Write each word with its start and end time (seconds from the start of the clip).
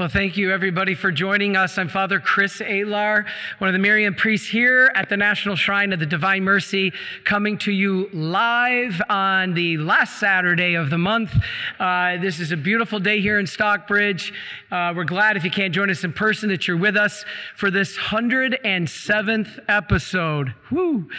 Well, 0.00 0.08
thank 0.08 0.38
you 0.38 0.50
everybody 0.50 0.94
for 0.94 1.12
joining 1.12 1.56
us. 1.56 1.76
I'm 1.76 1.90
Father 1.90 2.20
Chris 2.20 2.60
Alar, 2.60 3.26
one 3.58 3.68
of 3.68 3.74
the 3.74 3.78
Marian 3.78 4.14
priests 4.14 4.48
here 4.48 4.90
at 4.94 5.10
the 5.10 5.16
National 5.18 5.56
Shrine 5.56 5.92
of 5.92 6.00
the 6.00 6.06
Divine 6.06 6.42
Mercy, 6.42 6.94
coming 7.24 7.58
to 7.58 7.70
you 7.70 8.08
live 8.10 9.02
on 9.10 9.52
the 9.52 9.76
last 9.76 10.18
Saturday 10.18 10.72
of 10.72 10.88
the 10.88 10.96
month. 10.96 11.34
Uh, 11.78 12.16
this 12.16 12.40
is 12.40 12.50
a 12.50 12.56
beautiful 12.56 12.98
day 12.98 13.20
here 13.20 13.38
in 13.38 13.46
Stockbridge. 13.46 14.32
Uh, 14.70 14.94
we're 14.96 15.04
glad 15.04 15.36
if 15.36 15.44
you 15.44 15.50
can't 15.50 15.74
join 15.74 15.90
us 15.90 16.02
in 16.02 16.14
person 16.14 16.48
that 16.48 16.66
you're 16.66 16.78
with 16.78 16.96
us 16.96 17.26
for 17.54 17.70
this 17.70 17.98
107th 17.98 19.58
episode. 19.68 20.54
Woo! 20.70 21.10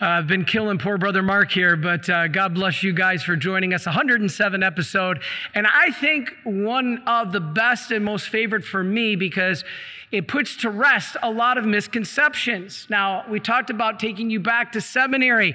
Uh, 0.00 0.04
I've 0.04 0.28
been 0.28 0.44
killing 0.44 0.78
poor 0.78 0.96
brother 0.96 1.24
Mark 1.24 1.50
here, 1.50 1.74
but 1.74 2.08
uh, 2.08 2.28
God 2.28 2.54
bless 2.54 2.84
you 2.84 2.92
guys 2.92 3.24
for 3.24 3.34
joining 3.34 3.74
us. 3.74 3.84
107 3.84 4.62
episode, 4.62 5.22
and 5.56 5.66
I 5.66 5.90
think 5.90 6.36
one 6.44 7.02
of 7.04 7.32
the 7.32 7.40
best 7.40 7.90
and 7.90 8.04
most 8.04 8.27
favorite 8.28 8.64
for 8.64 8.84
me 8.84 9.16
because 9.16 9.64
it 10.10 10.28
puts 10.28 10.56
to 10.58 10.70
rest 10.70 11.16
a 11.22 11.30
lot 11.30 11.58
of 11.58 11.66
misconceptions. 11.66 12.86
Now, 12.88 13.24
we 13.28 13.40
talked 13.40 13.70
about 13.70 13.98
taking 13.98 14.30
you 14.30 14.40
back 14.40 14.72
to 14.72 14.80
seminary. 14.80 15.54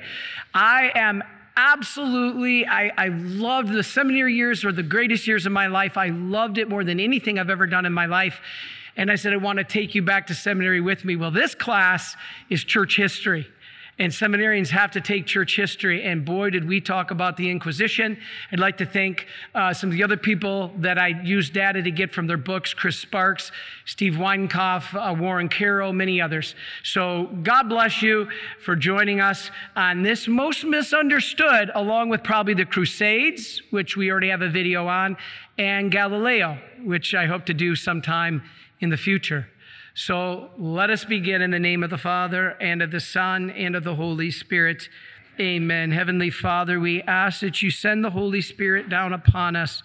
I 0.54 0.92
am 0.94 1.24
absolutely, 1.56 2.66
I, 2.68 2.92
I 2.98 3.08
loved 3.10 3.72
the 3.72 3.84
seminary 3.84 4.34
years 4.34 4.64
were 4.64 4.72
the 4.72 4.84
greatest 4.84 5.28
years 5.28 5.46
of 5.46 5.52
my 5.52 5.68
life. 5.68 5.98
I 5.98 6.10
loved 6.10 6.58
it 6.58 6.70
more 6.70 6.84
than 6.84 7.00
anything 7.00 7.40
I've 7.40 7.50
ever 7.50 7.68
done 7.68 7.86
in 7.86 7.94
my 7.94 8.06
life. 8.06 8.40
And 8.96 9.10
I 9.10 9.16
said, 9.16 9.34
I 9.34 9.38
want 9.38 9.58
to 9.58 9.64
take 9.64 9.96
you 9.96 10.04
back 10.04 10.28
to 10.28 10.36
seminary 10.36 10.82
with 10.82 11.04
me. 11.04 11.16
Well, 11.16 11.32
this 11.32 11.56
class 11.56 12.16
is 12.50 12.64
church 12.64 12.96
history. 12.96 13.48
And 14.00 14.12
seminarians 14.12 14.70
have 14.70 14.90
to 14.92 15.02
take 15.02 15.28
church 15.28 15.56
history. 15.56 16.04
And 16.04 16.26
boy, 16.26 16.50
did 16.50 16.68
we 16.68 16.82
talk 16.82 17.12
about 17.12 17.38
the 17.38 17.52
Inquisition. 17.52 18.18
I'd 18.52 18.60
like 18.60 18.78
to 18.78 18.86
thank 18.86 19.28
uh, 19.54 19.74
some 19.74 19.92
of 19.92 19.96
the 19.96 20.04
other 20.04 20.18
people 20.18 20.72
that 20.80 20.98
I 20.98 21.10
used 21.10 21.54
data 21.54 21.84
to 21.84 21.92
get 21.92 22.12
from 22.12 22.26
their 22.26 22.38
books 22.38 22.74
Chris 22.74 22.98
Sparks, 22.98 23.52
Steve 23.86 24.14
Weidenkopf, 24.14 24.96
uh, 24.96 25.14
Warren 25.14 25.48
Carroll, 25.48 25.94
many 25.94 26.20
others. 26.20 26.56
So 26.84 27.30
God 27.44 27.70
bless 27.70 28.02
you 28.02 28.30
for 28.60 28.76
joining 28.76 29.22
us 29.22 29.52
on 29.76 30.02
this 30.02 30.28
most 30.28 30.64
misunderstood, 30.66 31.70
along 31.76 32.10
with 32.10 32.24
probably 32.24 32.56
the 32.56 32.66
Crusades, 32.66 33.62
which 33.70 33.96
we 33.96 34.10
already 34.10 34.30
have 34.30 34.42
a 34.42 34.50
video 34.50 34.88
on, 34.88 35.18
and 35.58 35.92
Galileo, 35.92 36.58
which 36.84 37.14
I 37.14 37.28
hope 37.28 37.46
to 37.46 37.54
do 37.54 37.76
sometime 37.76 38.42
in 38.80 38.90
the 38.90 38.98
future. 38.98 39.48
So 39.96 40.50
let 40.58 40.90
us 40.90 41.06
begin 41.06 41.44
in 41.44 41.52
the 41.52 41.60
name 41.60 41.84
of 41.84 41.92
the 41.92 42.00
Father 42.00 42.58
and 42.60 42.82
of 42.82 42.90
the 42.90 43.00
Son 43.00 43.52
and 43.52 43.76
of 43.76 43.84
the 43.84 43.94
Holy 43.94 44.32
Spirit. 44.32 44.90
Amen. 45.40 45.92
Heavenly 45.92 46.32
Father, 46.32 46.80
we 46.80 47.04
ask 47.04 47.42
that 47.42 47.62
you 47.62 47.70
send 47.70 48.04
the 48.04 48.10
Holy 48.10 48.42
Spirit 48.42 48.90
down 48.90 49.14
upon 49.14 49.56
us. 49.56 49.84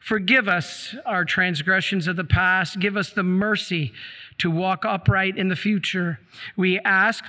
Forgive 0.00 0.46
us 0.48 0.94
our 1.04 1.24
transgressions 1.24 2.06
of 2.06 2.14
the 2.14 2.24
past. 2.24 2.78
Give 2.78 2.96
us 2.96 3.10
the 3.10 3.24
mercy 3.24 3.92
to 4.38 4.48
walk 4.48 4.84
upright 4.84 5.36
in 5.36 5.48
the 5.48 5.56
future. 5.56 6.20
We 6.56 6.78
ask 6.80 7.24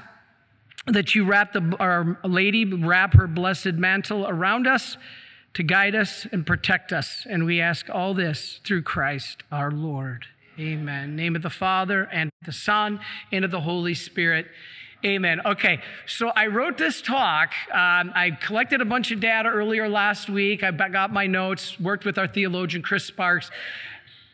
that 0.85 1.15
you 1.15 1.25
wrap 1.25 1.53
the, 1.53 1.75
our 1.79 2.19
lady, 2.23 2.63
wrap 2.65 3.15
her 3.15 3.27
blessed 3.27 3.73
mantle 3.73 4.27
around 4.27 4.67
us 4.67 4.97
to 5.55 5.63
guide 5.63 5.95
us 5.95 6.27
and 6.31 6.45
protect 6.45 6.93
us. 6.93 7.25
And 7.27 7.45
we 7.45 7.59
ask 7.59 7.89
all 7.89 8.13
this 8.13 8.59
through 8.63 8.83
Christ 8.83 9.43
our 9.51 9.71
Lord. 9.71 10.27
Amen. 10.59 11.15
Name 11.15 11.37
of 11.37 11.41
the 11.41 11.49
Father 11.49 12.09
and 12.11 12.33
the 12.45 12.51
Son 12.51 12.99
and 13.31 13.45
of 13.45 13.51
the 13.51 13.61
Holy 13.61 13.93
Spirit. 13.93 14.47
Amen. 15.05 15.39
Okay, 15.45 15.81
so 16.05 16.33
I 16.35 16.47
wrote 16.47 16.77
this 16.77 17.01
talk. 17.01 17.53
Um, 17.71 18.11
I 18.13 18.37
collected 18.41 18.81
a 18.81 18.85
bunch 18.85 19.11
of 19.11 19.21
data 19.21 19.47
earlier 19.47 19.87
last 19.87 20.29
week. 20.29 20.61
I 20.61 20.71
got 20.71 21.13
my 21.13 21.27
notes, 21.27 21.79
worked 21.79 22.03
with 22.03 22.17
our 22.17 22.27
theologian, 22.27 22.81
Chris 22.81 23.05
Sparks. 23.05 23.49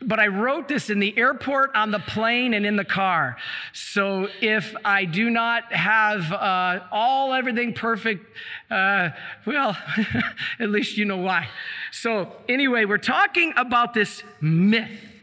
But 0.02 0.18
I 0.18 0.26
wrote 0.26 0.66
this 0.66 0.90
in 0.90 0.98
the 0.98 1.16
airport, 1.16 1.76
on 1.76 1.92
the 1.92 2.00
plane, 2.00 2.54
and 2.54 2.66
in 2.66 2.74
the 2.74 2.84
car. 2.84 3.36
So 3.72 4.28
if 4.40 4.74
I 4.84 5.04
do 5.04 5.30
not 5.30 5.72
have 5.72 6.32
uh, 6.32 6.80
all 6.90 7.34
everything 7.34 7.72
perfect, 7.72 8.26
uh, 8.68 9.10
well, 9.46 9.78
at 10.58 10.70
least 10.70 10.96
you 10.96 11.04
know 11.04 11.18
why. 11.18 11.46
So, 11.92 12.32
anyway, 12.48 12.84
we're 12.84 12.98
talking 12.98 13.54
about 13.56 13.94
this 13.94 14.24
myth 14.40 15.15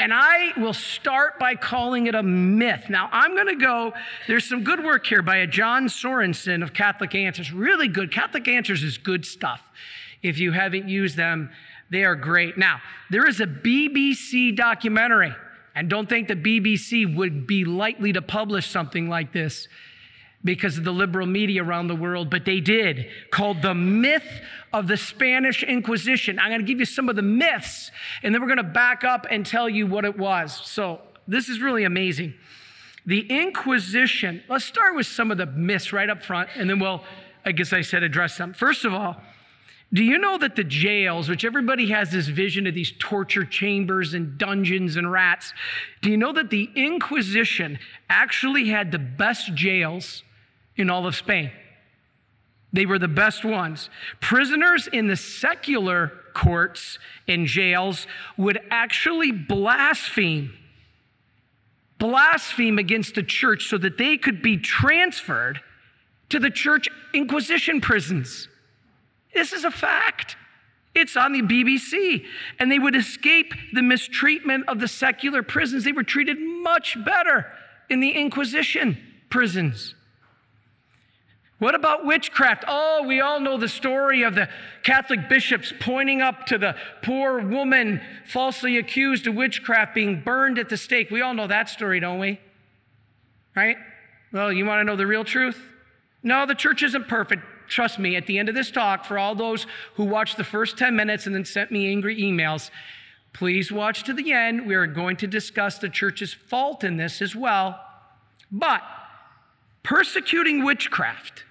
and 0.00 0.14
I 0.14 0.58
will 0.58 0.72
start 0.72 1.38
by 1.38 1.54
calling 1.54 2.06
it 2.06 2.14
a 2.14 2.22
myth. 2.22 2.86
Now, 2.88 3.10
I'm 3.12 3.34
going 3.34 3.48
to 3.48 3.54
go, 3.54 3.92
there's 4.26 4.48
some 4.48 4.64
good 4.64 4.82
work 4.82 5.04
here 5.04 5.20
by 5.20 5.36
a 5.36 5.46
John 5.46 5.88
Sorensen 5.88 6.62
of 6.62 6.72
Catholic 6.72 7.14
Answers. 7.14 7.52
Really 7.52 7.86
good. 7.86 8.10
Catholic 8.10 8.48
Answers 8.48 8.82
is 8.82 8.96
good 8.96 9.26
stuff. 9.26 9.70
If 10.22 10.38
you 10.38 10.52
haven't 10.52 10.88
used 10.88 11.18
them, 11.18 11.50
they 11.90 12.04
are 12.04 12.16
great. 12.16 12.56
Now, 12.56 12.80
there 13.10 13.28
is 13.28 13.40
a 13.40 13.46
BBC 13.46 14.56
documentary, 14.56 15.34
and 15.74 15.90
don't 15.90 16.08
think 16.08 16.28
the 16.28 16.34
BBC 16.34 17.14
would 17.14 17.46
be 17.46 17.66
likely 17.66 18.14
to 18.14 18.22
publish 18.22 18.70
something 18.70 19.10
like 19.10 19.34
this 19.34 19.68
because 20.42 20.78
of 20.78 20.84
the 20.84 20.92
liberal 20.92 21.26
media 21.26 21.62
around 21.62 21.88
the 21.88 21.96
world, 21.96 22.30
but 22.30 22.44
they 22.44 22.60
did, 22.60 23.08
called 23.30 23.62
The 23.62 23.74
Myth 23.74 24.40
of 24.72 24.86
the 24.88 24.96
Spanish 24.96 25.62
Inquisition. 25.62 26.38
I'm 26.38 26.48
going 26.48 26.60
to 26.60 26.66
give 26.66 26.78
you 26.78 26.86
some 26.86 27.08
of 27.08 27.16
the 27.16 27.22
myths, 27.22 27.90
and 28.22 28.34
then 28.34 28.40
we're 28.40 28.48
going 28.48 28.56
to 28.58 28.62
back 28.62 29.04
up 29.04 29.26
and 29.30 29.44
tell 29.44 29.68
you 29.68 29.86
what 29.86 30.04
it 30.04 30.16
was. 30.16 30.54
So, 30.54 31.02
this 31.28 31.48
is 31.48 31.60
really 31.60 31.84
amazing. 31.84 32.34
The 33.06 33.20
Inquisition, 33.28 34.42
let's 34.48 34.64
start 34.64 34.94
with 34.94 35.06
some 35.06 35.30
of 35.30 35.38
the 35.38 35.46
myths 35.46 35.92
right 35.92 36.08
up 36.08 36.22
front, 36.22 36.48
and 36.56 36.68
then 36.68 36.78
we'll, 36.78 37.02
I 37.44 37.52
guess 37.52 37.72
I 37.72 37.82
said, 37.82 38.02
address 38.02 38.38
them. 38.38 38.54
First 38.54 38.84
of 38.84 38.94
all, 38.94 39.16
do 39.92 40.04
you 40.04 40.18
know 40.18 40.38
that 40.38 40.54
the 40.54 40.62
jails, 40.64 41.28
which 41.28 41.44
everybody 41.44 41.90
has 41.90 42.12
this 42.12 42.28
vision 42.28 42.66
of 42.66 42.74
these 42.74 42.92
torture 42.98 43.44
chambers 43.44 44.14
and 44.14 44.38
dungeons 44.38 44.96
and 44.96 45.10
rats, 45.10 45.52
do 46.00 46.10
you 46.10 46.16
know 46.16 46.32
that 46.32 46.50
the 46.50 46.70
Inquisition 46.76 47.78
actually 48.08 48.68
had 48.68 48.92
the 48.92 48.98
best 48.98 49.54
jails 49.54 50.22
in 50.76 50.90
all 50.90 51.06
of 51.06 51.14
Spain. 51.14 51.50
They 52.72 52.86
were 52.86 52.98
the 52.98 53.08
best 53.08 53.44
ones. 53.44 53.90
Prisoners 54.20 54.88
in 54.92 55.08
the 55.08 55.16
secular 55.16 56.12
courts 56.34 56.98
and 57.26 57.46
jails 57.46 58.06
would 58.36 58.60
actually 58.70 59.32
blaspheme, 59.32 60.52
blaspheme 61.98 62.78
against 62.78 63.16
the 63.16 63.22
church 63.22 63.66
so 63.66 63.76
that 63.78 63.98
they 63.98 64.16
could 64.16 64.40
be 64.40 64.56
transferred 64.56 65.60
to 66.28 66.38
the 66.38 66.50
church 66.50 66.88
inquisition 67.12 67.80
prisons. 67.80 68.48
This 69.34 69.52
is 69.52 69.64
a 69.64 69.70
fact. 69.70 70.36
It's 70.94 71.16
on 71.16 71.32
the 71.32 71.42
BBC. 71.42 72.24
And 72.58 72.70
they 72.70 72.78
would 72.78 72.96
escape 72.96 73.52
the 73.72 73.82
mistreatment 73.82 74.68
of 74.68 74.80
the 74.80 74.88
secular 74.88 75.42
prisons. 75.42 75.84
They 75.84 75.92
were 75.92 76.02
treated 76.02 76.38
much 76.38 76.96
better 77.04 77.46
in 77.88 78.00
the 78.00 78.10
Inquisition 78.10 78.98
prisons. 79.28 79.94
What 81.60 81.74
about 81.74 82.06
witchcraft? 82.06 82.64
Oh, 82.66 83.04
we 83.06 83.20
all 83.20 83.38
know 83.38 83.58
the 83.58 83.68
story 83.68 84.22
of 84.22 84.34
the 84.34 84.48
Catholic 84.82 85.28
bishops 85.28 85.74
pointing 85.78 86.22
up 86.22 86.46
to 86.46 86.56
the 86.56 86.74
poor 87.02 87.38
woman 87.38 88.00
falsely 88.24 88.78
accused 88.78 89.26
of 89.26 89.34
witchcraft 89.34 89.94
being 89.94 90.22
burned 90.22 90.58
at 90.58 90.70
the 90.70 90.78
stake. 90.78 91.10
We 91.10 91.20
all 91.20 91.34
know 91.34 91.46
that 91.46 91.68
story, 91.68 92.00
don't 92.00 92.18
we? 92.18 92.40
Right? 93.54 93.76
Well, 94.32 94.50
you 94.50 94.64
want 94.64 94.80
to 94.80 94.84
know 94.84 94.96
the 94.96 95.06
real 95.06 95.22
truth? 95.22 95.62
No, 96.22 96.46
the 96.46 96.54
church 96.54 96.82
isn't 96.82 97.08
perfect. 97.08 97.42
Trust 97.68 97.98
me, 97.98 98.16
at 98.16 98.26
the 98.26 98.38
end 98.38 98.48
of 98.48 98.54
this 98.54 98.70
talk, 98.70 99.04
for 99.04 99.18
all 99.18 99.34
those 99.34 99.66
who 99.96 100.04
watched 100.04 100.38
the 100.38 100.44
first 100.44 100.78
10 100.78 100.96
minutes 100.96 101.26
and 101.26 101.34
then 101.34 101.44
sent 101.44 101.70
me 101.70 101.90
angry 101.90 102.18
emails, 102.18 102.70
please 103.34 103.70
watch 103.70 104.02
to 104.04 104.14
the 104.14 104.32
end. 104.32 104.66
We 104.66 104.76
are 104.76 104.86
going 104.86 105.18
to 105.18 105.26
discuss 105.26 105.76
the 105.76 105.90
church's 105.90 106.32
fault 106.32 106.84
in 106.84 106.96
this 106.96 107.20
as 107.20 107.36
well. 107.36 107.78
But 108.50 108.80
persecuting 109.82 110.64
witchcraft 110.64 111.44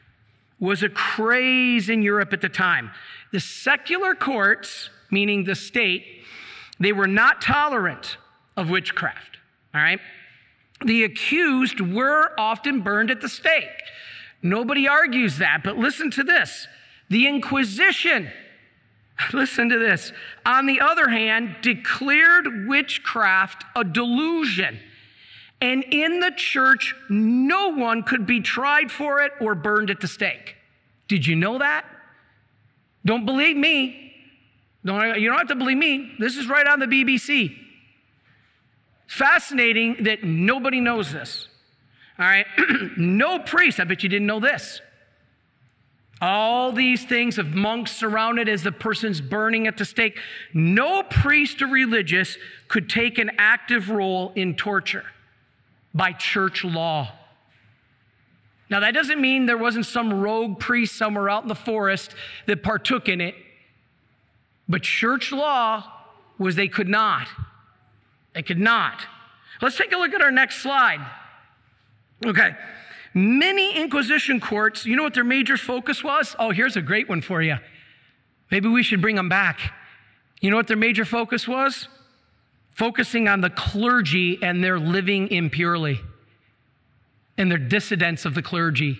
was 0.59 0.83
a 0.83 0.89
craze 0.89 1.89
in 1.89 2.01
Europe 2.01 2.33
at 2.33 2.41
the 2.41 2.49
time. 2.49 2.91
The 3.31 3.39
secular 3.39 4.15
courts, 4.15 4.89
meaning 5.09 5.43
the 5.43 5.55
state, 5.55 6.05
they 6.79 6.91
were 6.91 7.07
not 7.07 7.41
tolerant 7.41 8.17
of 8.57 8.69
witchcraft, 8.69 9.37
all 9.73 9.81
right? 9.81 9.99
The 10.85 11.03
accused 11.03 11.81
were 11.81 12.31
often 12.37 12.81
burned 12.81 13.11
at 13.11 13.21
the 13.21 13.29
stake. 13.29 13.67
Nobody 14.41 14.87
argues 14.87 15.37
that, 15.39 15.61
but 15.63 15.77
listen 15.77 16.09
to 16.11 16.23
this. 16.23 16.67
The 17.09 17.27
Inquisition, 17.27 18.29
listen 19.33 19.69
to 19.69 19.79
this, 19.79 20.13
on 20.45 20.65
the 20.65 20.79
other 20.79 21.09
hand, 21.09 21.57
declared 21.61 22.67
witchcraft 22.67 23.65
a 23.75 23.83
delusion. 23.83 24.79
And 25.61 25.83
in 25.91 26.19
the 26.19 26.31
church, 26.35 26.95
no 27.09 27.69
one 27.69 28.03
could 28.03 28.25
be 28.25 28.39
tried 28.39 28.91
for 28.91 29.21
it 29.21 29.33
or 29.41 29.55
burned 29.55 29.89
at 29.89 29.99
the 29.99 30.07
stake. 30.07 30.55
Did 31.07 31.27
you 31.27 31.35
know 31.35 31.57
that? 31.57 31.85
Don't 33.03 33.25
believe 33.25 33.57
me. 33.57 34.13
Don't, 34.85 35.19
you 35.19 35.29
don't 35.29 35.37
have 35.37 35.47
to 35.47 35.55
believe 35.55 35.77
me. 35.77 36.13
This 36.19 36.37
is 36.37 36.47
right 36.47 36.65
on 36.65 36.79
the 36.79 36.85
BBC. 36.85 37.57
Fascinating 39.07 40.03
that 40.03 40.23
nobody 40.23 40.79
knows 40.79 41.11
this. 41.11 41.47
All 42.17 42.25
right. 42.25 42.45
no 42.97 43.39
priest, 43.39 43.79
I 43.79 43.83
bet 43.83 44.03
you 44.03 44.09
didn't 44.09 44.27
know 44.27 44.39
this. 44.39 44.81
All 46.21 46.71
these 46.71 47.05
things 47.05 47.37
of 47.37 47.53
monks 47.55 47.91
surrounded 47.91 48.49
as 48.49 48.61
the 48.63 48.73
person's 48.73 49.21
burning 49.21 49.67
at 49.67 49.77
the 49.77 49.85
stake. 49.85 50.17
No 50.53 51.03
priest 51.03 51.61
or 51.61 51.67
religious 51.67 52.37
could 52.67 52.89
take 52.89 53.17
an 53.17 53.31
active 53.37 53.89
role 53.89 54.31
in 54.35 54.55
torture 54.55 55.05
by 55.99 56.13
church 56.13 56.63
law. 56.63 57.11
Now, 58.69 58.79
that 58.79 58.93
doesn't 58.93 59.19
mean 59.19 59.47
there 59.47 59.57
wasn't 59.57 59.85
some 59.85 60.13
rogue 60.21 60.57
priest 60.57 60.95
somewhere 60.95 61.29
out 61.29 61.43
in 61.43 61.49
the 61.49 61.55
forest 61.55 62.15
that 62.45 62.63
partook 62.63 63.09
in 63.09 63.19
it, 63.19 63.35
but 64.69 64.81
church 64.81 65.33
law 65.33 65.83
was 66.37 66.55
they 66.55 66.69
could 66.69 66.87
not. 66.87 67.27
They 68.33 68.43
could 68.43 68.59
not. 68.59 69.07
Let's 69.61 69.75
take 69.75 69.91
a 69.91 69.97
look 69.97 70.13
at 70.13 70.21
our 70.21 70.31
next 70.31 70.61
slide. 70.61 71.05
Okay. 72.25 72.55
Many 73.13 73.75
Inquisition 73.75 74.39
courts, 74.39 74.85
you 74.85 74.95
know 74.95 75.03
what 75.03 75.15
their 75.15 75.25
major 75.25 75.57
focus 75.57 76.01
was? 76.01 76.33
Oh, 76.39 76.51
here's 76.51 76.77
a 76.77 76.81
great 76.81 77.09
one 77.09 77.21
for 77.21 77.41
you. 77.41 77.57
Maybe 78.51 78.69
we 78.69 78.83
should 78.83 79.01
bring 79.01 79.17
them 79.17 79.27
back. 79.27 79.73
You 80.39 80.49
know 80.49 80.55
what 80.55 80.67
their 80.67 80.77
major 80.77 81.03
focus 81.03 81.45
was? 81.45 81.89
Focusing 82.79 83.27
on 83.27 83.41
the 83.41 83.49
clergy 83.49 84.39
and 84.41 84.63
their 84.63 84.79
living 84.79 85.27
impurely 85.27 85.99
and 87.37 87.51
their 87.51 87.57
dissidents 87.57 88.25
of 88.25 88.33
the 88.33 88.41
clergy. 88.41 88.97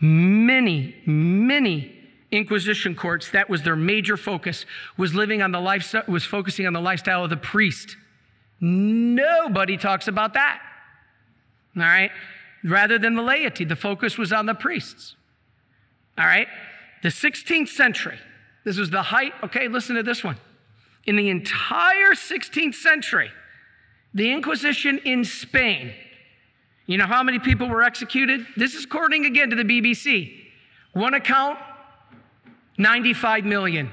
Many, 0.00 0.94
many 1.06 1.94
Inquisition 2.30 2.94
courts, 2.94 3.30
that 3.30 3.48
was 3.48 3.62
their 3.62 3.74
major 3.74 4.18
focus, 4.18 4.66
was 4.98 5.14
living 5.14 5.40
on 5.40 5.50
the 5.50 5.60
lifestyle, 5.60 6.02
was 6.06 6.26
focusing 6.26 6.66
on 6.66 6.74
the 6.74 6.80
lifestyle 6.80 7.24
of 7.24 7.30
the 7.30 7.38
priest. 7.38 7.96
Nobody 8.60 9.78
talks 9.78 10.08
about 10.08 10.34
that. 10.34 10.60
All 11.74 11.84
right? 11.84 12.10
rather 12.64 12.98
than 12.98 13.14
the 13.14 13.22
laity. 13.22 13.64
The 13.64 13.76
focus 13.76 14.18
was 14.18 14.32
on 14.32 14.46
the 14.46 14.54
priests. 14.54 15.14
All 16.16 16.26
right? 16.26 16.48
The 17.02 17.08
16th 17.08 17.68
century, 17.68 18.18
this 18.64 18.78
was 18.78 18.90
the 18.90 19.02
height. 19.02 19.32
Okay, 19.44 19.68
listen 19.68 19.96
to 19.96 20.02
this 20.02 20.24
one. 20.24 20.36
In 21.08 21.16
the 21.16 21.30
entire 21.30 22.12
16th 22.12 22.74
century, 22.74 23.30
the 24.12 24.30
Inquisition 24.30 24.98
in 25.06 25.24
Spain, 25.24 25.94
you 26.84 26.98
know 26.98 27.06
how 27.06 27.22
many 27.22 27.38
people 27.38 27.66
were 27.66 27.82
executed? 27.82 28.46
This 28.58 28.74
is 28.74 28.84
according 28.84 29.24
again 29.24 29.48
to 29.48 29.56
the 29.56 29.62
BBC. 29.62 30.38
One 30.92 31.14
account, 31.14 31.58
95 32.76 33.46
million. 33.46 33.90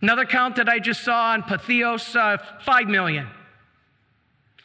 Another 0.00 0.24
count 0.24 0.56
that 0.56 0.68
I 0.68 0.80
just 0.80 1.04
saw 1.04 1.34
on 1.34 1.44
Patheos, 1.44 2.16
uh, 2.16 2.36
5 2.64 2.88
million. 2.88 3.28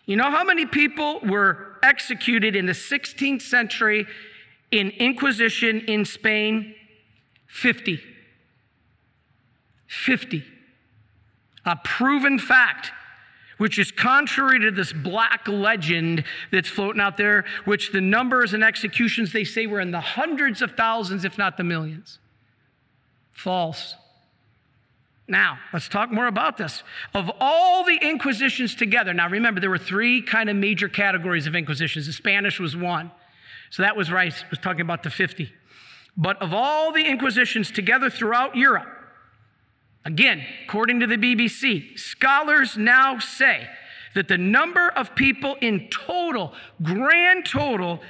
You 0.07 0.15
know 0.15 0.31
how 0.31 0.43
many 0.43 0.65
people 0.65 1.19
were 1.19 1.77
executed 1.83 2.55
in 2.55 2.65
the 2.65 2.73
16th 2.73 3.43
century 3.43 4.07
in 4.71 4.89
Inquisition 4.89 5.81
in 5.81 6.03
Spain? 6.03 6.73
50. 7.45 8.01
50. 9.85 10.43
A 11.67 11.75
proven 11.75 12.39
fact, 12.39 12.93
which 13.57 13.77
is 13.77 13.91
contrary 13.91 14.57
to 14.61 14.71
this 14.71 14.93
black 14.93 15.45
legend 15.49 16.23
that's 16.49 16.69
floating 16.69 17.01
out 17.01 17.17
there, 17.17 17.43
which 17.65 17.91
the 17.91 17.99
numbers 17.99 18.53
and 18.53 18.63
executions 18.63 19.33
they 19.33 19.43
say 19.43 19.67
were 19.67 19.81
in 19.81 19.91
the 19.91 19.99
hundreds 19.99 20.61
of 20.61 20.71
thousands, 20.71 21.25
if 21.25 21.37
not 21.37 21.57
the 21.57 21.65
millions. 21.65 22.19
False. 23.33 23.95
Now, 25.27 25.59
let's 25.73 25.89
talk 25.89 26.09
more 26.09 26.27
about 26.27 26.55
this. 26.55 26.83
Of 27.13 27.29
all 27.41 27.83
the 27.83 27.99
inquisitions 28.01 28.73
together, 28.73 29.13
now 29.13 29.27
remember, 29.27 29.59
there 29.59 29.69
were 29.69 29.77
three 29.77 30.21
kind 30.21 30.49
of 30.49 30.55
major 30.55 30.87
categories 30.87 31.47
of 31.47 31.53
inquisitions. 31.55 32.07
The 32.07 32.13
Spanish 32.13 32.61
was 32.61 32.77
one. 32.77 33.11
So 33.71 33.83
that 33.83 33.97
was 33.97 34.09
right, 34.09 34.33
was 34.49 34.59
talking 34.59 34.81
about 34.81 35.03
the 35.03 35.09
50. 35.09 35.51
But 36.15 36.41
of 36.41 36.53
all 36.53 36.93
the 36.93 37.05
inquisitions 37.05 37.71
together 37.71 38.09
throughout 38.09 38.55
Europe, 38.55 38.87
again, 40.05 40.45
according 40.65 40.99
to 41.01 41.07
the 41.07 41.17
BBC, 41.17 41.97
scholars 41.97 42.77
now 42.77 43.19
say 43.19 43.67
that 44.15 44.27
the 44.27 44.37
number 44.37 44.89
of 44.89 45.15
people 45.15 45.55
in 45.61 45.87
total, 45.89 46.53
grand 46.81 47.45
total, 47.45 48.01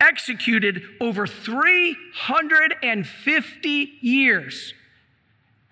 executed 0.00 0.82
over 1.00 1.26
350 1.26 3.98
years 4.00 4.74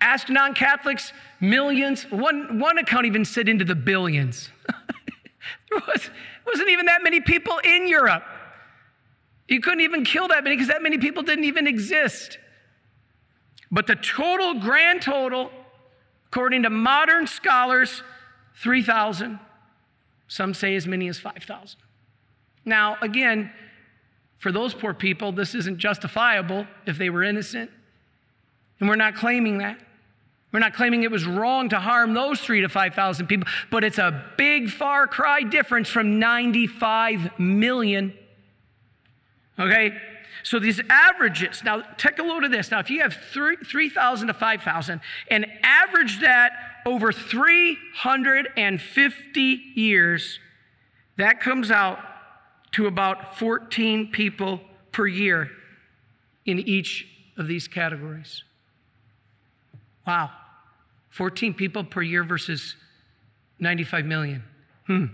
Ask 0.01 0.29
non 0.29 0.53
Catholics, 0.53 1.13
millions. 1.39 2.03
One, 2.11 2.59
one 2.59 2.77
account 2.77 3.05
even 3.05 3.25
said 3.25 3.47
into 3.47 3.65
the 3.65 3.75
billions. 3.75 4.49
there 4.67 5.81
was, 5.87 6.09
wasn't 6.45 6.69
even 6.69 6.85
that 6.87 7.01
many 7.03 7.21
people 7.21 7.59
in 7.63 7.87
Europe. 7.87 8.23
You 9.47 9.61
couldn't 9.61 9.81
even 9.81 10.03
kill 10.03 10.27
that 10.27 10.43
many 10.43 10.55
because 10.55 10.67
that 10.67 10.83
many 10.83 10.97
people 10.97 11.23
didn't 11.23 11.45
even 11.45 11.65
exist. 11.65 12.39
But 13.71 13.87
the 13.87 13.95
total, 13.95 14.59
grand 14.59 15.01
total, 15.01 15.49
according 16.27 16.63
to 16.63 16.69
modern 16.69 17.27
scholars, 17.27 18.03
3,000. 18.61 19.39
Some 20.27 20.53
say 20.53 20.75
as 20.75 20.87
many 20.87 21.07
as 21.07 21.19
5,000. 21.19 21.79
Now, 22.65 22.97
again, 23.01 23.51
for 24.37 24.51
those 24.51 24.73
poor 24.73 24.93
people, 24.93 25.31
this 25.31 25.55
isn't 25.55 25.77
justifiable 25.77 26.67
if 26.85 26.97
they 26.97 27.09
were 27.09 27.23
innocent. 27.23 27.71
And 28.79 28.89
we're 28.89 28.95
not 28.95 29.15
claiming 29.15 29.59
that. 29.59 29.79
We're 30.51 30.59
not 30.59 30.73
claiming 30.73 31.03
it 31.03 31.11
was 31.11 31.25
wrong 31.25 31.69
to 31.69 31.79
harm 31.79 32.13
those 32.13 32.39
three 32.39 32.61
to 32.61 32.69
5,000 32.69 33.27
people, 33.27 33.47
but 33.69 33.83
it's 33.83 33.97
a 33.97 34.23
big 34.37 34.69
far 34.69 35.05
cry 35.05 35.41
difference 35.41 35.89
from 35.89 36.17
95 36.17 37.37
million. 37.37 38.13
Okay? 39.59 39.97
So 40.43 40.59
these 40.59 40.81
averages, 40.89 41.63
now 41.63 41.83
take 41.97 42.19
a 42.19 42.23
load 42.23 42.43
of 42.43 42.51
this. 42.51 42.71
Now, 42.71 42.79
if 42.79 42.89
you 42.89 43.01
have 43.01 43.13
3,000 43.13 44.27
to 44.27 44.33
5,000 44.33 45.01
and 45.29 45.45
average 45.63 46.19
that 46.21 46.51
over 46.85 47.11
350 47.11 49.41
years, 49.75 50.39
that 51.17 51.39
comes 51.39 51.71
out 51.71 51.99
to 52.73 52.87
about 52.87 53.39
14 53.39 54.11
people 54.11 54.59
per 54.91 55.07
year 55.07 55.49
in 56.45 56.59
each 56.59 57.07
of 57.37 57.47
these 57.47 57.67
categories. 57.67 58.43
Wow. 60.05 60.31
14 61.09 61.53
people 61.53 61.83
per 61.83 62.01
year 62.01 62.23
versus 62.23 62.75
95 63.59 64.05
million. 64.05 64.43
Hmm. 64.87 65.05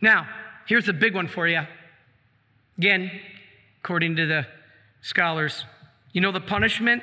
Now, 0.00 0.26
here's 0.66 0.88
a 0.88 0.92
big 0.92 1.14
one 1.14 1.28
for 1.28 1.46
you. 1.46 1.60
Again, 2.78 3.10
according 3.82 4.16
to 4.16 4.26
the 4.26 4.46
scholars, 5.00 5.64
you 6.12 6.20
know 6.20 6.32
the 6.32 6.40
punishment 6.40 7.02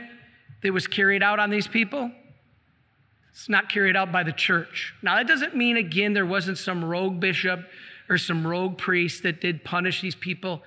that 0.63 0.73
was 0.73 0.87
carried 0.87 1.23
out 1.23 1.39
on 1.39 1.49
these 1.49 1.67
people? 1.67 2.11
It's 3.31 3.49
not 3.49 3.69
carried 3.69 3.95
out 3.95 4.11
by 4.11 4.23
the 4.23 4.31
church. 4.31 4.95
Now, 5.03 5.15
that 5.15 5.27
doesn't 5.27 5.55
mean, 5.55 5.77
again, 5.77 6.13
there 6.13 6.25
wasn't 6.25 6.57
some 6.57 6.83
rogue 6.83 7.19
bishop 7.19 7.61
or 8.09 8.17
some 8.17 8.45
rogue 8.45 8.77
priest 8.77 9.23
that 9.23 9.41
did 9.41 9.63
punish 9.63 10.01
these 10.01 10.15
people. 10.15 10.63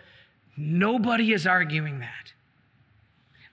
Nobody 0.57 1.33
is 1.33 1.47
arguing 1.47 1.99
that. 2.01 2.33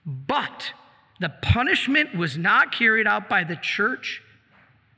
But 0.06 0.72
the 1.20 1.30
punishment 1.30 2.16
was 2.16 2.38
not 2.38 2.72
carried 2.72 3.08
out 3.08 3.28
by 3.28 3.44
the 3.44 3.56
church, 3.56 4.22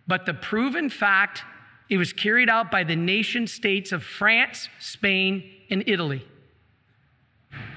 but 0.07 0.25
the 0.25 0.33
proven 0.33 0.89
fact 0.89 1.43
it 1.89 1.97
was 1.97 2.13
carried 2.13 2.49
out 2.49 2.69
by 2.69 2.83
the 2.83 2.95
nation 2.95 3.47
states 3.47 3.91
of 3.91 4.03
France, 4.03 4.69
Spain, 4.79 5.49
and 5.69 5.83
Italy, 5.87 6.25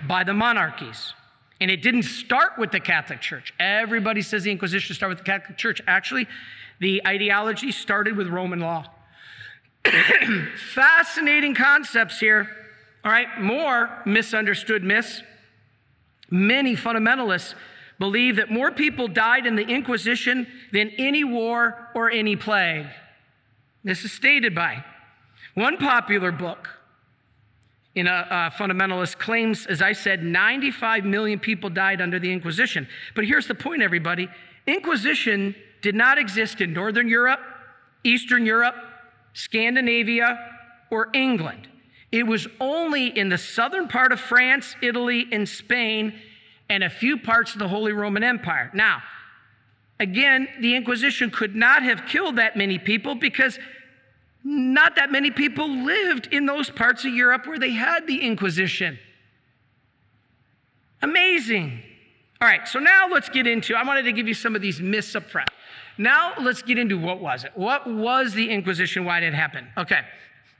by 0.06 0.24
the 0.24 0.34
monarchies. 0.34 1.14
And 1.60 1.70
it 1.70 1.82
didn't 1.82 2.04
start 2.04 2.58
with 2.58 2.72
the 2.72 2.80
Catholic 2.80 3.20
Church. 3.20 3.54
Everybody 3.60 4.22
says 4.22 4.42
the 4.42 4.50
Inquisition 4.50 4.94
started 4.96 5.18
with 5.18 5.24
the 5.24 5.30
Catholic 5.30 5.56
Church. 5.56 5.80
Actually, 5.86 6.26
the 6.80 7.00
ideology 7.06 7.70
started 7.70 8.16
with 8.16 8.26
Roman 8.28 8.58
law. 8.58 8.86
Fascinating 10.74 11.54
concepts 11.54 12.18
here. 12.18 12.48
All 13.04 13.12
right, 13.12 13.40
more 13.40 13.90
misunderstood 14.04 14.82
myths. 14.82 15.22
Many 16.30 16.74
fundamentalists 16.74 17.54
believe 17.98 18.36
that 18.36 18.50
more 18.50 18.72
people 18.72 19.06
died 19.06 19.46
in 19.46 19.54
the 19.54 19.66
Inquisition 19.66 20.46
than 20.72 20.90
any 20.98 21.22
war 21.22 21.90
or 21.94 22.10
any 22.10 22.34
plague. 22.34 22.86
This 23.84 24.04
is 24.04 24.12
stated 24.12 24.54
by 24.54 24.84
one 25.54 25.76
popular 25.76 26.32
book 26.32 26.68
in 27.94 28.06
a, 28.06 28.52
fundamentalist 28.56 29.18
claims, 29.18 29.66
as 29.66 29.82
I 29.82 29.92
said, 29.92 30.22
95 30.22 31.04
million 31.04 31.38
people 31.38 31.68
died 31.68 32.00
under 32.00 32.18
the 32.18 32.32
Inquisition. 32.32 32.88
But 33.14 33.26
here's 33.26 33.46
the 33.46 33.54
point, 33.54 33.82
everybody 33.82 34.28
Inquisition 34.66 35.54
did 35.82 35.94
not 35.94 36.18
exist 36.18 36.60
in 36.60 36.72
Northern 36.72 37.08
Europe, 37.08 37.40
Eastern 38.04 38.46
Europe, 38.46 38.76
Scandinavia, 39.34 40.38
or 40.90 41.08
England. 41.12 41.68
It 42.12 42.26
was 42.26 42.46
only 42.60 43.06
in 43.06 43.28
the 43.28 43.38
southern 43.38 43.88
part 43.88 44.12
of 44.12 44.20
France, 44.20 44.76
Italy, 44.82 45.26
and 45.32 45.48
Spain 45.48 46.14
and 46.68 46.84
a 46.84 46.90
few 46.90 47.18
parts 47.18 47.52
of 47.54 47.58
the 47.58 47.68
Holy 47.68 47.92
Roman 47.92 48.22
Empire. 48.22 48.70
Now, 48.72 49.02
again, 49.98 50.48
the 50.60 50.76
Inquisition 50.76 51.30
could 51.30 51.56
not 51.56 51.82
have 51.82 52.06
killed 52.06 52.36
that 52.36 52.56
many 52.56 52.78
people 52.78 53.14
because 53.14 53.58
not 54.44 54.96
that 54.96 55.12
many 55.12 55.30
people 55.30 55.68
lived 55.68 56.28
in 56.32 56.46
those 56.46 56.70
parts 56.70 57.04
of 57.04 57.14
Europe 57.14 57.46
where 57.46 57.58
they 57.58 57.70
had 57.70 58.06
the 58.06 58.22
Inquisition. 58.22 58.98
Amazing. 61.00 61.82
All 62.40 62.48
right, 62.48 62.66
so 62.66 62.78
now 62.78 63.08
let's 63.08 63.28
get 63.28 63.46
into, 63.46 63.74
I 63.74 63.84
wanted 63.84 64.02
to 64.02 64.12
give 64.12 64.26
you 64.26 64.34
some 64.34 64.56
of 64.56 64.62
these 64.62 64.80
myths 64.80 65.14
up 65.14 65.30
front. 65.30 65.48
Now 65.96 66.32
let's 66.40 66.62
get 66.62 66.78
into 66.78 66.98
what 66.98 67.20
was 67.20 67.44
it? 67.44 67.52
What 67.54 67.86
was 67.86 68.34
the 68.34 68.50
Inquisition? 68.50 69.04
Why 69.04 69.20
did 69.20 69.28
it 69.28 69.36
happen? 69.36 69.68
Okay. 69.76 70.00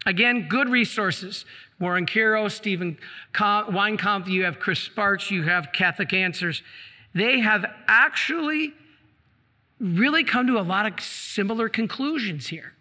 Again, 0.07 0.47
good 0.49 0.69
resources. 0.69 1.45
Warren 1.81 2.07
Carroll, 2.07 2.51
Stephen 2.51 2.99
Weidenkopf, 3.35 4.29
you 4.29 4.45
have 4.45 4.59
Chris 4.59 4.79
Sparks, 4.81 5.31
you 5.31 5.43
have 5.45 5.73
Catholic 5.73 6.13
Answers. 6.13 6.63
They 7.15 7.41
have 7.41 7.65
actually 7.89 8.73
really 9.81 10.23
come 10.23 10.47
to 10.47 10.59
a 10.59 10.63
lot 10.63 10.87
of 10.87 11.01
similar 11.01 11.69
conclusions 11.69 12.49
here. 12.49 12.75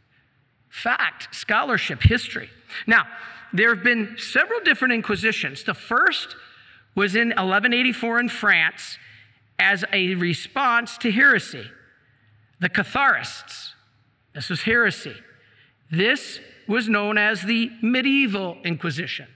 Fact, 0.72 1.36
scholarship, 1.36 2.02
history. 2.02 2.50
Now, 2.88 3.06
there 3.54 3.76
have 3.76 3.84
been 3.84 4.16
several 4.18 4.62
different 4.62 4.94
inquisitions. 4.94 5.64
The 5.64 5.74
first 5.74 6.36
was 6.96 7.16
in 7.16 7.30
1184 7.30 8.20
in 8.22 8.30
France 8.30 8.98
as 9.60 9.84
a 9.92 10.16
response 10.16 10.98
to 11.00 11.12
heresy. 11.12 11.70
The 12.60 12.70
Catharists, 12.70 13.76
this 14.34 14.50
was 14.50 14.62
heresy. 14.62 15.16
This 15.92 16.40
was 16.68 16.88
known 16.88 17.18
as 17.18 17.42
the 17.42 17.70
medieval 17.82 18.58
Inquisition. 18.64 19.28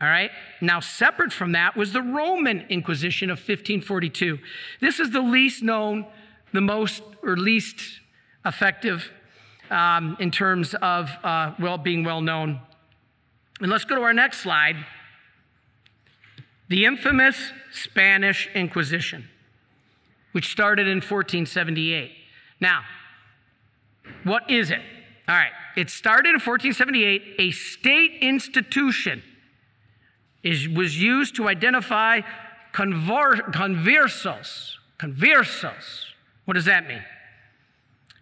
All 0.00 0.08
right. 0.08 0.30
Now, 0.60 0.80
separate 0.80 1.32
from 1.32 1.52
that 1.52 1.76
was 1.76 1.92
the 1.92 2.02
Roman 2.02 2.66
Inquisition 2.68 3.30
of 3.30 3.38
1542. 3.38 4.38
This 4.80 5.00
is 5.00 5.10
the 5.10 5.20
least 5.20 5.62
known, 5.62 6.06
the 6.52 6.60
most 6.60 7.02
or 7.22 7.36
least 7.36 8.00
effective 8.44 9.10
um, 9.70 10.16
in 10.20 10.30
terms 10.30 10.74
of 10.74 11.10
uh, 11.22 11.54
well 11.58 11.78
being 11.78 12.04
well 12.04 12.20
known. 12.20 12.60
And 13.60 13.70
let's 13.70 13.84
go 13.84 13.94
to 13.94 14.02
our 14.02 14.12
next 14.12 14.38
slide. 14.38 14.76
The 16.68 16.84
infamous 16.84 17.52
Spanish 17.72 18.48
Inquisition, 18.54 19.28
which 20.32 20.50
started 20.50 20.88
in 20.88 20.96
1478. 20.96 22.12
Now, 22.60 22.82
what 24.24 24.50
is 24.50 24.70
it? 24.70 24.80
All 25.28 25.34
right, 25.34 25.52
it 25.76 25.90
started 25.90 26.30
in 26.30 26.34
1478. 26.34 27.36
A 27.38 27.50
state 27.50 28.18
institution 28.20 29.22
is, 30.42 30.68
was 30.68 31.00
used 31.00 31.36
to 31.36 31.48
identify 31.48 32.20
conver- 32.72 33.52
conversos. 33.52 34.74
Conversos. 34.98 36.12
What 36.44 36.54
does 36.54 36.66
that 36.66 36.86
mean? 36.86 37.02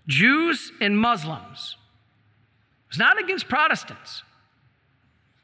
Jews 0.07 0.73
and 0.81 0.99
Muslims. 0.99 1.77
It's 2.89 2.99
not 2.99 3.21
against 3.21 3.49
Protestants. 3.49 4.23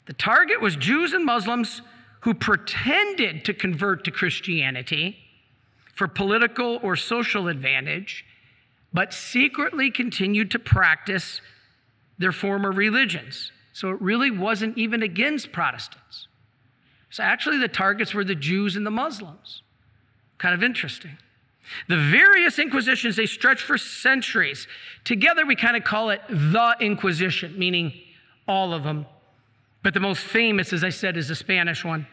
The 0.06 0.12
target 0.12 0.60
was 0.60 0.76
Jews 0.76 1.12
and 1.12 1.24
Muslims 1.24 1.82
who 2.20 2.34
pretended 2.34 3.44
to 3.44 3.54
convert 3.54 4.04
to 4.04 4.10
Christianity 4.10 5.16
for 5.94 6.06
political 6.06 6.78
or 6.82 6.96
social 6.96 7.48
advantage, 7.48 8.24
but 8.92 9.14
secretly 9.14 9.90
continued 9.90 10.50
to 10.50 10.58
practice 10.58 11.40
their 12.18 12.32
former 12.32 12.70
religions. 12.70 13.52
So 13.72 13.90
it 13.90 14.00
really 14.00 14.30
wasn't 14.30 14.76
even 14.76 15.02
against 15.02 15.52
Protestants. 15.52 16.28
So 17.08 17.22
actually, 17.22 17.58
the 17.58 17.68
targets 17.68 18.14
were 18.14 18.24
the 18.24 18.34
Jews 18.34 18.76
and 18.76 18.86
the 18.86 18.90
Muslims. 18.90 19.62
Kind 20.38 20.54
of 20.54 20.62
interesting. 20.62 21.18
The 21.88 21.96
various 21.96 22.58
inquisitions, 22.58 23.16
they 23.16 23.26
stretch 23.26 23.62
for 23.62 23.78
centuries. 23.78 24.66
Together, 25.04 25.46
we 25.46 25.56
kind 25.56 25.76
of 25.76 25.84
call 25.84 26.10
it 26.10 26.20
the 26.28 26.76
Inquisition, 26.80 27.58
meaning 27.58 27.92
all 28.46 28.72
of 28.72 28.82
them. 28.82 29.06
But 29.82 29.94
the 29.94 30.00
most 30.00 30.20
famous, 30.20 30.72
as 30.72 30.84
I 30.84 30.90
said, 30.90 31.16
is 31.16 31.28
the 31.28 31.34
Spanish 31.34 31.84
one. 31.84 32.06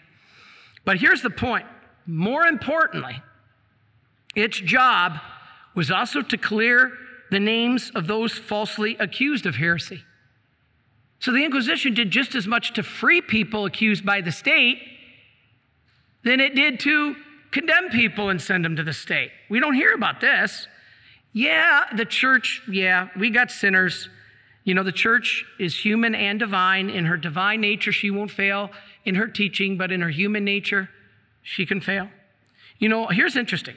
But 0.86 0.98
here's 0.98 1.22
the 1.22 1.30
point 1.30 1.66
more 2.06 2.46
importantly, 2.46 3.22
its 4.36 4.60
job 4.60 5.20
was 5.76 5.92
also 5.92 6.22
to 6.22 6.38
clear 6.38 6.94
the 7.30 7.40
names 7.40 7.92
of 7.94 8.08
those 8.08 8.34
falsely 8.34 8.96
accused 8.98 9.46
of 9.46 9.56
heresy. 9.56 10.04
So 11.20 11.32
the 11.32 11.44
Inquisition 11.44 11.94
did 11.94 12.12
just 12.12 12.36
as 12.36 12.48
much 12.48 12.74
to 12.74 12.84
free 12.84 13.22
people 13.22 13.66
accused 13.66 14.06
by 14.06 14.22
the 14.22 14.32
state 14.32 14.80
than 16.24 16.40
it 16.40 16.56
did 16.56 16.80
to 16.82 17.16
condemn 17.52 17.90
people 17.90 18.30
and 18.30 18.42
send 18.42 18.66
them 18.66 18.76
to 18.76 18.84
the 18.84 18.94
state. 18.94 19.32
We 19.50 19.60
don't 19.60 19.74
hear 19.74 19.94
about 19.94 20.22
this. 20.22 20.68
Yeah, 21.34 21.86
the 21.96 22.06
church, 22.06 22.62
yeah, 22.70 23.10
we 23.18 23.30
got 23.30 23.52
sinners. 23.52 24.10
You 24.64 24.74
know, 24.74 24.84
the 24.84 24.92
church 24.92 25.46
is 25.60 25.76
human 25.86 26.16
and 26.16 26.40
divine. 26.40 26.90
In 26.90 27.06
her 27.06 27.18
divine 27.18 27.62
nature, 27.62 27.92
she 27.92 28.10
won't 28.10 28.32
fail 28.32 28.72
in 29.06 29.16
her 29.16 29.28
teaching, 29.28 29.78
but 29.78 29.92
in 29.92 30.02
her 30.02 30.10
human 30.10 30.44
nature, 30.44 30.90
she 31.42 31.66
can 31.66 31.80
fail. 31.80 32.10
You 32.80 32.90
know, 32.90 33.08
here's 33.08 33.36
interesting 33.36 33.76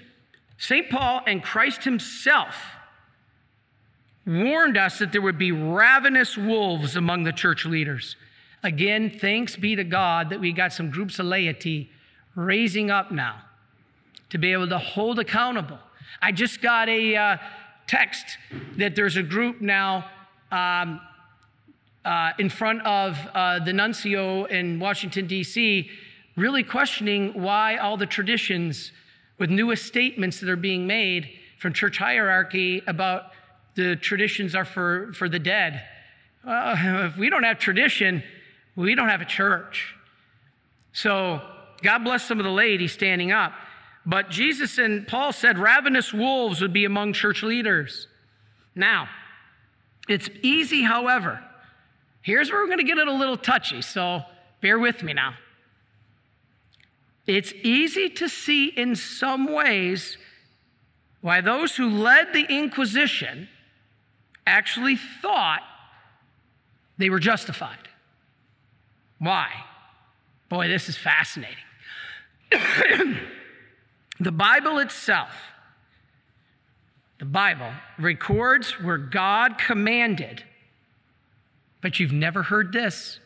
St. 0.58 0.90
Paul 0.90 1.22
and 1.26 1.42
Christ 1.42 1.84
himself 1.84 2.56
warned 4.26 4.76
us 4.76 4.98
that 4.98 5.12
there 5.12 5.22
would 5.22 5.38
be 5.38 5.52
ravenous 5.52 6.36
wolves 6.36 6.96
among 6.96 7.24
the 7.24 7.32
church 7.32 7.64
leaders. 7.64 8.16
Again, 8.62 9.10
thanks 9.10 9.56
be 9.56 9.74
to 9.76 9.84
God 9.84 10.30
that 10.30 10.40
we 10.40 10.52
got 10.52 10.72
some 10.72 10.90
groups 10.90 11.18
of 11.18 11.26
laity 11.26 11.90
raising 12.34 12.90
up 12.90 13.10
now 13.10 13.42
to 14.30 14.38
be 14.38 14.52
able 14.52 14.68
to 14.68 14.78
hold 14.78 15.18
accountable. 15.18 15.78
I 16.22 16.32
just 16.32 16.60
got 16.62 16.88
a 16.88 17.16
uh, 17.16 17.36
text 17.86 18.38
that 18.76 18.94
there's 18.96 19.16
a 19.16 19.22
group 19.22 19.60
now 19.60 20.08
um, 20.50 21.00
uh, 22.04 22.32
in 22.38 22.48
front 22.48 22.82
of 22.82 23.18
uh, 23.34 23.58
the 23.64 23.72
nuncio 23.72 24.44
in 24.44 24.78
Washington, 24.78 25.26
D.C., 25.26 25.90
really 26.36 26.62
questioning 26.62 27.42
why 27.42 27.76
all 27.76 27.96
the 27.96 28.06
traditions 28.06 28.92
with 29.38 29.50
newest 29.50 29.86
statements 29.86 30.40
that 30.40 30.48
are 30.48 30.56
being 30.56 30.86
made 30.86 31.30
from 31.58 31.72
church 31.72 31.98
hierarchy 31.98 32.82
about 32.86 33.32
the 33.74 33.96
traditions 33.96 34.54
are 34.54 34.64
for, 34.64 35.12
for 35.12 35.28
the 35.28 35.38
dead. 35.38 35.82
if 36.46 37.16
we 37.16 37.28
don't 37.28 37.42
have 37.42 37.58
tradition, 37.58 38.22
we 38.76 38.94
don't 38.94 39.08
have 39.08 39.20
a 39.20 39.26
church. 39.26 39.94
So, 40.92 41.40
God 41.82 42.04
bless 42.04 42.26
some 42.26 42.38
of 42.38 42.44
the 42.44 42.50
ladies 42.50 42.92
standing 42.92 43.32
up. 43.32 43.52
But 44.06 44.30
Jesus 44.30 44.78
and 44.78 45.06
Paul 45.06 45.32
said 45.32 45.58
ravenous 45.58 46.12
wolves 46.12 46.60
would 46.60 46.72
be 46.72 46.84
among 46.84 47.12
church 47.12 47.42
leaders. 47.42 48.08
Now, 48.74 49.08
it's 50.08 50.30
easy, 50.42 50.82
however. 50.82 51.42
Here's 52.22 52.50
where 52.50 52.60
we're 52.60 52.66
going 52.66 52.78
to 52.78 52.84
get 52.84 52.98
it 52.98 53.08
a 53.08 53.12
little 53.12 53.36
touchy, 53.36 53.82
so 53.82 54.22
bear 54.60 54.78
with 54.78 55.02
me 55.02 55.12
now. 55.12 55.34
It's 57.26 57.52
easy 57.62 58.08
to 58.10 58.28
see 58.28 58.68
in 58.68 58.96
some 58.96 59.52
ways 59.52 60.16
why 61.20 61.40
those 61.40 61.76
who 61.76 61.88
led 61.88 62.32
the 62.32 62.44
Inquisition 62.48 63.48
actually 64.46 64.96
thought 64.96 65.62
they 66.98 67.10
were 67.10 67.20
justified. 67.20 67.88
Why? 69.18 69.48
Boy, 70.48 70.68
this 70.68 70.88
is 70.88 70.96
fascinating. 70.96 71.56
The 74.20 74.32
Bible 74.32 74.78
itself, 74.78 75.30
the 77.18 77.24
Bible 77.24 77.72
records 77.98 78.78
where 78.80 78.98
God 78.98 79.58
commanded, 79.58 80.44
but 81.80 81.98
you've 81.98 82.12
never 82.12 82.42
heard 82.42 82.72
this. 82.72 83.18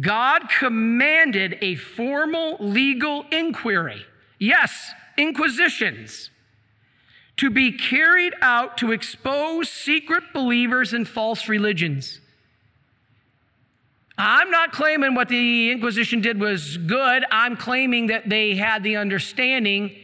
God 0.00 0.48
commanded 0.58 1.56
a 1.60 1.76
formal 1.76 2.56
legal 2.60 3.24
inquiry. 3.30 4.04
Yes, 4.38 4.92
inquisitions 5.16 6.30
to 7.36 7.50
be 7.50 7.72
carried 7.72 8.34
out 8.40 8.78
to 8.78 8.92
expose 8.92 9.68
secret 9.68 10.24
believers 10.32 10.92
in 10.94 11.04
false 11.04 11.48
religions. 11.48 12.20
I'm 14.18 14.50
not 14.50 14.72
claiming 14.72 15.14
what 15.14 15.28
the 15.28 15.70
Inquisition 15.70 16.20
did 16.20 16.40
was 16.40 16.78
good. 16.78 17.24
I'm 17.30 17.56
claiming 17.56 18.06
that 18.06 18.28
they 18.28 18.56
had 18.56 18.82
the 18.82 18.96
understanding, 18.96 19.94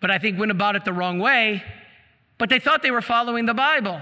but 0.00 0.10
I 0.10 0.18
think 0.18 0.38
went 0.38 0.50
about 0.50 0.76
it 0.76 0.84
the 0.84 0.92
wrong 0.92 1.18
way. 1.18 1.62
But 2.36 2.50
they 2.50 2.58
thought 2.58 2.82
they 2.82 2.90
were 2.90 3.02
following 3.02 3.46
the 3.46 3.54
Bible. 3.54 4.00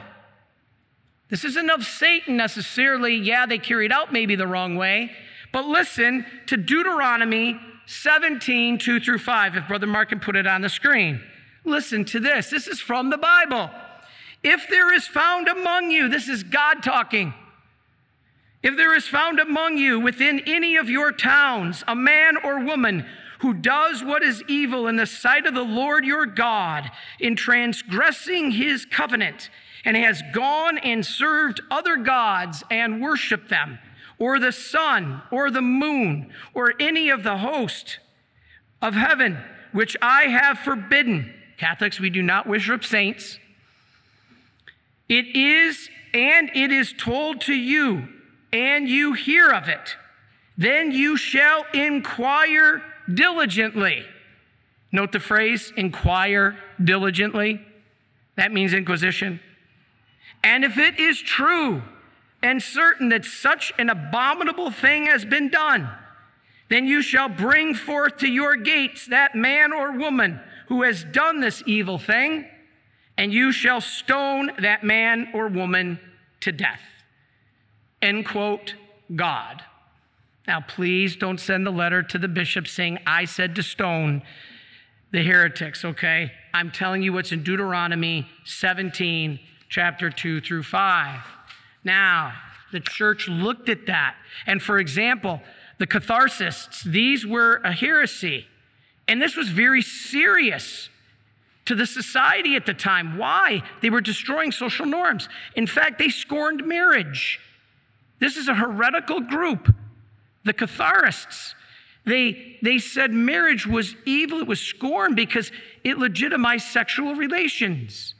This 1.28 1.44
isn't 1.44 1.70
of 1.70 1.84
Satan 1.84 2.36
necessarily. 2.36 3.14
Yeah, 3.14 3.46
they 3.46 3.58
carried 3.58 3.92
out 3.92 4.12
maybe 4.12 4.34
the 4.34 4.46
wrong 4.46 4.76
way. 4.76 5.12
But 5.52 5.66
listen 5.66 6.26
to 6.46 6.56
Deuteronomy 6.56 7.60
17, 7.86 8.78
2 8.78 9.00
through 9.00 9.18
5, 9.18 9.56
if 9.56 9.68
Brother 9.68 9.86
Mark 9.86 10.10
can 10.10 10.20
put 10.20 10.36
it 10.36 10.46
on 10.46 10.62
the 10.62 10.68
screen. 10.68 11.22
Listen 11.64 12.04
to 12.06 12.20
this. 12.20 12.50
This 12.50 12.66
is 12.66 12.80
from 12.80 13.10
the 13.10 13.18
Bible. 13.18 13.70
If 14.42 14.68
there 14.68 14.92
is 14.92 15.06
found 15.06 15.48
among 15.48 15.90
you, 15.90 16.08
this 16.08 16.28
is 16.28 16.42
God 16.42 16.82
talking. 16.82 17.34
If 18.62 18.76
there 18.76 18.94
is 18.94 19.06
found 19.06 19.38
among 19.38 19.78
you 19.78 20.00
within 20.00 20.40
any 20.46 20.76
of 20.76 20.90
your 20.90 21.12
towns 21.12 21.84
a 21.86 21.94
man 21.94 22.36
or 22.42 22.64
woman 22.64 23.06
who 23.40 23.54
does 23.54 24.02
what 24.02 24.22
is 24.22 24.42
evil 24.48 24.88
in 24.88 24.96
the 24.96 25.06
sight 25.06 25.46
of 25.46 25.54
the 25.54 25.62
Lord 25.62 26.04
your 26.04 26.26
God 26.26 26.90
in 27.20 27.36
transgressing 27.36 28.50
his 28.52 28.84
covenant, 28.84 29.48
and 29.84 29.96
has 29.96 30.22
gone 30.32 30.76
and 30.78 31.06
served 31.06 31.60
other 31.70 31.96
gods 31.96 32.64
and 32.68 33.00
worshiped 33.00 33.48
them, 33.48 33.78
or 34.18 34.40
the 34.40 34.50
sun, 34.50 35.22
or 35.30 35.50
the 35.50 35.62
moon, 35.62 36.32
or 36.52 36.74
any 36.80 37.10
of 37.10 37.22
the 37.22 37.38
host 37.38 38.00
of 38.82 38.94
heaven, 38.94 39.38
which 39.70 39.96
I 40.02 40.24
have 40.24 40.58
forbidden. 40.58 41.32
Catholics, 41.58 42.00
we 42.00 42.10
do 42.10 42.22
not 42.22 42.48
worship 42.48 42.84
saints. 42.84 43.38
It 45.08 45.26
is, 45.36 45.88
and 46.12 46.50
it 46.54 46.72
is 46.72 46.92
told 46.92 47.40
to 47.42 47.54
you, 47.54 48.08
and 48.52 48.88
you 48.88 49.12
hear 49.12 49.50
of 49.50 49.68
it. 49.68 49.96
Then 50.56 50.90
you 50.90 51.16
shall 51.16 51.64
inquire 51.72 52.82
diligently. 53.12 54.04
Note 54.90 55.12
the 55.12 55.20
phrase, 55.20 55.72
inquire 55.76 56.56
diligently. 56.82 57.60
That 58.36 58.52
means 58.52 58.74
inquisition. 58.74 59.40
And 60.42 60.64
if 60.64 60.78
it 60.78 60.98
is 60.98 61.20
true 61.20 61.82
and 62.42 62.62
certain 62.62 63.08
that 63.10 63.24
such 63.24 63.72
an 63.78 63.90
abominable 63.90 64.70
thing 64.70 65.06
has 65.06 65.24
been 65.24 65.48
done, 65.48 65.88
then 66.68 66.86
you 66.86 67.02
shall 67.02 67.28
bring 67.28 67.74
forth 67.74 68.18
to 68.18 68.28
your 68.28 68.56
gates 68.56 69.06
that 69.06 69.34
man 69.34 69.72
or 69.72 69.92
woman 69.92 70.40
who 70.68 70.82
has 70.82 71.02
done 71.02 71.40
this 71.40 71.62
evil 71.66 71.98
thing, 71.98 72.46
and 73.16 73.32
you 73.32 73.52
shall 73.52 73.80
stone 73.80 74.52
that 74.60 74.84
man 74.84 75.28
or 75.32 75.48
woman 75.48 75.98
to 76.40 76.52
death. 76.52 76.80
End 78.00 78.26
quote, 78.26 78.74
God. 79.14 79.62
Now, 80.46 80.60
please 80.60 81.16
don't 81.16 81.38
send 81.38 81.66
the 81.66 81.70
letter 81.70 82.02
to 82.02 82.18
the 82.18 82.28
bishop 82.28 82.66
saying, 82.66 82.98
I 83.06 83.24
said 83.26 83.54
to 83.56 83.62
stone 83.62 84.22
the 85.10 85.22
heretics, 85.22 85.84
okay? 85.84 86.32
I'm 86.54 86.70
telling 86.70 87.02
you 87.02 87.12
what's 87.12 87.32
in 87.32 87.42
Deuteronomy 87.42 88.26
17, 88.44 89.40
chapter 89.68 90.10
2 90.10 90.40
through 90.40 90.62
5. 90.62 91.20
Now, 91.84 92.32
the 92.72 92.80
church 92.80 93.28
looked 93.28 93.68
at 93.68 93.86
that. 93.86 94.16
And 94.46 94.62
for 94.62 94.78
example, 94.78 95.40
the 95.78 95.86
Catharists, 95.86 96.82
these 96.82 97.26
were 97.26 97.56
a 97.64 97.72
heresy. 97.72 98.46
And 99.06 99.20
this 99.20 99.36
was 99.36 99.48
very 99.48 99.82
serious 99.82 100.88
to 101.64 101.74
the 101.74 101.86
society 101.86 102.56
at 102.56 102.66
the 102.66 102.74
time. 102.74 103.18
Why? 103.18 103.62
They 103.82 103.90
were 103.90 104.00
destroying 104.00 104.52
social 104.52 104.86
norms. 104.86 105.28
In 105.54 105.66
fact, 105.66 105.98
they 105.98 106.08
scorned 106.08 106.66
marriage. 106.66 107.40
This 108.18 108.36
is 108.36 108.48
a 108.48 108.54
heretical 108.54 109.20
group, 109.20 109.74
the 110.44 110.52
Catharists. 110.52 111.54
They, 112.04 112.58
they 112.62 112.78
said 112.78 113.12
marriage 113.12 113.66
was 113.66 113.94
evil, 114.06 114.40
it 114.40 114.46
was 114.46 114.60
scorned 114.60 115.14
because 115.16 115.52
it 115.84 115.98
legitimized 115.98 116.66
sexual 116.66 117.14
relations. 117.14 118.14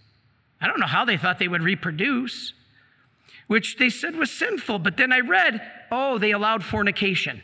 I 0.61 0.67
don't 0.67 0.81
know 0.81 0.87
how 0.87 1.05
they 1.05 1.17
thought 1.17 1.39
they 1.39 1.49
would 1.49 1.63
reproduce, 1.63 2.53
which 3.47 3.77
they 3.79 3.89
said 3.89 4.17
was 4.17 4.31
sinful. 4.31 4.81
But 4.81 4.97
then 4.97 5.13
I 5.13 5.21
read, 5.21 5.61
oh, 5.91 6.19
they 6.19 6.33
allowed 6.33 6.65
fornication. 6.65 7.43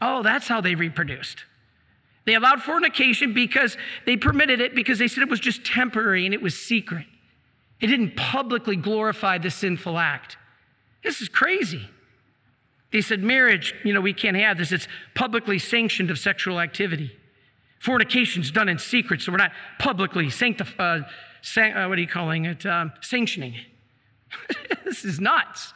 Oh, 0.00 0.22
that's 0.22 0.48
how 0.48 0.60
they 0.60 0.74
reproduced. 0.74 1.44
They 2.24 2.34
allowed 2.34 2.62
fornication 2.62 3.32
because 3.32 3.76
they 4.04 4.16
permitted 4.16 4.60
it 4.60 4.74
because 4.74 4.98
they 4.98 5.08
said 5.08 5.22
it 5.22 5.30
was 5.30 5.40
just 5.40 5.64
temporary 5.64 6.24
and 6.24 6.34
it 6.34 6.42
was 6.42 6.58
secret. 6.58 7.06
It 7.80 7.86
didn't 7.86 8.16
publicly 8.16 8.76
glorify 8.76 9.38
the 9.38 9.50
sinful 9.50 9.96
act. 9.96 10.36
This 11.06 11.20
is 11.20 11.28
crazy. 11.28 11.88
They 12.90 13.00
said 13.00 13.22
marriage, 13.22 13.76
you 13.84 13.92
know, 13.92 14.00
we 14.00 14.12
can't 14.12 14.36
have 14.36 14.58
this. 14.58 14.72
It's 14.72 14.88
publicly 15.14 15.60
sanctioned 15.60 16.10
of 16.10 16.18
sexual 16.18 16.58
activity. 16.58 17.16
Fornication's 17.78 18.50
done 18.50 18.68
in 18.68 18.80
secret, 18.80 19.22
so 19.22 19.30
we're 19.30 19.38
not 19.38 19.52
publicly 19.78 20.26
sanctif- 20.26 20.74
uh, 20.80 21.06
san- 21.42 21.76
uh, 21.76 21.88
what 21.88 21.96
are 21.96 22.00
you 22.00 22.08
calling 22.08 22.46
it? 22.46 22.66
Um, 22.66 22.92
sanctioning. 23.00 23.54
this 24.84 25.04
is 25.04 25.20
nuts. 25.20 25.72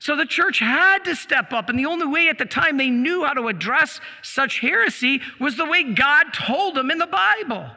So 0.00 0.16
the 0.16 0.26
church 0.26 0.58
had 0.58 0.98
to 1.04 1.16
step 1.16 1.54
up, 1.54 1.70
and 1.70 1.78
the 1.78 1.86
only 1.86 2.06
way 2.06 2.28
at 2.28 2.36
the 2.36 2.44
time 2.44 2.76
they 2.76 2.90
knew 2.90 3.24
how 3.24 3.32
to 3.32 3.48
address 3.48 4.02
such 4.20 4.60
heresy 4.60 5.22
was 5.40 5.56
the 5.56 5.64
way 5.64 5.82
God 5.82 6.34
told 6.34 6.74
them 6.74 6.90
in 6.90 6.98
the 6.98 7.06
Bible. 7.06 7.70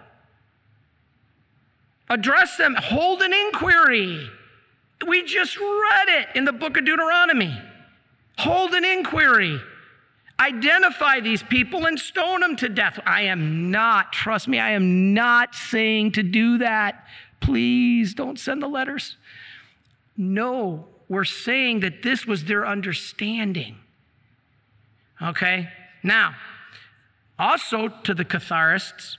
Address 2.09 2.57
them, 2.57 2.75
hold 2.75 3.21
an 3.21 3.31
inquiry. 3.31 4.29
We 5.05 5.23
just 5.23 5.57
read 5.57 6.07
it 6.09 6.29
in 6.35 6.45
the 6.45 6.53
book 6.53 6.77
of 6.77 6.85
Deuteronomy. 6.85 7.59
Hold 8.39 8.73
an 8.73 8.85
inquiry. 8.85 9.59
Identify 10.39 11.19
these 11.19 11.41
people 11.43 11.85
and 11.85 11.99
stone 11.99 12.41
them 12.41 12.55
to 12.57 12.69
death. 12.69 12.99
I 13.05 13.23
am 13.23 13.71
not, 13.71 14.13
trust 14.13 14.47
me, 14.47 14.59
I 14.59 14.71
am 14.71 15.13
not 15.13 15.55
saying 15.55 16.13
to 16.13 16.23
do 16.23 16.59
that. 16.59 17.05
Please 17.39 18.13
don't 18.13 18.39
send 18.39 18.61
the 18.61 18.67
letters. 18.67 19.17
No, 20.15 20.87
we're 21.09 21.25
saying 21.25 21.79
that 21.81 22.03
this 22.03 22.25
was 22.25 22.45
their 22.45 22.67
understanding. 22.67 23.77
Okay? 25.21 25.69
Now, 26.03 26.35
also 27.39 27.89
to 28.03 28.13
the 28.13 28.25
Catharists, 28.25 29.17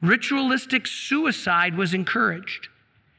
ritualistic 0.00 0.86
suicide 0.86 1.76
was 1.76 1.92
encouraged. 1.92 2.68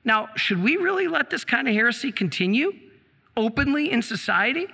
Now, 0.04 0.30
should 0.36 0.64
we 0.64 0.78
really 0.78 1.08
let 1.08 1.30
this 1.30 1.44
kind 1.44 1.68
of 1.68 1.74
heresy 1.74 2.12
continue 2.12 2.74
openly 3.36 3.92
in 3.92 4.02
society? 4.02 4.68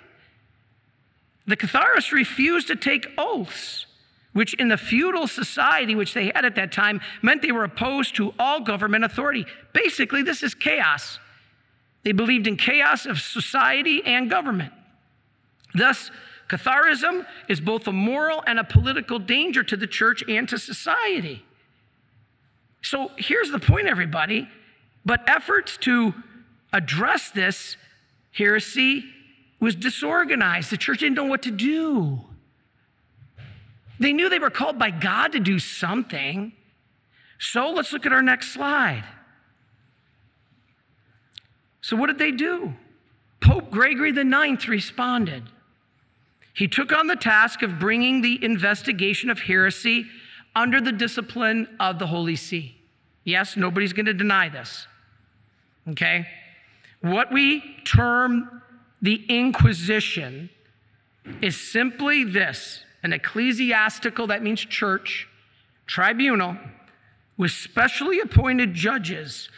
The 1.47 1.55
Catharists 1.55 2.11
refused 2.11 2.67
to 2.67 2.75
take 2.75 3.07
oaths, 3.17 3.85
which 4.33 4.53
in 4.55 4.67
the 4.67 4.77
feudal 4.77 5.27
society 5.27 5.95
which 5.95 6.13
they 6.13 6.31
had 6.33 6.45
at 6.45 6.55
that 6.55 6.71
time 6.71 7.01
meant 7.21 7.41
they 7.41 7.51
were 7.51 7.63
opposed 7.63 8.15
to 8.15 8.33
all 8.39 8.59
government 8.61 9.03
authority. 9.03 9.45
Basically, 9.73 10.23
this 10.23 10.43
is 10.43 10.53
chaos. 10.53 11.19
They 12.03 12.11
believed 12.11 12.47
in 12.47 12.57
chaos 12.57 13.05
of 13.05 13.19
society 13.19 14.03
and 14.05 14.29
government. 14.29 14.73
Thus, 15.73 16.11
Catharism 16.47 17.25
is 17.47 17.59
both 17.59 17.87
a 17.87 17.91
moral 17.91 18.43
and 18.45 18.59
a 18.59 18.63
political 18.63 19.17
danger 19.17 19.63
to 19.63 19.75
the 19.75 19.87
church 19.87 20.23
and 20.27 20.47
to 20.49 20.59
society. 20.59 21.43
So 22.81 23.11
here's 23.17 23.49
the 23.49 23.59
point, 23.59 23.87
everybody. 23.87 24.47
But 25.05 25.27
efforts 25.27 25.77
to 25.77 26.13
address 26.73 27.29
this 27.29 27.77
heresy 28.31 29.05
was 29.59 29.75
disorganized. 29.75 30.71
The 30.71 30.77
church 30.77 30.99
didn't 30.99 31.15
know 31.15 31.25
what 31.25 31.43
to 31.43 31.51
do. 31.51 32.21
They 33.99 34.11
knew 34.11 34.29
they 34.29 34.39
were 34.39 34.49
called 34.49 34.77
by 34.77 34.91
God 34.91 35.31
to 35.33 35.39
do 35.39 35.59
something. 35.59 36.51
So 37.39 37.69
let's 37.69 37.93
look 37.93 38.05
at 38.05 38.13
our 38.13 38.21
next 38.21 38.53
slide. 38.53 39.03
So, 41.81 41.95
what 41.95 42.07
did 42.07 42.17
they 42.17 42.31
do? 42.31 42.73
Pope 43.41 43.69
Gregory 43.69 44.09
IX 44.09 44.67
responded. 44.67 45.43
He 46.53 46.67
took 46.67 46.91
on 46.91 47.07
the 47.07 47.15
task 47.15 47.61
of 47.61 47.79
bringing 47.79 48.21
the 48.21 48.43
investigation 48.43 49.29
of 49.29 49.41
heresy 49.41 50.07
under 50.55 50.81
the 50.81 50.91
discipline 50.91 51.67
of 51.79 51.99
the 51.99 52.07
Holy 52.07 52.35
See. 52.35 52.81
Yes, 53.23 53.55
nobody's 53.55 53.93
going 53.93 54.05
to 54.05 54.13
deny 54.13 54.49
this. 54.49 54.87
Okay? 55.89 56.27
What 57.01 57.31
we 57.31 57.61
term 57.85 58.61
the 59.01 59.23
Inquisition 59.27 60.49
is 61.41 61.59
simply 61.59 62.23
this 62.23 62.81
an 63.03 63.13
ecclesiastical, 63.13 64.27
that 64.27 64.41
means 64.41 64.61
church, 64.61 65.27
tribunal 65.85 66.57
with 67.37 67.51
specially 67.51 68.19
appointed 68.19 68.73
judges 68.73 69.49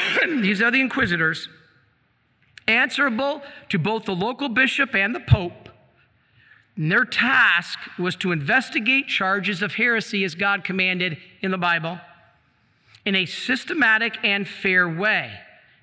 these 0.26 0.62
are 0.62 0.70
the 0.70 0.80
inquisitors, 0.80 1.48
answerable 2.66 3.42
to 3.68 3.78
both 3.78 4.04
the 4.04 4.14
local 4.14 4.48
bishop 4.48 4.94
and 4.94 5.14
the 5.14 5.20
pope. 5.20 5.68
And 6.76 6.90
their 6.90 7.04
task 7.04 7.78
was 7.98 8.16
to 8.16 8.32
investigate 8.32 9.08
charges 9.08 9.62
of 9.62 9.74
heresy 9.74 10.24
as 10.24 10.34
God 10.34 10.64
commanded 10.64 11.18
in 11.40 11.50
the 11.50 11.58
Bible 11.58 11.98
in 13.04 13.14
a 13.14 13.26
systematic 13.26 14.18
and 14.22 14.46
fair 14.46 14.88
way. 14.88 15.32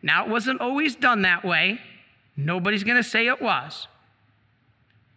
Now, 0.02 0.26
it 0.26 0.30
wasn't 0.30 0.62
always 0.62 0.96
done 0.96 1.24
that 1.24 1.44
way. 1.44 1.80
Nobody's 2.38 2.84
going 2.84 2.98
to 2.98 3.04
say 3.08 3.28
it 3.28 3.42
was. 3.42 3.88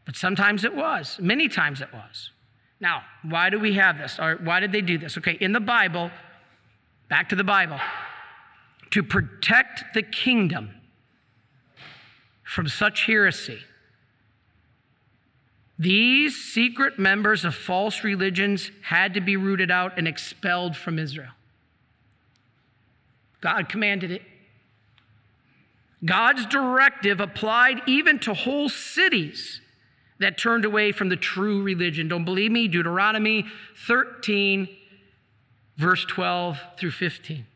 But 0.05 0.17
sometimes 0.17 0.65
it 0.65 0.75
was. 0.75 1.19
Many 1.21 1.49
times 1.49 1.81
it 1.81 1.93
was. 1.93 2.31
Now, 2.81 3.03
why 3.23 3.51
do 3.51 3.61
we 3.61 3.75
have 3.75 3.99
this? 3.99 4.19
Or 4.19 4.35
why 4.43 4.59
did 4.59 4.73
they 4.73 4.81
do 4.81 4.99
this? 4.99 5.17
Okay, 5.17 5.39
in 5.41 5.53
the 5.53 5.61
Bible, 5.61 6.11
back 7.09 7.29
to 7.29 7.37
the 7.37 7.45
Bible 7.45 7.79
to 8.91 9.03
protect 9.03 9.95
the 9.95 10.03
kingdom 10.03 10.71
from 12.43 12.69
such 12.69 13.07
heresy. 13.07 13.61
These 15.79 16.37
secret 16.37 16.99
members 16.99 17.45
of 17.45 17.55
false 17.55 18.05
religions 18.05 18.71
had 18.83 19.15
to 19.15 19.21
be 19.21 19.37
rooted 19.37 19.71
out 19.71 19.97
and 19.97 20.07
expelled 20.07 20.77
from 20.77 20.99
Israel. 20.99 21.31
God 23.43 23.69
commanded 23.69 24.11
it. 24.11 24.23
God's 26.05 26.47
directive 26.47 27.21
applied 27.21 27.83
even 27.87 28.19
to 28.21 28.33
whole 28.33 28.69
cities 28.69 29.61
that 30.19 30.39
turned 30.39 30.65
away 30.65 30.93
from 30.93 31.11
the 31.11 31.17
true 31.17 31.63
religion. 31.63 32.09
Don't 32.09 32.25
believe 32.25 32.51
me? 32.51 32.69
Deuteronomy 32.69 33.45
13, 33.87 34.69
verse 35.77 36.05
12 36.07 36.59
through 36.79 36.93
15. 36.93 37.47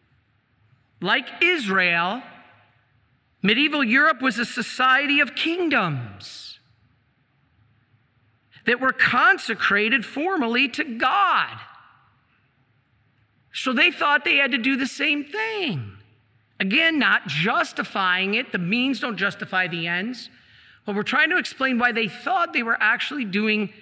Like 1.00 1.28
Israel, 1.42 2.22
medieval 3.42 3.82
Europe 3.84 4.20
was 4.20 4.38
a 4.38 4.44
society 4.44 5.20
of 5.20 5.34
kingdoms. 5.34 6.58
that 8.66 8.80
were 8.80 8.92
consecrated 8.92 10.04
formally 10.04 10.68
to 10.68 10.82
God. 10.82 11.56
So 13.66 13.72
they 13.72 13.90
thought 13.90 14.24
they 14.24 14.36
had 14.36 14.52
to 14.52 14.58
do 14.58 14.76
the 14.76 14.86
same 14.86 15.24
thing. 15.24 15.90
Again, 16.60 17.00
not 17.00 17.26
justifying 17.26 18.34
it, 18.34 18.52
the 18.52 18.58
means 18.58 19.00
don't 19.00 19.16
justify 19.16 19.66
the 19.66 19.88
ends. 19.88 20.30
But 20.84 20.94
we're 20.94 21.02
trying 21.02 21.30
to 21.30 21.36
explain 21.36 21.76
why 21.76 21.90
they 21.90 22.06
thought 22.06 22.52
they 22.52 22.62
were 22.62 22.76
actually 22.78 23.24
doing 23.24 23.72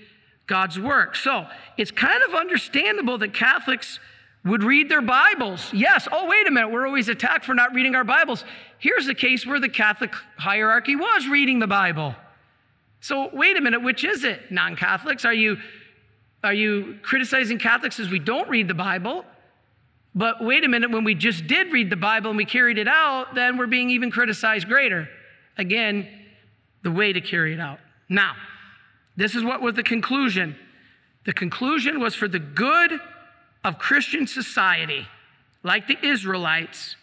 God's 0.47 0.81
work. 0.81 1.17
So 1.17 1.47
it's 1.77 1.91
kind 1.91 2.23
of 2.23 2.35
understandable 2.35 3.19
that 3.19 3.35
Catholics 3.35 4.01
would 4.43 4.63
read 4.65 4.89
their 4.89 5.03
Bibles. 5.03 5.71
Yes, 5.75 6.09
oh, 6.11 6.31
wait 6.31 6.49
a 6.49 6.51
minute, 6.51 6.71
we're 6.71 6.87
always 6.87 7.11
attacked 7.11 7.45
for 7.45 7.53
not 7.53 7.75
reading 7.75 7.95
our 7.95 8.05
Bibles. 8.05 8.43
Here's 8.79 9.07
a 9.09 9.15
case 9.15 9.45
where 9.45 9.61
the 9.61 9.69
Catholic 9.69 10.15
hierarchy 10.39 10.97
was 10.97 11.29
reading 11.29 11.59
the 11.59 11.67
Bible. 11.67 12.15
So 13.01 13.29
wait 13.35 13.59
a 13.59 13.61
minute, 13.61 13.83
which 13.83 14.03
is 14.03 14.25
it? 14.25 14.51
Non 14.51 14.77
Catholics? 14.77 15.27
Are 15.27 15.35
you, 15.35 15.59
are 16.43 16.55
you 16.55 17.01
criticizing 17.03 17.59
Catholics 17.59 18.01
as 18.01 18.09
we 18.09 18.19
don't 18.19 18.49
read 18.49 18.67
the 18.67 18.73
Bible? 18.73 19.27
But 20.15 20.43
wait 20.43 20.65
a 20.65 20.69
minute, 20.69 20.91
when 20.91 21.05
we 21.05 21.15
just 21.15 21.47
did 21.47 21.73
read 21.73 21.91
the 21.91 21.97
Bible 21.97 22.31
and 22.31 22.37
we 22.37 22.45
carried 22.45 22.79
it 22.79 22.87
out, 22.87 23.35
then 23.35 23.57
we're 23.57 23.67
being 23.67 23.91
even 23.91 24.11
criticized 24.11 24.69
greater. 24.69 25.09
Again, 25.59 26.09
the 26.83 26.91
way 26.91 27.13
to 27.13 27.21
carry 27.21 27.53
it 27.53 27.61
out. 27.61 27.81
Now, 28.09 28.35
this 29.17 29.35
is 29.35 29.43
what 29.43 29.61
was 29.61 29.75
the 29.75 29.83
conclusion. 29.83 30.57
The 31.25 31.33
conclusion 31.33 32.01
was 32.01 32.15
for 32.15 32.29
the 32.29 32.39
good 32.39 33.01
of 33.65 33.79
Christian 33.79 34.27
society, 34.27 35.07
like 35.63 35.89
the 35.89 35.99
Israelites, 36.05 36.97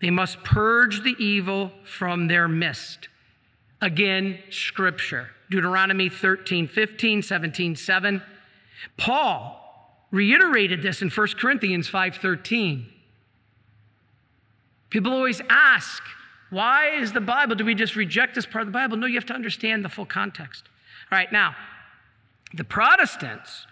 they 0.00 0.10
must 0.10 0.42
purge 0.44 1.02
the 1.02 1.14
evil 1.18 1.72
from 1.84 2.28
their 2.28 2.48
midst. 2.48 3.08
Again, 3.80 4.38
scripture. 4.50 5.30
Deuteronomy 5.50 6.08
13, 6.08 6.66
15, 6.68 7.22
17, 7.22 7.76
7. 7.76 8.22
Paul 8.96 9.65
reiterated 10.16 10.82
this 10.82 11.02
in 11.02 11.10
1 11.10 11.36
Corinthians 11.38 11.88
5:13. 11.88 12.86
People 14.88 15.12
always 15.12 15.42
ask, 15.50 16.02
why 16.50 16.88
is 16.88 17.12
the 17.12 17.20
Bible? 17.20 17.54
Do 17.54 17.64
we 17.64 17.74
just 17.74 17.96
reject 17.96 18.34
this 18.34 18.46
part 18.46 18.62
of 18.62 18.68
the 18.68 18.72
Bible? 18.72 18.96
No, 18.96 19.06
you 19.06 19.16
have 19.16 19.26
to 19.26 19.34
understand 19.34 19.84
the 19.84 19.88
full 19.88 20.06
context. 20.06 20.64
All 21.10 21.18
right, 21.18 21.30
now, 21.30 21.54
the 22.54 22.64
Protestants 22.64 23.66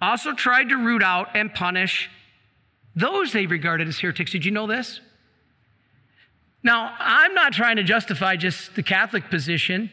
also 0.00 0.32
tried 0.32 0.68
to 0.68 0.76
root 0.76 1.02
out 1.02 1.28
and 1.34 1.52
punish 1.52 2.08
those 2.94 3.32
they 3.32 3.46
regarded 3.46 3.88
as 3.88 3.98
heretics. 3.98 4.32
Did 4.32 4.44
you 4.44 4.50
know 4.50 4.66
this? 4.66 5.00
Now, 6.62 6.94
I'm 6.98 7.34
not 7.34 7.52
trying 7.52 7.76
to 7.76 7.82
justify 7.82 8.36
just 8.36 8.74
the 8.74 8.82
Catholic 8.82 9.30
position, 9.30 9.90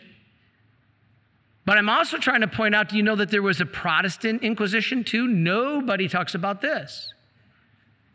but 1.68 1.78
I'm 1.78 1.90
also 1.90 2.18
trying 2.18 2.40
to 2.40 2.48
point 2.48 2.74
out 2.74 2.88
do 2.88 2.96
you 2.96 3.04
know 3.04 3.18
that 3.18 3.30
there 3.30 3.42
was 3.42 3.60
a 3.60 3.66
Protestant 3.66 4.42
Inquisition 4.42 5.04
too? 5.04 5.28
Nobody 5.28 6.08
talks 6.08 6.34
about 6.34 6.62
this. 6.62 7.14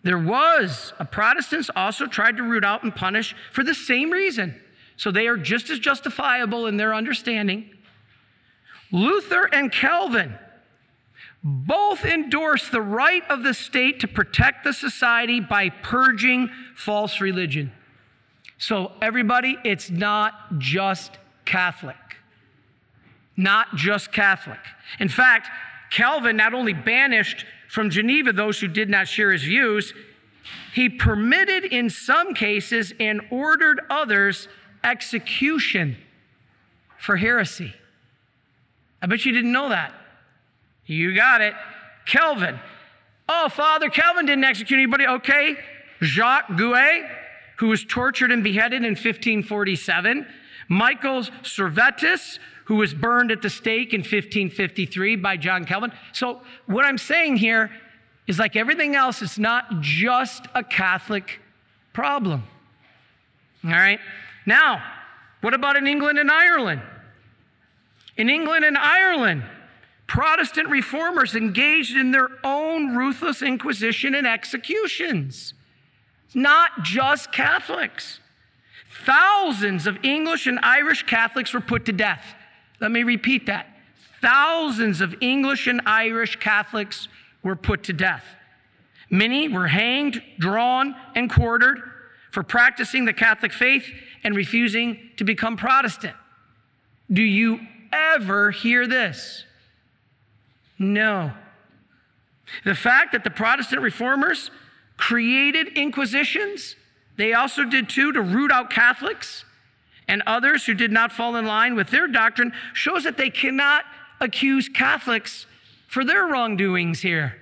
There 0.03 0.19
was. 0.19 0.95
A 0.99 1.05
Protestants 1.05 1.69
also 1.77 2.07
tried 2.07 2.39
to 2.39 2.45
root 2.45 2.65
out 2.65 2.83
and 2.83 2.97
punish 2.97 3.37
for 3.53 3.63
the 3.63 3.75
same 3.75 4.11
reason. 4.11 4.59
So 4.97 5.11
they 5.11 5.27
are 5.27 5.37
just 5.37 5.69
as 5.69 5.79
justifiable 5.79 6.67
in 6.67 6.79
their 6.79 6.95
understanding. 6.95 7.69
Luther 8.91 9.51
and 9.53 9.71
Calvin 9.71 10.39
both 11.45 12.07
endorse 12.07 12.71
the 12.71 12.81
right 12.81 13.23
of 13.29 13.43
the 13.43 13.53
state 13.53 14.01
to 14.01 14.09
protect 14.09 14.65
the 14.65 14.73
society 14.73 15.41
by 15.41 15.69
purging 15.69 16.49
false 16.75 17.21
religion. 17.21 17.71
So, 18.57 18.93
everybody, 19.03 19.59
it's 19.63 19.91
not 19.91 20.59
just 20.59 21.19
Catholic. 21.45 21.97
Not 23.37 23.75
just 23.77 24.13
Catholic. 24.13 24.61
In 24.99 25.09
fact, 25.09 25.49
Calvin 25.91 26.37
not 26.37 26.55
only 26.55 26.73
banished 26.73 27.47
from 27.69 27.91
Geneva 27.91 28.33
those 28.33 28.61
who 28.61 28.69
did 28.69 28.89
not 28.89 29.09
share 29.09 29.33
his 29.33 29.43
views, 29.43 29.95
he 30.75 30.89
permitted 30.89 31.65
in 31.65 31.91
some 31.91 32.35
cases 32.35 32.93
and 32.99 33.21
ordered 33.31 33.81
others 33.89 34.49
execution 34.85 35.97
for 36.99 37.17
heresy. 37.17 37.75
I 39.01 39.07
bet 39.07 39.25
you 39.25 39.33
didn't 39.33 39.53
know 39.53 39.69
that. 39.69 39.93
You 40.87 41.15
got 41.15 41.41
it. 41.41 41.55
Calvin. 42.07 42.59
Oh, 43.29 43.49
Father 43.49 43.89
Calvin 43.89 44.27
didn't 44.27 44.45
execute 44.45 44.79
anybody. 44.79 45.07
Okay. 45.07 45.57
Jacques 46.03 46.49
Gruet, 46.49 47.09
who 47.59 47.69
was 47.69 47.85
tortured 47.85 48.33
and 48.33 48.43
beheaded 48.43 48.83
in 48.83 48.91
1547. 48.91 50.27
Michael 50.69 51.23
Servetus, 51.43 52.39
who 52.67 52.77
was 52.77 52.95
burned 52.95 53.31
at 53.31 53.43
the 53.43 53.51
stake 53.51 53.93
in 53.93 54.01
1553 54.01 55.17
by 55.17 55.37
John 55.37 55.65
Calvin. 55.65 55.93
So, 56.13 56.43
what 56.67 56.85
I'm 56.85 56.99
saying 56.99 57.37
here 57.37 57.71
is 58.27 58.39
like 58.39 58.57
everything 58.57 58.95
else, 58.95 59.23
it's 59.23 59.39
not 59.39 59.81
just 59.81 60.47
a 60.55 60.63
Catholic 60.63 61.41
problem. 61.93 62.45
All 63.65 63.71
right? 63.71 64.01
Now, 64.47 64.83
what 65.41 65.55
about 65.55 65.77
in 65.77 65.87
England 65.87 66.19
and 66.19 66.31
Ireland? 66.31 66.83
In 68.17 68.29
England 68.29 68.65
and 68.65 68.77
Ireland, 68.77 69.45
Protestant 70.07 70.69
reformers 70.69 71.35
engaged 71.35 71.97
in 71.97 72.11
their 72.11 72.29
own 72.45 72.95
ruthless 72.95 73.43
inquisition 73.43 74.15
and 74.15 74.27
executions. 74.27 75.55
Not 76.35 76.83
just 76.83 77.33
Catholics. 77.33 78.21
Thousands 79.05 79.87
of 79.87 79.99
English 80.05 80.47
and 80.47 80.59
Irish 80.63 81.05
Catholics 81.05 81.53
were 81.55 81.61
put 81.61 81.85
to 81.87 81.93
death. 81.93 82.35
Let 82.83 82.91
me 82.91 83.05
repeat 83.05 83.47
that. 83.47 83.69
Thousands 84.21 85.01
of 85.01 85.15
English 85.21 85.69
and 85.69 85.81
Irish 85.87 86.37
Catholics 86.37 87.07
were 87.45 87.55
put 87.55 87.85
to 87.85 87.93
death. 87.93 88.25
Many 89.09 89.49
were 89.49 89.69
hanged, 89.69 90.21
drawn, 90.41 90.97
and 91.15 91.31
quartered 91.31 91.81
for 92.33 92.43
practicing 92.43 93.05
the 93.05 93.13
Catholic 93.13 93.53
faith 93.53 93.87
and 94.25 94.35
refusing 94.35 94.99
to 95.17 95.23
become 95.23 95.57
Protestant. 95.57 96.17
Do 97.11 97.23
you 97.23 97.61
ever 97.93 98.51
hear 98.51 98.89
this? 98.89 99.45
No. 100.77 101.33
The 102.65 102.75
fact 102.75 103.13
that 103.13 103.23
the 103.23 103.31
Protestant 103.31 103.81
reformers 103.81 104.51
created 104.97 105.79
inquisitions, 105.79 106.75
they 107.17 107.33
also 107.33 107.65
did 107.65 107.89
too 107.89 108.11
to 108.13 108.21
root 108.21 108.51
out 108.51 108.71
Catholics 108.71 109.45
and 110.13 110.23
others 110.27 110.67
who 110.67 110.75
did 110.75 110.93
not 110.93 111.11
fall 111.11 111.37
in 111.37 111.47
line 111.47 111.75
with 111.75 111.89
their 111.89 112.07
doctrine, 112.07 112.53
shows 112.75 113.03
that 113.05 113.17
they 113.17 113.31
cannot 113.31 113.87
accuse 114.21 114.69
Catholics 114.69 115.47
for 115.89 116.05
their 116.05 116.27
wrongdoings 116.27 117.01
here. 117.01 117.39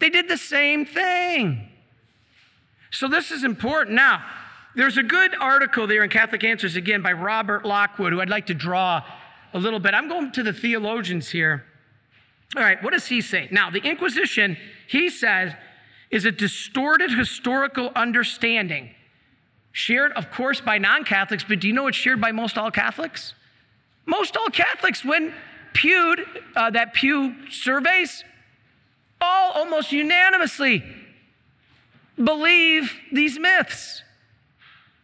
They 0.00 0.10
did 0.10 0.28
the 0.28 0.36
same 0.36 0.84
thing. 0.84 1.68
So 2.90 3.06
this 3.06 3.30
is 3.30 3.44
important. 3.44 3.94
Now, 3.94 4.24
there's 4.74 4.96
a 4.96 5.04
good 5.04 5.36
article 5.40 5.86
there 5.86 6.02
in 6.02 6.10
Catholic 6.10 6.42
Answers 6.42 6.74
again 6.74 7.00
by 7.00 7.12
Robert 7.12 7.64
Lockwood, 7.64 8.12
who 8.12 8.20
I'd 8.20 8.28
like 8.28 8.46
to 8.46 8.54
draw 8.54 9.04
a 9.52 9.58
little 9.60 9.78
bit. 9.78 9.94
I'm 9.94 10.08
going 10.08 10.32
to 10.32 10.42
the 10.42 10.52
theologians 10.52 11.30
here. 11.30 11.64
All 12.56 12.62
right, 12.62 12.82
what 12.82 12.92
does 12.92 13.06
he 13.06 13.20
say? 13.20 13.46
Now, 13.52 13.70
the 13.70 13.78
Inquisition, 13.78 14.56
he 14.88 15.08
says, 15.10 15.52
is 16.10 16.24
a 16.24 16.32
distorted 16.32 17.12
historical 17.12 17.92
understanding, 17.94 18.90
shared, 19.74 20.12
of 20.12 20.30
course, 20.30 20.60
by 20.62 20.78
non 20.78 21.04
Catholics, 21.04 21.44
but 21.46 21.60
do 21.60 21.66
you 21.68 21.74
know 21.74 21.88
it's 21.88 21.98
shared 21.98 22.20
by 22.20 22.32
most 22.32 22.56
all 22.56 22.70
Catholics? 22.70 23.34
Most 24.06 24.36
all 24.36 24.48
Catholics, 24.48 25.04
when 25.04 25.34
pewed, 25.74 26.20
uh, 26.56 26.70
that 26.70 26.94
Pew 26.94 27.34
surveys, 27.50 28.24
all 29.20 29.52
almost 29.52 29.92
unanimously 29.92 30.82
believe 32.22 32.94
these 33.12 33.38
myths 33.38 34.02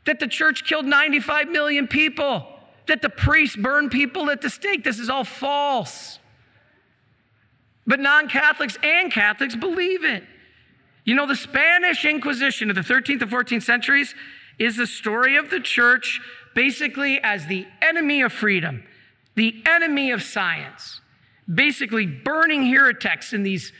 that 0.07 0.21
the 0.21 0.29
church 0.29 0.65
killed 0.65 0.87
95 0.87 1.49
million 1.49 1.89
people, 1.89 2.47
that 2.87 3.03
the 3.03 3.09
priests 3.09 3.57
burned 3.57 3.91
people 3.91 4.31
at 4.31 4.41
the 4.41 4.49
stake. 4.49 4.85
This 4.85 5.01
is 5.01 5.11
all 5.11 5.25
false. 5.25 6.21
But 7.87 7.99
non 7.99 8.29
Catholics 8.29 8.79
and 8.85 9.13
Catholics 9.13 9.57
believe 9.57 10.05
it. 10.05 10.23
You 11.05 11.17
know, 11.17 11.27
the 11.27 11.35
Spanish 11.35 12.05
Inquisition 12.05 12.71
of 12.71 12.77
the 12.77 12.83
13th 12.83 13.23
and 13.23 13.31
14th 13.31 13.65
centuries 13.65 14.15
is 14.61 14.77
the 14.77 14.87
story 14.87 15.37
of 15.37 15.51
the 15.51 15.59
church 15.59 16.21
basically 16.55 17.19
as 17.23 17.47
the 17.47 17.67
enemy 17.81 18.21
of 18.23 18.33
freedom, 18.33 18.85
the 19.35 19.63
enemy 19.67 20.13
of 20.13 20.23
science, 20.23 21.01
basically 21.53 22.07
burning 22.07 22.67
heretics 22.67 23.33
in 23.33 23.43
these 23.43 23.73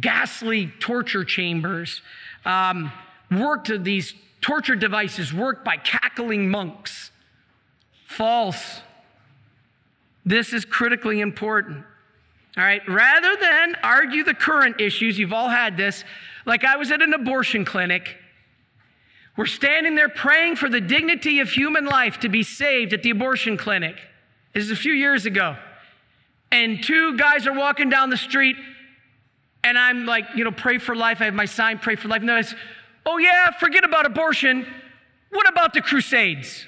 ghastly 0.00 0.72
torture 0.78 1.24
chambers, 1.24 2.00
um, 2.44 2.92
worked 3.30 3.70
these 3.82 4.14
torture 4.40 4.76
devices 4.76 5.34
worked 5.34 5.64
by 5.64 5.76
cackling 5.76 6.48
monks. 6.48 7.10
False. 8.06 8.80
This 10.24 10.52
is 10.52 10.64
critically 10.64 11.20
important. 11.20 11.84
All 12.56 12.64
right, 12.64 12.86
rather 12.88 13.36
than 13.40 13.76
argue 13.82 14.24
the 14.24 14.34
current 14.34 14.80
issues, 14.80 15.18
you've 15.18 15.32
all 15.32 15.48
had 15.48 15.76
this. 15.76 16.04
Like 16.46 16.64
I 16.64 16.76
was 16.76 16.90
at 16.90 17.02
an 17.02 17.14
abortion 17.14 17.64
clinic. 17.64 18.19
We're 19.40 19.46
standing 19.46 19.94
there 19.94 20.10
praying 20.10 20.56
for 20.56 20.68
the 20.68 20.82
dignity 20.82 21.40
of 21.40 21.48
human 21.48 21.86
life 21.86 22.20
to 22.20 22.28
be 22.28 22.42
saved 22.42 22.92
at 22.92 23.02
the 23.02 23.08
abortion 23.08 23.56
clinic. 23.56 23.96
This 24.52 24.64
is 24.64 24.70
a 24.70 24.76
few 24.76 24.92
years 24.92 25.24
ago. 25.24 25.56
and 26.52 26.82
two 26.82 27.16
guys 27.16 27.46
are 27.46 27.54
walking 27.54 27.88
down 27.88 28.10
the 28.10 28.18
street, 28.18 28.56
and 29.64 29.78
I'm 29.78 30.04
like, 30.04 30.26
you 30.34 30.44
know, 30.44 30.50
pray 30.50 30.76
for 30.76 30.94
life. 30.94 31.22
I 31.22 31.24
have 31.24 31.32
my 31.32 31.46
sign, 31.46 31.78
pray 31.78 31.96
for 31.96 32.08
life. 32.08 32.20
And 32.20 32.30
I 32.30 32.42
say, 32.42 32.54
oh, 33.06 33.16
yeah, 33.16 33.50
forget 33.52 33.82
about 33.82 34.04
abortion. 34.04 34.66
What 35.30 35.48
about 35.48 35.72
the 35.72 35.80
Crusades? 35.80 36.66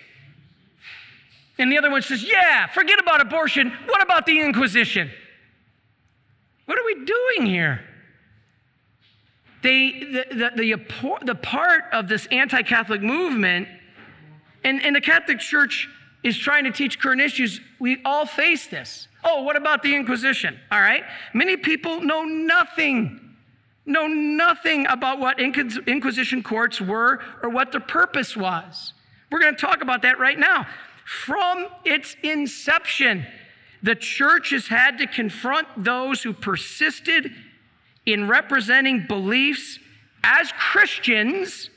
And 1.58 1.70
the 1.70 1.76
other 1.76 1.90
one 1.90 2.00
says, 2.00 2.24
yeah, 2.24 2.68
forget 2.68 2.98
about 2.98 3.20
abortion. 3.20 3.70
What 3.84 4.02
about 4.02 4.24
the 4.24 4.40
Inquisition? 4.40 5.10
What 6.64 6.78
are 6.78 6.86
we 6.86 7.04
doing 7.04 7.50
here? 7.50 7.82
They, 9.62 10.24
the, 10.30 10.50
the, 10.56 10.76
the, 10.76 11.16
the 11.24 11.34
part 11.34 11.84
of 11.92 12.08
this 12.08 12.26
anti 12.30 12.62
Catholic 12.62 13.00
movement, 13.00 13.68
and, 14.64 14.82
and 14.82 14.94
the 14.94 15.00
Catholic 15.00 15.38
Church 15.38 15.88
is 16.22 16.36
trying 16.36 16.64
to 16.64 16.72
teach 16.72 17.00
current 17.00 17.20
issues, 17.20 17.60
we 17.78 18.00
all 18.04 18.26
face 18.26 18.66
this. 18.66 19.08
Oh, 19.24 19.42
what 19.42 19.56
about 19.56 19.82
the 19.82 19.94
Inquisition? 19.94 20.58
All 20.70 20.80
right. 20.80 21.04
Many 21.32 21.56
people 21.56 22.00
know 22.00 22.22
nothing, 22.22 23.36
know 23.86 24.06
nothing 24.06 24.86
about 24.88 25.18
what 25.18 25.40
Inquisition 25.40 26.42
courts 26.42 26.80
were 26.80 27.20
or 27.42 27.48
what 27.48 27.72
the 27.72 27.80
purpose 27.80 28.36
was. 28.36 28.94
We're 29.30 29.40
going 29.40 29.54
to 29.54 29.60
talk 29.60 29.82
about 29.82 30.02
that 30.02 30.18
right 30.18 30.38
now. 30.38 30.66
From 31.04 31.66
its 31.84 32.16
inception, 32.22 33.26
the 33.82 33.94
church 33.94 34.50
has 34.50 34.68
had 34.68 34.98
to 34.98 35.06
confront 35.06 35.66
those 35.76 36.22
who 36.22 36.32
persisted 36.32 37.32
in 38.06 38.28
representing 38.28 39.06
beliefs 39.06 39.78
as 40.24 40.52
Christians 40.52 41.70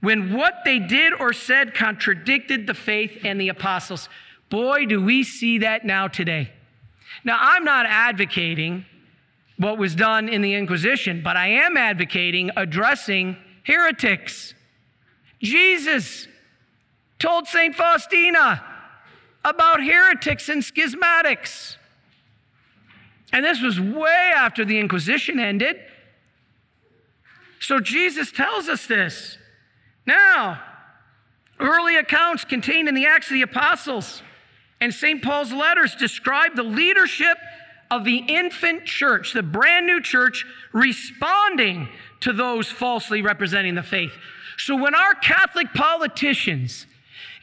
when 0.00 0.32
what 0.32 0.62
they 0.64 0.78
did 0.78 1.12
or 1.14 1.32
said 1.32 1.74
contradicted 1.74 2.66
the 2.66 2.74
faith 2.74 3.18
and 3.24 3.40
the 3.40 3.48
apostles. 3.48 4.08
Boy, 4.48 4.84
do 4.86 5.02
we 5.02 5.22
see 5.22 5.58
that 5.58 5.84
now 5.84 6.08
today. 6.08 6.52
Now, 7.24 7.38
I'm 7.40 7.64
not 7.64 7.86
advocating 7.86 8.84
what 9.56 9.78
was 9.78 9.94
done 9.94 10.28
in 10.28 10.42
the 10.42 10.54
Inquisition, 10.54 11.22
but 11.22 11.36
I 11.36 11.48
am 11.48 11.76
advocating 11.76 12.50
addressing 12.56 13.36
heretics. 13.64 14.54
Jesus 15.40 16.26
told 17.18 17.46
St. 17.46 17.74
Faustina 17.74 18.64
about 19.44 19.82
heretics 19.82 20.48
and 20.48 20.62
schismatics. 20.62 21.76
And 23.32 23.44
this 23.44 23.62
was 23.62 23.80
way 23.80 24.32
after 24.36 24.64
the 24.64 24.78
Inquisition 24.78 25.40
ended. 25.40 25.76
So 27.60 27.80
Jesus 27.80 28.30
tells 28.30 28.68
us 28.68 28.86
this. 28.86 29.38
Now, 30.06 30.60
early 31.58 31.96
accounts 31.96 32.44
contained 32.44 32.88
in 32.88 32.94
the 32.94 33.06
Acts 33.06 33.28
of 33.28 33.34
the 33.34 33.42
Apostles 33.42 34.22
and 34.82 34.92
St. 34.92 35.22
Paul's 35.22 35.52
letters 35.52 35.94
describe 35.94 36.56
the 36.56 36.64
leadership 36.64 37.38
of 37.88 38.04
the 38.04 38.16
infant 38.16 38.84
church, 38.84 39.32
the 39.32 39.42
brand 39.42 39.86
new 39.86 40.00
church, 40.00 40.44
responding 40.72 41.88
to 42.18 42.32
those 42.32 42.68
falsely 42.68 43.22
representing 43.22 43.76
the 43.76 43.82
faith. 43.84 44.12
So 44.58 44.74
when 44.74 44.96
our 44.96 45.14
Catholic 45.14 45.72
politicians 45.72 46.86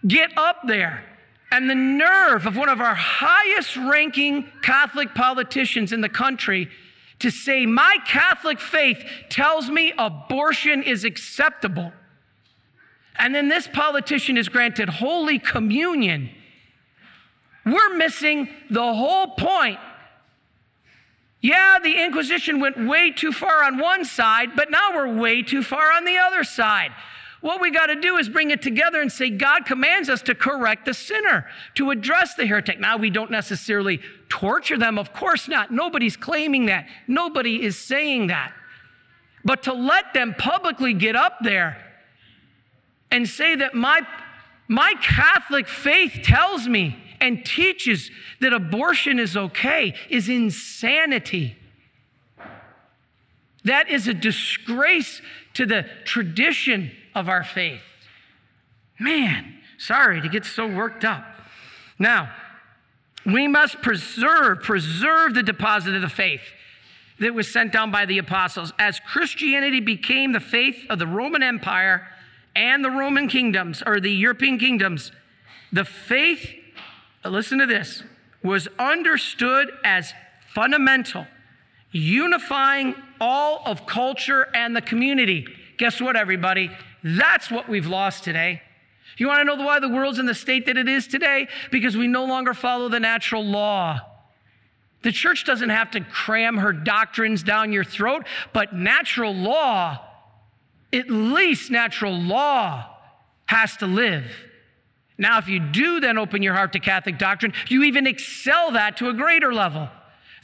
get 0.05 0.37
up 0.37 0.57
there 0.67 1.05
and 1.51 1.69
the 1.69 1.75
nerve 1.75 2.45
of 2.45 2.55
one 2.55 2.69
of 2.69 2.79
our 2.79 2.95
highest 2.95 3.75
ranking 3.75 4.51
Catholic 4.61 5.15
politicians 5.15 5.91
in 5.91 6.01
the 6.01 6.09
country 6.09 6.69
to 7.19 7.29
say, 7.29 7.65
My 7.65 7.97
Catholic 8.05 8.59
faith 8.59 9.03
tells 9.29 9.69
me 9.69 9.93
abortion 9.97 10.83
is 10.83 11.03
acceptable. 11.03 11.91
And 13.17 13.35
then 13.35 13.49
this 13.49 13.67
politician 13.67 14.37
is 14.37 14.47
granted 14.47 14.89
Holy 14.89 15.39
Communion 15.39 16.29
we're 17.65 17.95
missing 17.95 18.49
the 18.69 18.93
whole 18.93 19.27
point. 19.27 19.79
Yeah, 21.41 21.79
the 21.81 22.03
Inquisition 22.03 22.59
went 22.59 22.77
way 22.77 23.11
too 23.11 23.31
far 23.31 23.63
on 23.63 23.77
one 23.77 24.03
side, 24.03 24.55
but 24.55 24.69
now 24.71 24.93
we're 24.93 25.15
way 25.15 25.41
too 25.41 25.63
far 25.63 25.91
on 25.93 26.03
the 26.03 26.17
other 26.17 26.43
side. 26.43 26.91
What 27.41 27.61
we 27.61 27.71
got 27.71 27.85
to 27.87 27.95
do 27.95 28.17
is 28.17 28.27
bring 28.27 28.51
it 28.51 28.61
together 28.61 29.01
and 29.01 29.11
say, 29.11 29.29
God 29.29 29.65
commands 29.65 30.09
us 30.09 30.21
to 30.23 30.35
correct 30.35 30.85
the 30.85 30.93
sinner, 30.93 31.45
to 31.75 31.89
address 31.91 32.35
the 32.35 32.45
heretic. 32.45 32.79
Now, 32.79 32.97
we 32.97 33.09
don't 33.09 33.31
necessarily 33.31 34.01
torture 34.27 34.77
them, 34.77 34.97
of 34.99 35.13
course 35.13 35.47
not. 35.47 35.71
Nobody's 35.71 36.17
claiming 36.17 36.65
that. 36.65 36.87
Nobody 37.07 37.63
is 37.63 37.79
saying 37.79 38.27
that. 38.27 38.51
But 39.45 39.63
to 39.63 39.73
let 39.73 40.13
them 40.13 40.35
publicly 40.37 40.93
get 40.93 41.15
up 41.15 41.37
there 41.41 41.77
and 43.09 43.27
say 43.27 43.55
that 43.55 43.73
my, 43.73 44.01
my 44.67 44.93
Catholic 45.01 45.67
faith 45.67 46.19
tells 46.23 46.67
me 46.67 47.01
and 47.21 47.45
teaches 47.45 48.11
that 48.41 48.53
abortion 48.53 49.17
is 49.17 49.37
okay 49.37 49.93
is 50.09 50.27
insanity. 50.27 51.55
That 53.65 53.89
is 53.89 54.07
a 54.07 54.13
disgrace 54.13 55.21
to 55.55 55.65
the 55.65 55.85
tradition 56.05 56.91
of 57.13 57.27
our 57.27 57.43
faith. 57.43 57.81
Man, 58.99 59.55
sorry 59.77 60.21
to 60.21 60.29
get 60.29 60.45
so 60.45 60.67
worked 60.67 61.03
up. 61.03 61.25
Now, 61.97 62.33
we 63.25 63.47
must 63.47 63.81
preserve, 63.81 64.63
preserve 64.63 65.33
the 65.33 65.43
deposit 65.43 65.95
of 65.95 66.01
the 66.01 66.09
faith 66.09 66.41
that 67.19 67.33
was 67.33 67.51
sent 67.51 67.73
down 67.73 67.91
by 67.91 68.05
the 68.05 68.17
apostles. 68.17 68.71
As 68.79 68.99
Christianity 68.99 69.81
became 69.81 70.31
the 70.31 70.39
faith 70.39 70.85
of 70.89 70.99
the 70.99 71.07
Roman 71.07 71.43
Empire 71.43 72.07
and 72.55 72.83
the 72.83 72.89
Roman 72.89 73.27
kingdoms, 73.27 73.83
or 73.85 73.99
the 73.99 74.11
European 74.11 74.57
kingdoms, 74.57 75.11
the 75.71 75.85
faith 75.85 76.55
listen 77.25 77.59
to 77.59 77.65
this, 77.65 78.03
was 78.41 78.67
understood 78.79 79.69
as 79.83 80.13
fundamental, 80.47 81.27
unifying 81.91 82.95
all 83.19 83.61
of 83.65 83.85
culture 83.85 84.47
and 84.53 84.75
the 84.75 84.81
community. 84.81 85.47
Guess 85.77 86.01
what, 86.01 86.15
everybody? 86.15 86.69
That's 87.03 87.49
what 87.49 87.67
we've 87.67 87.87
lost 87.87 88.23
today. 88.23 88.61
You 89.17 89.27
want 89.27 89.39
to 89.39 89.43
know 89.43 89.63
why 89.63 89.79
the 89.79 89.89
world's 89.89 90.19
in 90.19 90.25
the 90.25 90.35
state 90.35 90.65
that 90.67 90.77
it 90.77 90.87
is 90.87 91.07
today? 91.07 91.47
Because 91.71 91.97
we 91.97 92.07
no 92.07 92.25
longer 92.25 92.53
follow 92.53 92.89
the 92.89 92.99
natural 92.99 93.43
law. 93.43 93.99
The 95.01 95.11
church 95.11 95.45
doesn't 95.45 95.69
have 95.69 95.91
to 95.91 96.01
cram 96.01 96.57
her 96.57 96.73
doctrines 96.73 97.43
down 97.43 97.71
your 97.71 97.83
throat, 97.83 98.25
but 98.53 98.73
natural 98.73 99.33
law, 99.33 99.99
at 100.91 101.09
least 101.09 101.71
natural 101.71 102.13
law, 102.13 102.97
has 103.45 103.77
to 103.77 103.87
live. 103.87 104.25
Now, 105.17 105.37
if 105.37 105.47
you 105.47 105.59
do 105.59 105.99
then 105.99 106.17
open 106.17 106.41
your 106.41 106.53
heart 106.53 106.73
to 106.73 106.79
Catholic 106.79 107.17
doctrine, 107.17 107.53
you 107.67 107.83
even 107.83 108.07
excel 108.07 108.71
that 108.71 108.97
to 108.97 109.09
a 109.09 109.13
greater 109.13 109.53
level. 109.53 109.89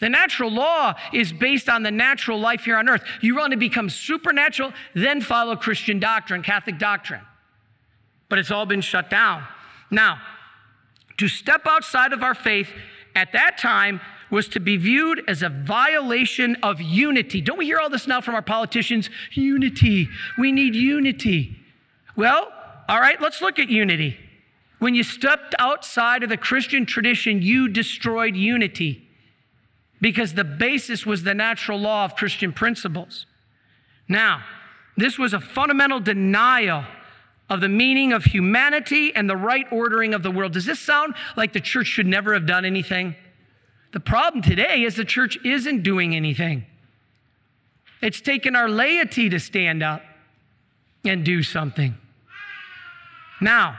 The 0.05 0.09
natural 0.09 0.51
law 0.51 0.93
is 1.11 1.33
based 1.33 1.67
on 1.67 1.81
the 1.81 1.89
natural 1.89 2.39
life 2.39 2.65
here 2.65 2.77
on 2.77 2.87
earth. 2.87 3.01
You 3.21 3.35
want 3.35 3.53
to 3.53 3.57
become 3.57 3.89
supernatural, 3.89 4.71
then 4.93 5.19
follow 5.19 5.55
Christian 5.55 5.97
doctrine, 5.97 6.43
Catholic 6.43 6.77
doctrine. 6.77 7.21
But 8.29 8.37
it's 8.37 8.51
all 8.51 8.67
been 8.67 8.81
shut 8.81 9.09
down. 9.09 9.43
Now, 9.89 10.21
to 11.17 11.27
step 11.27 11.61
outside 11.65 12.13
of 12.13 12.21
our 12.21 12.35
faith 12.35 12.69
at 13.15 13.31
that 13.31 13.57
time 13.57 13.99
was 14.29 14.47
to 14.49 14.59
be 14.59 14.77
viewed 14.77 15.23
as 15.27 15.41
a 15.41 15.49
violation 15.49 16.55
of 16.61 16.79
unity. 16.79 17.41
Don't 17.41 17.57
we 17.57 17.65
hear 17.65 17.79
all 17.79 17.89
this 17.89 18.05
now 18.05 18.21
from 18.21 18.35
our 18.35 18.43
politicians? 18.43 19.09
Unity. 19.31 20.07
We 20.37 20.51
need 20.51 20.75
unity. 20.75 21.57
Well, 22.15 22.53
all 22.87 22.99
right, 22.99 23.19
let's 23.19 23.41
look 23.41 23.57
at 23.57 23.69
unity. 23.69 24.19
When 24.77 24.93
you 24.93 25.01
stepped 25.01 25.55
outside 25.57 26.21
of 26.21 26.29
the 26.29 26.37
Christian 26.37 26.85
tradition, 26.85 27.41
you 27.41 27.67
destroyed 27.67 28.35
unity 28.35 29.04
because 30.01 30.33
the 30.33 30.43
basis 30.43 31.05
was 31.05 31.23
the 31.23 31.33
natural 31.33 31.79
law 31.79 32.05
of 32.05 32.15
Christian 32.15 32.51
principles. 32.51 33.25
Now, 34.07 34.43
this 34.97 35.17
was 35.17 35.33
a 35.33 35.39
fundamental 35.39 35.99
denial 35.99 36.85
of 37.49 37.61
the 37.61 37.69
meaning 37.69 38.11
of 38.11 38.25
humanity 38.25 39.13
and 39.15 39.29
the 39.29 39.37
right 39.37 39.65
ordering 39.71 40.13
of 40.13 40.23
the 40.23 40.31
world. 40.31 40.53
Does 40.53 40.65
this 40.65 40.79
sound 40.79 41.15
like 41.35 41.53
the 41.53 41.59
church 41.59 41.87
should 41.87 42.07
never 42.07 42.33
have 42.33 42.45
done 42.45 42.65
anything? 42.65 43.15
The 43.93 43.99
problem 43.99 44.41
today 44.41 44.83
is 44.83 44.95
the 44.95 45.05
church 45.05 45.37
isn't 45.45 45.83
doing 45.83 46.15
anything. 46.15 46.65
It's 48.01 48.19
taken 48.19 48.55
our 48.55 48.67
laity 48.67 49.29
to 49.29 49.39
stand 49.39 49.81
up 49.81 50.01
and 51.05 51.23
do 51.23 51.43
something. 51.43 51.95
Now, 53.39 53.77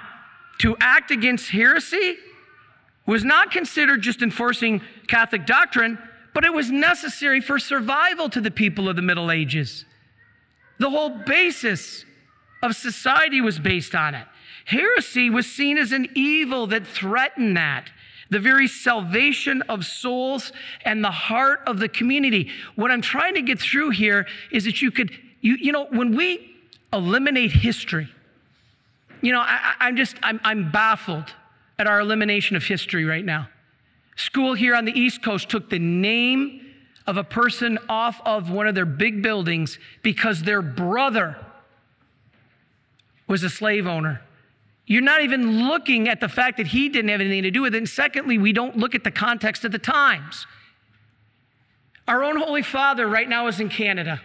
to 0.58 0.76
act 0.80 1.10
against 1.10 1.50
heresy 1.50 2.16
was 3.04 3.24
not 3.24 3.50
considered 3.50 4.02
just 4.02 4.22
enforcing 4.22 4.80
Catholic 5.06 5.46
doctrine, 5.46 5.98
but 6.36 6.44
it 6.44 6.52
was 6.52 6.70
necessary 6.70 7.40
for 7.40 7.58
survival 7.58 8.28
to 8.28 8.42
the 8.42 8.50
people 8.50 8.90
of 8.90 8.96
the 8.96 9.00
Middle 9.00 9.30
Ages. 9.30 9.86
The 10.78 10.90
whole 10.90 11.08
basis 11.08 12.04
of 12.62 12.76
society 12.76 13.40
was 13.40 13.58
based 13.58 13.94
on 13.94 14.14
it. 14.14 14.26
Heresy 14.66 15.30
was 15.30 15.50
seen 15.50 15.78
as 15.78 15.92
an 15.92 16.10
evil 16.14 16.66
that 16.66 16.86
threatened 16.86 17.56
that, 17.56 17.88
the 18.28 18.38
very 18.38 18.68
salvation 18.68 19.62
of 19.62 19.86
souls 19.86 20.52
and 20.84 21.02
the 21.02 21.10
heart 21.10 21.62
of 21.66 21.78
the 21.78 21.88
community. 21.88 22.50
What 22.74 22.90
I'm 22.90 23.00
trying 23.00 23.32
to 23.36 23.42
get 23.42 23.58
through 23.58 23.90
here 23.92 24.26
is 24.52 24.64
that 24.64 24.82
you 24.82 24.90
could, 24.90 25.12
you, 25.40 25.56
you 25.58 25.72
know, 25.72 25.86
when 25.86 26.14
we 26.14 26.54
eliminate 26.92 27.50
history, 27.50 28.08
you 29.22 29.32
know, 29.32 29.40
I, 29.40 29.88
am 29.88 29.96
just, 29.96 30.16
I'm, 30.22 30.38
I'm 30.44 30.70
baffled 30.70 31.32
at 31.78 31.86
our 31.86 31.98
elimination 31.98 32.56
of 32.56 32.62
history 32.62 33.06
right 33.06 33.24
now. 33.24 33.48
School 34.16 34.54
here 34.54 34.74
on 34.74 34.86
the 34.86 34.98
East 34.98 35.22
Coast 35.22 35.48
took 35.48 35.70
the 35.70 35.78
name 35.78 36.62
of 37.06 37.16
a 37.16 37.24
person 37.24 37.78
off 37.88 38.20
of 38.24 38.50
one 38.50 38.66
of 38.66 38.74
their 38.74 38.86
big 38.86 39.22
buildings 39.22 39.78
because 40.02 40.42
their 40.42 40.62
brother 40.62 41.36
was 43.28 43.42
a 43.42 43.50
slave 43.50 43.86
owner. 43.86 44.22
You're 44.86 45.02
not 45.02 45.22
even 45.22 45.66
looking 45.68 46.08
at 46.08 46.20
the 46.20 46.28
fact 46.28 46.56
that 46.56 46.68
he 46.68 46.88
didn't 46.88 47.10
have 47.10 47.20
anything 47.20 47.42
to 47.42 47.50
do 47.50 47.62
with 47.62 47.74
it. 47.74 47.78
And 47.78 47.88
secondly, 47.88 48.38
we 48.38 48.52
don't 48.52 48.76
look 48.76 48.94
at 48.94 49.04
the 49.04 49.10
context 49.10 49.64
of 49.64 49.72
the 49.72 49.78
times. 49.78 50.46
Our 52.08 52.22
own 52.22 52.36
Holy 52.36 52.62
Father 52.62 53.06
right 53.08 53.28
now 53.28 53.48
is 53.48 53.58
in 53.58 53.68
Canada, 53.68 54.20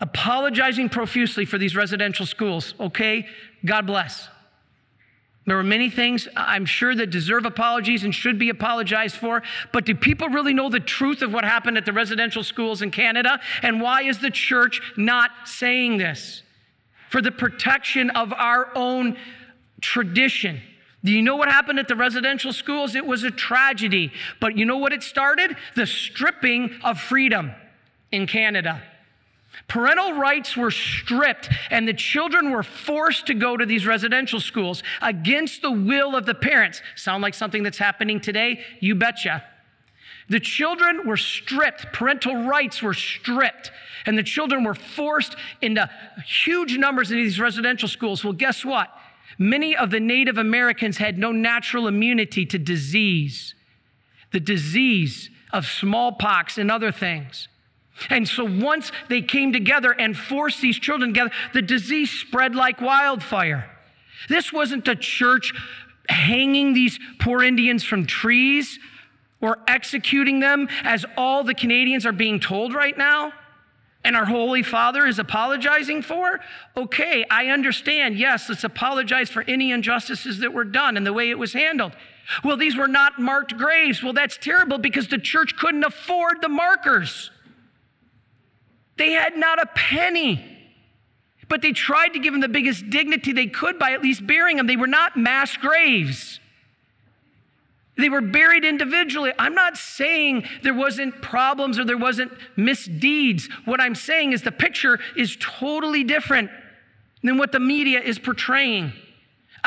apologizing 0.00 0.88
profusely 0.88 1.44
for 1.44 1.58
these 1.58 1.74
residential 1.74 2.26
schools. 2.26 2.74
Okay, 2.78 3.26
God 3.64 3.86
bless. 3.86 4.28
There 5.46 5.58
are 5.58 5.64
many 5.64 5.88
things 5.90 6.26
I'm 6.36 6.66
sure 6.66 6.94
that 6.96 7.10
deserve 7.10 7.46
apologies 7.46 8.02
and 8.02 8.12
should 8.12 8.36
be 8.36 8.48
apologized 8.48 9.16
for, 9.16 9.42
but 9.72 9.84
do 9.84 9.94
people 9.94 10.28
really 10.28 10.52
know 10.52 10.68
the 10.68 10.80
truth 10.80 11.22
of 11.22 11.32
what 11.32 11.44
happened 11.44 11.78
at 11.78 11.86
the 11.86 11.92
residential 11.92 12.42
schools 12.42 12.82
in 12.82 12.90
Canada? 12.90 13.40
And 13.62 13.80
why 13.80 14.02
is 14.02 14.18
the 14.18 14.30
church 14.30 14.82
not 14.96 15.30
saying 15.44 15.98
this? 15.98 16.42
For 17.10 17.22
the 17.22 17.30
protection 17.30 18.10
of 18.10 18.32
our 18.32 18.70
own 18.74 19.16
tradition. 19.80 20.60
Do 21.04 21.12
you 21.12 21.22
know 21.22 21.36
what 21.36 21.48
happened 21.48 21.78
at 21.78 21.86
the 21.86 21.94
residential 21.94 22.52
schools? 22.52 22.96
It 22.96 23.06
was 23.06 23.22
a 23.22 23.30
tragedy. 23.30 24.12
But 24.40 24.58
you 24.58 24.66
know 24.66 24.78
what 24.78 24.92
it 24.92 25.04
started? 25.04 25.56
The 25.76 25.86
stripping 25.86 26.74
of 26.82 27.00
freedom 27.00 27.52
in 28.10 28.26
Canada. 28.26 28.82
Parental 29.68 30.14
rights 30.14 30.56
were 30.56 30.70
stripped, 30.70 31.48
and 31.70 31.88
the 31.88 31.94
children 31.94 32.50
were 32.50 32.62
forced 32.62 33.26
to 33.26 33.34
go 33.34 33.56
to 33.56 33.66
these 33.66 33.86
residential 33.86 34.40
schools 34.40 34.82
against 35.02 35.62
the 35.62 35.70
will 35.70 36.14
of 36.14 36.26
the 36.26 36.34
parents. 36.34 36.82
Sound 36.94 37.22
like 37.22 37.34
something 37.34 37.62
that's 37.62 37.78
happening 37.78 38.20
today? 38.20 38.60
You 38.80 38.94
betcha. 38.94 39.42
The 40.28 40.40
children 40.40 41.06
were 41.06 41.16
stripped, 41.16 41.92
parental 41.92 42.44
rights 42.44 42.82
were 42.82 42.94
stripped, 42.94 43.70
and 44.06 44.18
the 44.18 44.22
children 44.22 44.64
were 44.64 44.74
forced 44.74 45.36
into 45.60 45.88
huge 46.24 46.76
numbers 46.78 47.10
in 47.10 47.16
these 47.16 47.38
residential 47.38 47.88
schools. 47.88 48.24
Well, 48.24 48.32
guess 48.32 48.64
what? 48.64 48.88
Many 49.38 49.76
of 49.76 49.90
the 49.90 50.00
Native 50.00 50.38
Americans 50.38 50.98
had 50.98 51.18
no 51.18 51.30
natural 51.30 51.86
immunity 51.86 52.44
to 52.46 52.58
disease, 52.58 53.54
the 54.32 54.40
disease 54.40 55.30
of 55.52 55.66
smallpox 55.66 56.58
and 56.58 56.70
other 56.70 56.90
things. 56.90 57.48
And 58.10 58.28
so 58.28 58.44
once 58.44 58.92
they 59.08 59.22
came 59.22 59.52
together 59.52 59.92
and 59.92 60.16
forced 60.16 60.60
these 60.60 60.78
children 60.78 61.10
together, 61.10 61.30
the 61.54 61.62
disease 61.62 62.10
spread 62.10 62.54
like 62.54 62.80
wildfire. 62.80 63.70
This 64.28 64.52
wasn't 64.52 64.84
the 64.84 64.96
church 64.96 65.52
hanging 66.08 66.74
these 66.74 66.98
poor 67.20 67.42
Indians 67.42 67.84
from 67.84 68.06
trees 68.06 68.78
or 69.40 69.58
executing 69.66 70.40
them 70.40 70.68
as 70.82 71.04
all 71.16 71.44
the 71.44 71.54
Canadians 71.54 72.06
are 72.06 72.12
being 72.12 72.40
told 72.40 72.74
right 72.74 72.96
now 72.96 73.32
and 74.06 74.16
our 74.16 74.24
Holy 74.24 74.62
Father 74.62 75.04
is 75.04 75.18
apologizing 75.18 76.00
for? 76.00 76.38
Okay, 76.76 77.24
I 77.28 77.48
understand. 77.48 78.16
Yes, 78.16 78.48
let's 78.48 78.62
apologize 78.62 79.30
for 79.30 79.42
any 79.48 79.72
injustices 79.72 80.38
that 80.38 80.52
were 80.52 80.64
done 80.64 80.96
and 80.96 81.04
the 81.04 81.12
way 81.12 81.28
it 81.28 81.38
was 81.38 81.52
handled. 81.52 81.92
Well, 82.44 82.56
these 82.56 82.76
were 82.76 82.86
not 82.86 83.18
marked 83.18 83.56
graves. 83.58 84.04
Well, 84.04 84.12
that's 84.12 84.38
terrible 84.38 84.78
because 84.78 85.08
the 85.08 85.18
church 85.18 85.56
couldn't 85.56 85.82
afford 85.82 86.40
the 86.40 86.48
markers. 86.48 87.32
They 88.96 89.12
had 89.12 89.36
not 89.36 89.62
a 89.62 89.66
penny. 89.66 90.52
But 91.48 91.62
they 91.62 91.72
tried 91.72 92.08
to 92.08 92.18
give 92.18 92.32
them 92.32 92.40
the 92.40 92.48
biggest 92.48 92.90
dignity 92.90 93.32
they 93.32 93.46
could 93.46 93.78
by 93.78 93.92
at 93.92 94.02
least 94.02 94.26
burying 94.26 94.56
them. 94.56 94.66
They 94.66 94.76
were 94.76 94.86
not 94.86 95.16
mass 95.16 95.56
graves. 95.56 96.40
They 97.96 98.08
were 98.08 98.20
buried 98.20 98.64
individually. 98.64 99.32
I'm 99.38 99.54
not 99.54 99.76
saying 99.76 100.44
there 100.62 100.74
wasn't 100.74 101.22
problems 101.22 101.78
or 101.78 101.84
there 101.84 101.96
wasn't 101.96 102.32
misdeeds. 102.56 103.48
What 103.64 103.80
I'm 103.80 103.94
saying 103.94 104.32
is 104.32 104.42
the 104.42 104.52
picture 104.52 104.98
is 105.16 105.36
totally 105.40 106.04
different 106.04 106.50
than 107.22 107.38
what 107.38 107.52
the 107.52 107.60
media 107.60 108.00
is 108.00 108.18
portraying. 108.18 108.92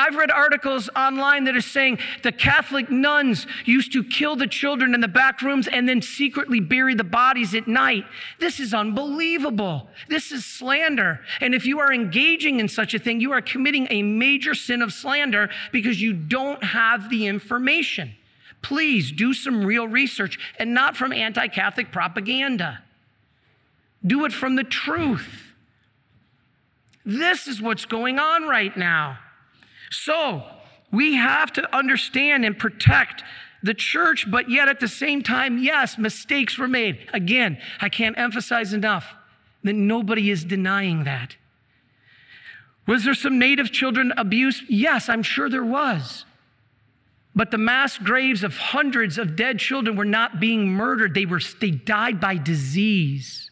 I've 0.00 0.16
read 0.16 0.30
articles 0.30 0.88
online 0.96 1.44
that 1.44 1.54
are 1.54 1.60
saying 1.60 1.98
the 2.22 2.32
Catholic 2.32 2.90
nuns 2.90 3.46
used 3.66 3.92
to 3.92 4.02
kill 4.02 4.34
the 4.34 4.46
children 4.46 4.94
in 4.94 5.02
the 5.02 5.08
back 5.08 5.42
rooms 5.42 5.68
and 5.68 5.86
then 5.86 6.00
secretly 6.00 6.58
bury 6.58 6.94
the 6.94 7.04
bodies 7.04 7.54
at 7.54 7.68
night. 7.68 8.06
This 8.38 8.60
is 8.60 8.72
unbelievable. 8.72 9.90
This 10.08 10.32
is 10.32 10.46
slander. 10.46 11.20
And 11.42 11.54
if 11.54 11.66
you 11.66 11.80
are 11.80 11.92
engaging 11.92 12.60
in 12.60 12.68
such 12.68 12.94
a 12.94 12.98
thing, 12.98 13.20
you 13.20 13.32
are 13.32 13.42
committing 13.42 13.88
a 13.90 14.02
major 14.02 14.54
sin 14.54 14.80
of 14.80 14.94
slander 14.94 15.50
because 15.70 16.00
you 16.00 16.14
don't 16.14 16.64
have 16.64 17.10
the 17.10 17.26
information. 17.26 18.14
Please 18.62 19.12
do 19.12 19.34
some 19.34 19.66
real 19.66 19.86
research 19.86 20.38
and 20.58 20.72
not 20.72 20.96
from 20.96 21.12
anti 21.12 21.46
Catholic 21.48 21.92
propaganda. 21.92 22.82
Do 24.06 24.24
it 24.24 24.32
from 24.32 24.56
the 24.56 24.64
truth. 24.64 25.52
This 27.04 27.46
is 27.46 27.60
what's 27.60 27.84
going 27.84 28.18
on 28.18 28.44
right 28.44 28.74
now. 28.74 29.18
So, 29.90 30.44
we 30.92 31.16
have 31.16 31.52
to 31.54 31.76
understand 31.76 32.44
and 32.44 32.58
protect 32.58 33.22
the 33.62 33.74
church, 33.74 34.30
but 34.30 34.50
yet 34.50 34.68
at 34.68 34.80
the 34.80 34.88
same 34.88 35.22
time, 35.22 35.58
yes, 35.58 35.98
mistakes 35.98 36.58
were 36.58 36.68
made. 36.68 37.08
Again, 37.12 37.58
I 37.80 37.88
can't 37.88 38.18
emphasize 38.18 38.72
enough 38.72 39.14
that 39.62 39.74
nobody 39.74 40.30
is 40.30 40.44
denying 40.44 41.04
that. 41.04 41.36
Was 42.86 43.04
there 43.04 43.14
some 43.14 43.38
native 43.38 43.70
children 43.70 44.12
abuse? 44.16 44.62
Yes, 44.68 45.08
I'm 45.08 45.22
sure 45.22 45.50
there 45.50 45.64
was. 45.64 46.24
But 47.34 47.50
the 47.50 47.58
mass 47.58 47.98
graves 47.98 48.42
of 48.42 48.56
hundreds 48.56 49.18
of 49.18 49.36
dead 49.36 49.58
children 49.58 49.96
were 49.96 50.04
not 50.04 50.40
being 50.40 50.68
murdered, 50.68 51.14
they, 51.14 51.26
were, 51.26 51.40
they 51.60 51.70
died 51.70 52.20
by 52.20 52.36
disease 52.36 53.49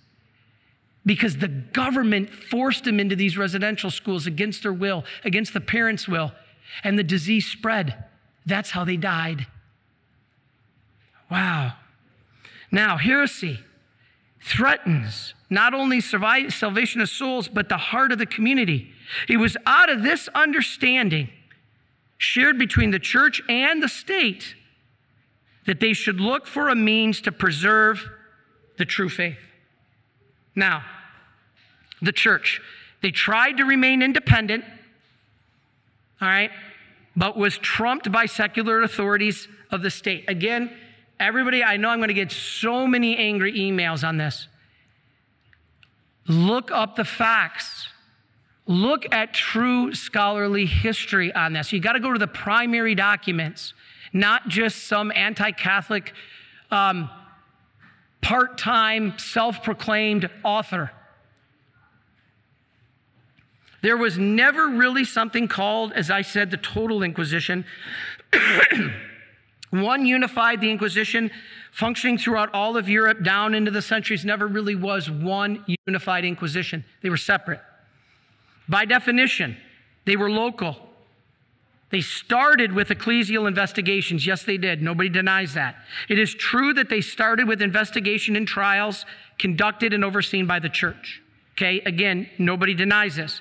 because 1.08 1.38
the 1.38 1.48
government 1.48 2.28
forced 2.28 2.84
them 2.84 3.00
into 3.00 3.16
these 3.16 3.38
residential 3.38 3.90
schools 3.90 4.26
against 4.26 4.62
their 4.62 4.72
will, 4.74 5.04
against 5.24 5.54
the 5.54 5.60
parents' 5.60 6.06
will, 6.06 6.32
and 6.84 6.98
the 6.98 7.02
disease 7.02 7.46
spread. 7.46 8.04
That's 8.44 8.70
how 8.70 8.84
they 8.84 8.98
died. 8.98 9.46
Wow. 11.30 11.72
Now, 12.70 12.98
heresy 12.98 13.60
threatens 14.42 15.32
not 15.48 15.72
only 15.72 16.02
salvation 16.02 17.00
of 17.00 17.08
souls, 17.08 17.48
but 17.48 17.70
the 17.70 17.78
heart 17.78 18.12
of 18.12 18.18
the 18.18 18.26
community. 18.26 18.92
It 19.30 19.38
was 19.38 19.56
out 19.64 19.88
of 19.88 20.02
this 20.02 20.28
understanding 20.34 21.30
shared 22.18 22.58
between 22.58 22.90
the 22.90 22.98
church 22.98 23.40
and 23.48 23.82
the 23.82 23.88
state 23.88 24.54
that 25.64 25.80
they 25.80 25.94
should 25.94 26.20
look 26.20 26.46
for 26.46 26.68
a 26.68 26.74
means 26.74 27.22
to 27.22 27.32
preserve 27.32 28.10
the 28.76 28.84
true 28.84 29.08
faith. 29.08 29.38
Now, 30.54 30.84
the 32.00 32.12
church, 32.12 32.60
they 33.02 33.10
tried 33.10 33.58
to 33.58 33.64
remain 33.64 34.02
independent, 34.02 34.64
all 36.20 36.28
right, 36.28 36.50
but 37.16 37.36
was 37.36 37.58
trumped 37.58 38.10
by 38.10 38.26
secular 38.26 38.82
authorities 38.82 39.48
of 39.70 39.82
the 39.82 39.90
state. 39.90 40.24
Again, 40.28 40.70
everybody, 41.20 41.62
I 41.62 41.76
know 41.76 41.88
I'm 41.88 41.98
going 41.98 42.08
to 42.08 42.14
get 42.14 42.32
so 42.32 42.86
many 42.86 43.16
angry 43.16 43.52
emails 43.52 44.06
on 44.06 44.16
this. 44.16 44.48
Look 46.26 46.70
up 46.70 46.96
the 46.96 47.04
facts. 47.04 47.88
Look 48.66 49.06
at 49.12 49.32
true 49.32 49.94
scholarly 49.94 50.66
history 50.66 51.32
on 51.32 51.54
this. 51.54 51.72
You 51.72 51.80
got 51.80 51.94
to 51.94 52.00
go 52.00 52.12
to 52.12 52.18
the 52.18 52.26
primary 52.26 52.94
documents, 52.94 53.72
not 54.12 54.48
just 54.48 54.86
some 54.86 55.10
anti 55.10 55.52
Catholic, 55.52 56.12
um, 56.70 57.08
part 58.20 58.58
time, 58.58 59.18
self 59.18 59.62
proclaimed 59.62 60.28
author. 60.44 60.90
There 63.88 63.96
was 63.96 64.18
never 64.18 64.68
really 64.68 65.02
something 65.02 65.48
called, 65.48 65.94
as 65.94 66.10
I 66.10 66.20
said, 66.20 66.50
the 66.50 66.58
total 66.58 67.02
Inquisition. 67.02 67.64
One 69.70 70.04
unified 70.04 70.60
the 70.60 70.70
Inquisition, 70.70 71.30
functioning 71.72 72.18
throughout 72.18 72.52
all 72.52 72.76
of 72.76 72.86
Europe 72.86 73.22
down 73.22 73.54
into 73.54 73.70
the 73.70 73.80
centuries, 73.80 74.26
never 74.26 74.46
really 74.46 74.74
was 74.74 75.10
one 75.10 75.64
unified 75.86 76.26
Inquisition. 76.26 76.84
They 77.02 77.08
were 77.08 77.16
separate. 77.16 77.62
By 78.68 78.84
definition, 78.84 79.56
they 80.04 80.16
were 80.16 80.30
local. 80.30 80.76
They 81.88 82.02
started 82.02 82.74
with 82.74 82.88
ecclesial 82.90 83.48
investigations. 83.48 84.26
Yes, 84.26 84.42
they 84.42 84.58
did. 84.58 84.82
Nobody 84.82 85.08
denies 85.08 85.54
that. 85.54 85.76
It 86.10 86.18
is 86.18 86.34
true 86.34 86.74
that 86.74 86.90
they 86.90 87.00
started 87.00 87.48
with 87.48 87.62
investigation 87.62 88.36
and 88.36 88.46
trials 88.46 89.06
conducted 89.38 89.94
and 89.94 90.04
overseen 90.04 90.46
by 90.46 90.58
the 90.58 90.68
church. 90.68 91.22
Okay, 91.52 91.80
again, 91.86 92.28
nobody 92.38 92.74
denies 92.74 93.16
this. 93.16 93.40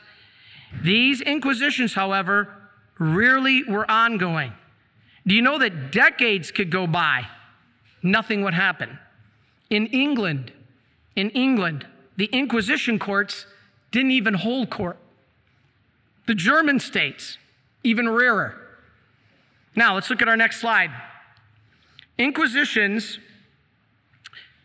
These 0.81 1.21
inquisitions, 1.21 1.93
however, 1.93 2.53
rarely 2.99 3.63
were 3.63 3.89
ongoing. 3.89 4.53
Do 5.25 5.35
you 5.35 5.41
know 5.41 5.57
that 5.59 5.91
decades 5.91 6.51
could 6.51 6.69
go 6.69 6.87
by? 6.87 7.27
Nothing 8.01 8.43
would 8.43 8.53
happen. 8.53 8.99
In 9.69 9.87
England, 9.87 10.51
in 11.15 11.29
England, 11.31 11.85
the 12.15 12.25
Inquisition 12.25 12.99
courts 12.99 13.45
didn't 13.91 14.11
even 14.11 14.33
hold 14.33 14.69
court. 14.69 14.97
The 16.25 16.35
German 16.35 16.79
states, 16.79 17.37
even 17.83 18.09
rarer. 18.09 18.55
Now, 19.75 19.95
let's 19.95 20.09
look 20.09 20.21
at 20.21 20.27
our 20.27 20.37
next 20.37 20.59
slide. 20.59 20.91
Inquisitions 22.17 23.19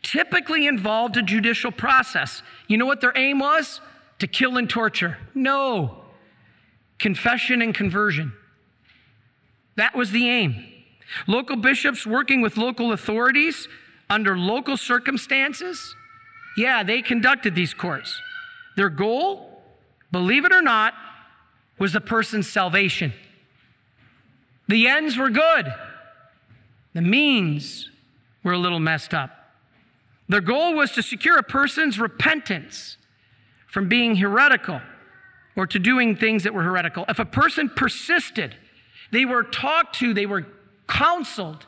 typically 0.01 0.67
involved 0.67 1.15
a 1.17 1.21
judicial 1.21 1.71
process. 1.71 2.41
You 2.67 2.77
know 2.77 2.85
what 2.85 3.01
their 3.01 3.13
aim 3.15 3.39
was? 3.39 3.79
To 4.19 4.27
kill 4.27 4.57
and 4.57 4.69
torture. 4.69 5.17
No. 5.33 6.03
Confession 6.99 7.61
and 7.61 7.73
conversion. 7.73 8.33
That 9.75 9.95
was 9.95 10.11
the 10.11 10.29
aim. 10.29 10.65
Local 11.27 11.55
bishops 11.55 12.05
working 12.05 12.41
with 12.41 12.57
local 12.57 12.91
authorities 12.91 13.67
under 14.09 14.37
local 14.37 14.77
circumstances, 14.77 15.95
yeah, 16.55 16.83
they 16.83 17.01
conducted 17.01 17.55
these 17.55 17.73
courts. 17.73 18.21
Their 18.75 18.89
goal, 18.89 19.61
believe 20.11 20.45
it 20.45 20.53
or 20.53 20.61
not, 20.61 20.93
was 21.79 21.93
the 21.93 22.01
person's 22.01 22.49
salvation. 22.49 23.13
The 24.67 24.87
ends 24.87 25.17
were 25.17 25.29
good, 25.29 25.73
the 26.93 27.01
means 27.01 27.89
were 28.43 28.53
a 28.53 28.57
little 28.57 28.79
messed 28.79 29.13
up. 29.13 29.31
Their 30.29 30.41
goal 30.41 30.75
was 30.75 30.91
to 30.91 31.03
secure 31.03 31.37
a 31.37 31.43
person's 31.43 31.99
repentance 31.99 32.97
from 33.73 33.89
being 33.89 34.15
heretical 34.17 34.79
or 35.55 35.65
to 35.65 35.79
doing 35.79 36.15
things 36.15 36.43
that 36.43 36.53
were 36.53 36.61
heretical. 36.61 37.05
If 37.09 37.17
a 37.17 37.25
person 37.25 37.71
persisted, 37.75 38.55
they 39.11 39.25
were 39.25 39.41
talked 39.41 39.95
to, 39.95 40.13
they 40.13 40.27
were 40.27 40.45
counseled. 40.87 41.65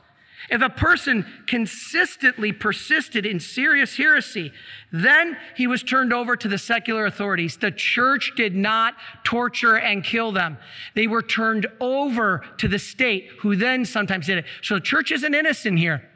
If 0.52 0.62
a 0.62 0.70
person 0.70 1.26
consistently 1.48 2.52
persisted 2.52 3.26
in 3.26 3.40
serious 3.40 3.98
heresy, 3.98 4.52
then 4.92 5.36
he 5.58 5.66
was 5.66 5.82
turned 5.82 6.14
over 6.14 6.36
to 6.36 6.48
the 6.48 6.60
secular 6.60 7.08
authorities. 7.08 7.58
The 7.58 7.72
church 7.72 8.34
did 8.38 8.56
not 8.56 8.94
torture 9.24 9.76
and 9.76 10.04
kill 10.04 10.32
them. 10.32 10.60
They 10.94 11.08
were 11.08 11.24
turned 11.24 11.66
over 11.80 12.46
to 12.60 12.68
the 12.68 12.78
state, 12.78 13.30
who 13.40 13.56
then 13.56 13.84
sometimes 13.84 14.28
did 14.28 14.38
it. 14.38 14.46
So 14.62 14.76
the 14.76 14.82
church 14.82 15.12
isn't 15.12 15.34
innocent 15.34 15.80
here. 15.80 16.08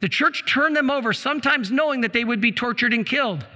The 0.00 0.10
church 0.10 0.44
turned 0.46 0.76
them 0.76 0.90
over, 0.90 1.14
sometimes 1.14 1.70
knowing 1.70 2.02
that 2.02 2.12
they 2.12 2.24
would 2.24 2.42
be 2.42 2.52
tortured 2.52 2.92
and 2.92 3.06
killed. 3.06 3.46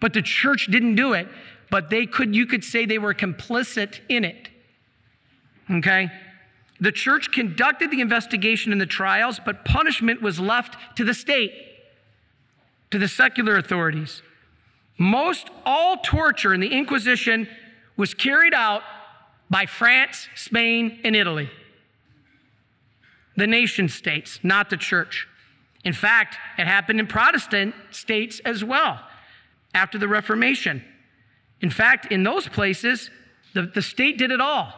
But 0.00 0.12
the 0.12 0.22
church 0.22 0.66
didn't 0.66 0.94
do 0.94 1.12
it, 1.12 1.28
but 1.70 1.90
they 1.90 2.06
could, 2.06 2.34
you 2.34 2.46
could 2.46 2.64
say 2.64 2.86
they 2.86 2.98
were 2.98 3.14
complicit 3.14 4.00
in 4.08 4.24
it. 4.24 4.48
Okay? 5.70 6.10
The 6.80 6.92
church 6.92 7.32
conducted 7.32 7.90
the 7.90 8.00
investigation 8.00 8.72
and 8.72 8.80
the 8.80 8.86
trials, 8.86 9.40
but 9.44 9.64
punishment 9.64 10.20
was 10.20 10.38
left 10.38 10.76
to 10.96 11.04
the 11.04 11.14
state, 11.14 11.52
to 12.90 12.98
the 12.98 13.08
secular 13.08 13.56
authorities. 13.56 14.22
Most 14.98 15.48
all 15.64 15.98
torture 15.98 16.52
in 16.52 16.60
the 16.60 16.72
Inquisition 16.72 17.48
was 17.96 18.14
carried 18.14 18.54
out 18.54 18.82
by 19.48 19.66
France, 19.66 20.28
Spain, 20.34 20.98
and 21.02 21.16
Italy. 21.16 21.50
The 23.36 23.46
nation 23.46 23.88
states, 23.88 24.40
not 24.42 24.70
the 24.70 24.76
church. 24.76 25.28
In 25.84 25.92
fact, 25.92 26.36
it 26.58 26.66
happened 26.66 27.00
in 27.00 27.06
Protestant 27.06 27.74
states 27.90 28.40
as 28.44 28.64
well 28.64 29.00
after 29.76 29.98
the 29.98 30.08
Reformation. 30.08 30.82
In 31.60 31.70
fact, 31.70 32.10
in 32.10 32.22
those 32.22 32.48
places, 32.48 33.10
the, 33.52 33.62
the 33.62 33.82
state 33.82 34.18
did 34.18 34.30
it 34.32 34.40
all 34.40 34.72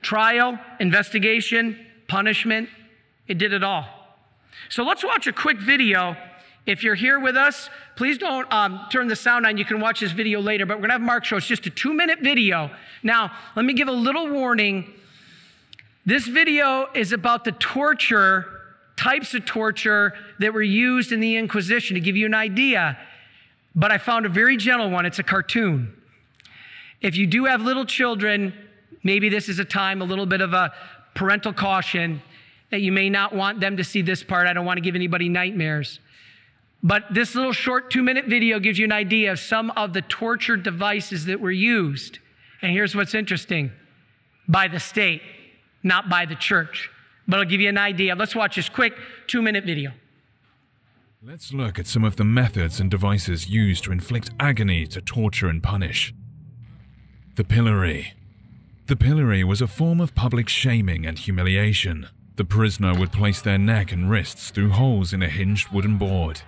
trial, 0.00 0.56
investigation, 0.78 1.76
punishment, 2.06 2.68
it 3.26 3.36
did 3.36 3.52
it 3.52 3.64
all. 3.64 3.84
So 4.68 4.84
let's 4.84 5.02
watch 5.02 5.26
a 5.26 5.32
quick 5.32 5.58
video. 5.58 6.16
If 6.66 6.84
you're 6.84 6.94
here 6.94 7.18
with 7.18 7.36
us, 7.36 7.68
please 7.96 8.16
don't 8.16 8.50
um, 8.52 8.86
turn 8.92 9.08
the 9.08 9.16
sound 9.16 9.44
on. 9.44 9.56
You 9.56 9.64
can 9.64 9.80
watch 9.80 10.00
this 10.00 10.12
video 10.12 10.40
later, 10.40 10.66
but 10.66 10.76
we're 10.76 10.82
going 10.82 10.90
to 10.90 10.94
have 10.94 11.00
Mark 11.00 11.24
show. 11.24 11.36
It's 11.38 11.46
just 11.46 11.66
a 11.66 11.70
two 11.70 11.94
minute 11.94 12.20
video. 12.20 12.70
Now, 13.02 13.32
let 13.56 13.64
me 13.64 13.72
give 13.72 13.88
a 13.88 13.92
little 13.92 14.28
warning. 14.28 14.94
This 16.06 16.28
video 16.28 16.86
is 16.94 17.12
about 17.12 17.44
the 17.44 17.52
torture 17.52 18.46
types 18.96 19.34
of 19.34 19.44
torture 19.46 20.12
that 20.38 20.52
were 20.52 20.62
used 20.62 21.10
in 21.10 21.20
the 21.20 21.36
Inquisition 21.36 21.94
to 21.94 22.00
give 22.00 22.16
you 22.16 22.26
an 22.26 22.34
idea. 22.34 22.98
But 23.78 23.92
I 23.92 23.96
found 23.98 24.26
a 24.26 24.28
very 24.28 24.58
gentle 24.58 24.90
one. 24.90 25.06
It's 25.06 25.18
a 25.18 25.22
cartoon. 25.22 25.94
If 27.00 27.16
you 27.16 27.26
do 27.26 27.46
have 27.46 27.62
little 27.62 27.86
children, 27.86 28.52
maybe 29.02 29.30
this 29.30 29.48
is 29.48 29.58
a 29.58 29.64
time, 29.64 30.02
a 30.02 30.04
little 30.04 30.26
bit 30.26 30.40
of 30.40 30.52
a 30.52 30.74
parental 31.14 31.52
caution 31.52 32.20
that 32.70 32.80
you 32.80 32.92
may 32.92 33.08
not 33.08 33.34
want 33.34 33.60
them 33.60 33.76
to 33.76 33.84
see 33.84 34.02
this 34.02 34.22
part. 34.22 34.46
I 34.46 34.52
don't 34.52 34.66
want 34.66 34.76
to 34.76 34.82
give 34.82 34.94
anybody 34.94 35.30
nightmares. 35.30 36.00
But 36.82 37.04
this 37.10 37.34
little 37.34 37.52
short 37.52 37.90
two 37.90 38.02
minute 38.02 38.26
video 38.26 38.60
gives 38.60 38.78
you 38.78 38.84
an 38.84 38.92
idea 38.92 39.32
of 39.32 39.38
some 39.38 39.70
of 39.70 39.94
the 39.94 40.02
torture 40.02 40.56
devices 40.56 41.24
that 41.24 41.40
were 41.40 41.50
used. 41.50 42.18
And 42.60 42.72
here's 42.72 42.94
what's 42.94 43.14
interesting 43.14 43.72
by 44.46 44.68
the 44.68 44.80
state, 44.80 45.22
not 45.82 46.10
by 46.10 46.26
the 46.26 46.34
church 46.34 46.90
but 47.28 47.38
I'll 47.38 47.44
give 47.44 47.60
you 47.60 47.68
an 47.68 47.78
idea. 47.78 48.16
Let's 48.16 48.34
watch 48.34 48.56
this 48.56 48.70
quick 48.70 48.94
two 49.26 49.42
minute 49.42 49.64
video. 49.64 49.92
Let's 51.20 51.52
look 51.52 51.80
at 51.80 51.88
some 51.88 52.04
of 52.04 52.14
the 52.14 52.22
methods 52.22 52.78
and 52.78 52.88
devices 52.88 53.48
used 53.48 53.82
to 53.84 53.92
inflict 53.92 54.30
agony 54.38 54.86
to 54.86 55.00
torture 55.00 55.48
and 55.48 55.60
punish. 55.60 56.14
The 57.34 57.42
pillory. 57.42 58.14
The 58.86 58.94
pillory 58.94 59.42
was 59.42 59.60
a 59.60 59.66
form 59.66 60.00
of 60.00 60.14
public 60.14 60.48
shaming 60.48 61.04
and 61.04 61.18
humiliation. 61.18 62.06
The 62.36 62.44
prisoner 62.44 62.94
would 62.94 63.10
place 63.10 63.40
their 63.40 63.58
neck 63.58 63.90
and 63.90 64.08
wrists 64.08 64.50
through 64.50 64.70
holes 64.70 65.12
in 65.12 65.20
a 65.20 65.28
hinged 65.28 65.72
wooden 65.72 65.98
board, 65.98 66.42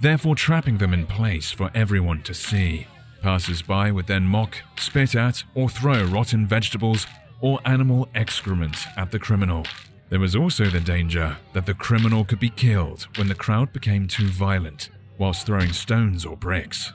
therefore 0.00 0.34
trapping 0.34 0.78
them 0.78 0.92
in 0.92 1.06
place 1.06 1.52
for 1.52 1.70
everyone 1.72 2.22
to 2.22 2.34
see. 2.34 2.88
Passers 3.22 3.62
by 3.62 3.92
would 3.92 4.08
then 4.08 4.24
mock, 4.24 4.56
spit 4.76 5.14
at, 5.14 5.44
or 5.54 5.68
throw 5.68 6.02
rotten 6.04 6.48
vegetables 6.48 7.06
or 7.40 7.60
animal 7.64 8.08
excrement 8.12 8.76
at 8.96 9.12
the 9.12 9.20
criminal. 9.20 9.64
There 10.08 10.20
was 10.20 10.36
also 10.36 10.66
the 10.66 10.80
danger 10.80 11.36
that 11.52 11.66
the 11.66 11.74
criminal 11.74 12.24
could 12.24 12.38
be 12.38 12.50
killed 12.50 13.08
when 13.16 13.28
the 13.28 13.34
crowd 13.34 13.72
became 13.72 14.06
too 14.06 14.28
violent, 14.28 14.90
whilst 15.18 15.46
throwing 15.46 15.72
stones 15.72 16.24
or 16.24 16.36
bricks. 16.36 16.92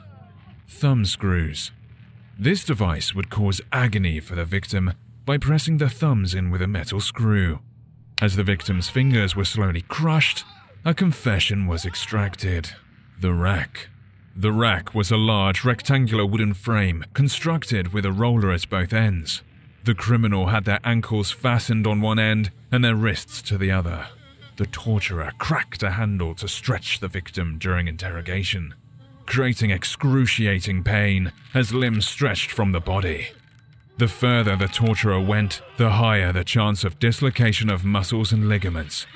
Thumb 0.66 1.04
screws. 1.04 1.72
This 2.38 2.64
device 2.64 3.14
would 3.14 3.28
cause 3.28 3.60
agony 3.70 4.18
for 4.18 4.34
the 4.34 4.46
victim 4.46 4.94
by 5.26 5.36
pressing 5.36 5.76
the 5.76 5.90
thumbs 5.90 6.34
in 6.34 6.50
with 6.50 6.62
a 6.62 6.66
metal 6.66 7.00
screw. 7.00 7.60
As 8.20 8.36
the 8.36 8.44
victim's 8.44 8.88
fingers 8.88 9.36
were 9.36 9.44
slowly 9.44 9.82
crushed, 9.82 10.44
a 10.84 10.94
confession 10.94 11.66
was 11.66 11.84
extracted. 11.84 12.70
The 13.20 13.34
rack. 13.34 13.88
The 14.34 14.52
rack 14.52 14.94
was 14.94 15.10
a 15.10 15.16
large 15.16 15.64
rectangular 15.64 16.24
wooden 16.24 16.54
frame 16.54 17.04
constructed 17.12 17.92
with 17.92 18.06
a 18.06 18.12
roller 18.12 18.50
at 18.50 18.68
both 18.70 18.92
ends. 18.92 19.42
The 19.84 19.94
criminal 19.94 20.46
had 20.46 20.64
their 20.64 20.78
ankles 20.84 21.32
fastened 21.32 21.86
on 21.88 22.00
one 22.00 22.18
end 22.18 22.52
and 22.70 22.84
their 22.84 22.94
wrists 22.94 23.42
to 23.42 23.58
the 23.58 23.72
other. 23.72 24.06
The 24.56 24.66
torturer 24.66 25.32
cracked 25.38 25.82
a 25.82 25.92
handle 25.92 26.34
to 26.36 26.46
stretch 26.46 27.00
the 27.00 27.08
victim 27.08 27.58
during 27.58 27.88
interrogation, 27.88 28.74
creating 29.26 29.70
excruciating 29.70 30.84
pain 30.84 31.32
as 31.52 31.74
limbs 31.74 32.06
stretched 32.06 32.52
from 32.52 32.70
the 32.70 32.80
body. 32.80 33.28
The 33.98 34.06
further 34.06 34.54
the 34.54 34.68
torturer 34.68 35.20
went, 35.20 35.62
the 35.78 35.90
higher 35.90 36.32
the 36.32 36.44
chance 36.44 36.84
of 36.84 37.00
dislocation 37.00 37.68
of 37.68 37.84
muscles 37.84 38.30
and 38.30 38.48
ligaments, 38.48 39.06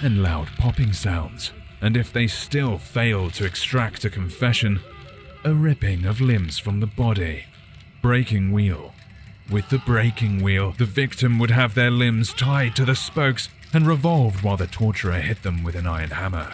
and 0.00 0.22
loud 0.22 0.48
popping 0.56 0.94
sounds. 0.94 1.52
And 1.82 1.98
if 1.98 2.12
they 2.12 2.28
still 2.28 2.78
failed 2.78 3.34
to 3.34 3.44
extract 3.44 4.06
a 4.06 4.10
confession, 4.10 4.80
a 5.44 5.52
ripping 5.52 6.06
of 6.06 6.22
limbs 6.22 6.58
from 6.58 6.80
the 6.80 6.86
body. 6.86 7.44
Breaking 8.00 8.52
wheel 8.52 8.93
with 9.50 9.68
the 9.68 9.78
breaking 9.78 10.42
wheel, 10.42 10.74
the 10.78 10.84
victim 10.84 11.38
would 11.38 11.50
have 11.50 11.74
their 11.74 11.90
limbs 11.90 12.32
tied 12.32 12.74
to 12.76 12.84
the 12.84 12.96
spokes 12.96 13.48
and 13.72 13.86
revolved 13.86 14.42
while 14.42 14.56
the 14.56 14.66
torturer 14.66 15.20
hit 15.20 15.42
them 15.42 15.62
with 15.62 15.74
an 15.74 15.86
iron 15.86 16.10
hammer, 16.10 16.52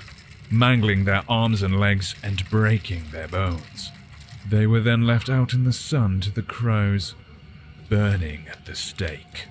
mangling 0.50 1.04
their 1.04 1.22
arms 1.28 1.62
and 1.62 1.78
legs 1.78 2.14
and 2.22 2.48
breaking 2.50 3.04
their 3.12 3.28
bones. 3.28 3.92
They 4.48 4.66
were 4.66 4.80
then 4.80 5.06
left 5.06 5.28
out 5.28 5.52
in 5.52 5.64
the 5.64 5.72
sun 5.72 6.20
to 6.22 6.30
the 6.30 6.42
crows, 6.42 7.14
burning 7.88 8.46
at 8.50 8.66
the 8.66 8.74
stake. 8.74 9.46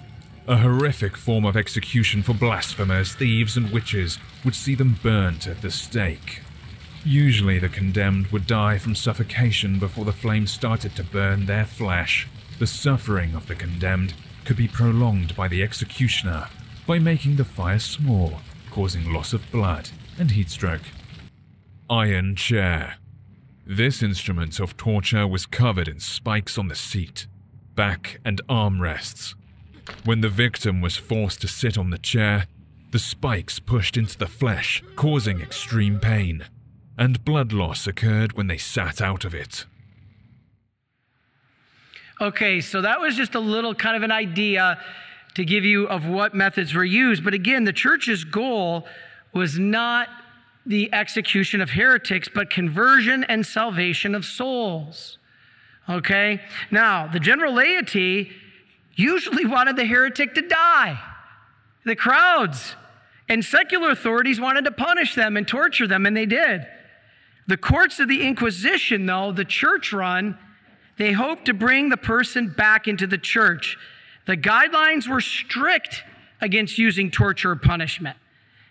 A 0.47 0.57
horrific 0.57 1.15
form 1.15 1.45
of 1.45 1.55
execution 1.55 2.23
for 2.23 2.33
blasphemers, 2.33 3.13
thieves, 3.13 3.55
and 3.55 3.71
witches 3.71 4.17
would 4.43 4.55
see 4.55 4.73
them 4.73 4.99
burnt 5.03 5.45
at 5.45 5.61
the 5.61 5.69
stake. 5.69 6.41
Usually, 7.05 7.59
the 7.59 7.69
condemned 7.69 8.27
would 8.27 8.47
die 8.47 8.77
from 8.77 8.95
suffocation 8.95 9.79
before 9.79 10.05
the 10.05 10.11
flames 10.11 10.51
started 10.51 10.95
to 10.95 11.03
burn 11.03 11.45
their 11.45 11.65
flesh. 11.65 12.27
The 12.59 12.67
suffering 12.67 13.35
of 13.35 13.47
the 13.47 13.55
condemned 13.55 14.13
could 14.43 14.57
be 14.57 14.67
prolonged 14.67 15.33
by 15.33 15.47
the 15.47 15.63
executioner 15.63 16.49
by 16.85 16.99
making 16.99 17.37
the 17.37 17.45
fire 17.45 17.79
small, 17.79 18.41
causing 18.69 19.13
loss 19.13 19.31
of 19.31 19.49
blood 19.49 19.91
and 20.17 20.31
heat 20.31 20.49
stroke. 20.49 20.81
Iron 21.89 22.35
chair. 22.35 22.97
This 23.65 24.03
instrument 24.03 24.59
of 24.59 24.75
torture 24.75 25.25
was 25.25 25.45
covered 25.45 25.87
in 25.87 26.01
spikes 26.01 26.57
on 26.57 26.67
the 26.67 26.75
seat, 26.75 27.27
back, 27.75 28.19
and 28.25 28.41
arm 28.49 28.81
rests. 28.81 29.35
When 30.03 30.19
the 30.19 30.27
victim 30.27 30.81
was 30.81 30.97
forced 30.97 31.39
to 31.41 31.47
sit 31.47 31.77
on 31.77 31.91
the 31.91 31.97
chair, 31.97 32.47
the 32.91 32.99
spikes 32.99 33.59
pushed 33.59 33.95
into 33.95 34.17
the 34.17 34.27
flesh, 34.27 34.83
causing 34.97 35.39
extreme 35.39 35.97
pain, 35.97 36.45
and 36.97 37.23
blood 37.23 37.53
loss 37.53 37.87
occurred 37.87 38.33
when 38.33 38.47
they 38.47 38.57
sat 38.57 38.99
out 38.99 39.23
of 39.23 39.33
it. 39.33 39.65
Okay, 42.21 42.59
so 42.59 42.81
that 42.81 42.99
was 42.99 43.15
just 43.15 43.35
a 43.35 43.39
little 43.39 43.73
kind 43.73 43.95
of 43.95 44.03
an 44.03 44.11
idea 44.11 44.79
to 45.35 45.45
give 45.45 45.63
you 45.63 45.87
of 45.87 46.05
what 46.05 46.33
methods 46.33 46.73
were 46.73 46.83
used. 46.83 47.23
But 47.23 47.33
again, 47.33 47.63
the 47.63 47.73
church's 47.73 48.25
goal 48.25 48.85
was 49.33 49.57
not 49.57 50.09
the 50.65 50.93
execution 50.93 51.61
of 51.61 51.69
heretics, 51.71 52.27
but 52.27 52.49
conversion 52.49 53.23
and 53.23 53.45
salvation 53.45 54.15
of 54.15 54.25
souls. 54.25 55.17
Okay? 55.87 56.41
Now, 56.69 57.07
the 57.07 57.19
general 57.19 57.53
laity 57.53 58.31
usually 58.95 59.45
wanted 59.45 59.77
the 59.77 59.85
heretic 59.85 60.33
to 60.35 60.41
die. 60.41 60.99
The 61.85 61.95
crowds 61.95 62.75
and 63.29 63.45
secular 63.45 63.91
authorities 63.91 64.41
wanted 64.41 64.65
to 64.65 64.71
punish 64.71 65.15
them 65.15 65.37
and 65.37 65.47
torture 65.47 65.87
them, 65.87 66.05
and 66.05 66.17
they 66.17 66.25
did. 66.25 66.67
The 67.47 67.57
courts 67.57 67.99
of 67.99 68.09
the 68.09 68.27
Inquisition, 68.27 69.05
though, 69.05 69.31
the 69.31 69.45
church 69.45 69.93
run, 69.93 70.37
they 70.99 71.13
hoped 71.13 71.45
to 71.45 71.53
bring 71.53 71.87
the 71.87 71.97
person 71.97 72.49
back 72.49 72.87
into 72.87 73.07
the 73.07 73.17
church. 73.17 73.77
The 74.27 74.35
guidelines 74.35 75.07
were 75.07 75.21
strict 75.21 76.03
against 76.41 76.77
using 76.77 77.09
torture 77.09 77.51
or 77.51 77.55
punishment. 77.55 78.17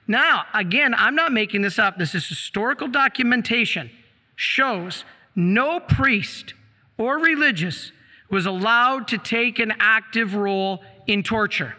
Now, 0.07 0.45
again, 0.53 0.95
I'm 0.95 1.14
not 1.14 1.33
making 1.33 1.62
this 1.62 1.79
up. 1.79 1.97
This 1.99 2.14
is 2.14 2.29
historical 2.29 2.87
documentation. 2.87 3.91
Shows 4.37 5.05
no 5.35 5.81
priest 5.81 6.53
or 6.99 7.18
religious 7.18 7.93
was 8.31 8.45
allowed 8.45 9.09
to 9.09 9.16
take 9.16 9.59
an 9.59 9.72
active 9.81 10.35
role 10.35 10.83
in 11.07 11.22
torture. 11.22 11.76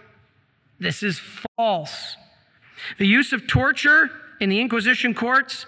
This 0.79 1.03
is 1.03 1.21
false. 1.55 2.15
The 2.97 3.05
use 3.05 3.33
of 3.33 3.45
torture 3.45 4.09
in 4.39 4.49
the 4.49 4.59
Inquisition 4.59 5.13
courts 5.13 5.67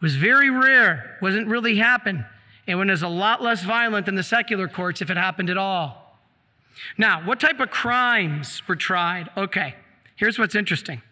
was 0.00 0.16
very 0.16 0.48
rare, 0.48 1.18
wasn't 1.20 1.46
really 1.46 1.76
happen, 1.76 2.24
and 2.66 2.78
when 2.78 2.88
it 2.88 2.92
was 2.92 3.02
a 3.02 3.08
lot 3.08 3.42
less 3.42 3.62
violent 3.62 4.06
than 4.06 4.14
the 4.14 4.22
secular 4.22 4.68
courts 4.68 5.02
if 5.02 5.10
it 5.10 5.16
happened 5.16 5.50
at 5.50 5.58
all. 5.58 6.18
Now, 6.98 7.24
what 7.24 7.40
type 7.40 7.60
of 7.60 7.70
crimes 7.70 8.62
were 8.66 8.76
tried? 8.76 9.30
Okay, 9.36 9.74
here's 10.16 10.38
what's 10.38 10.54
interesting. 10.54 11.02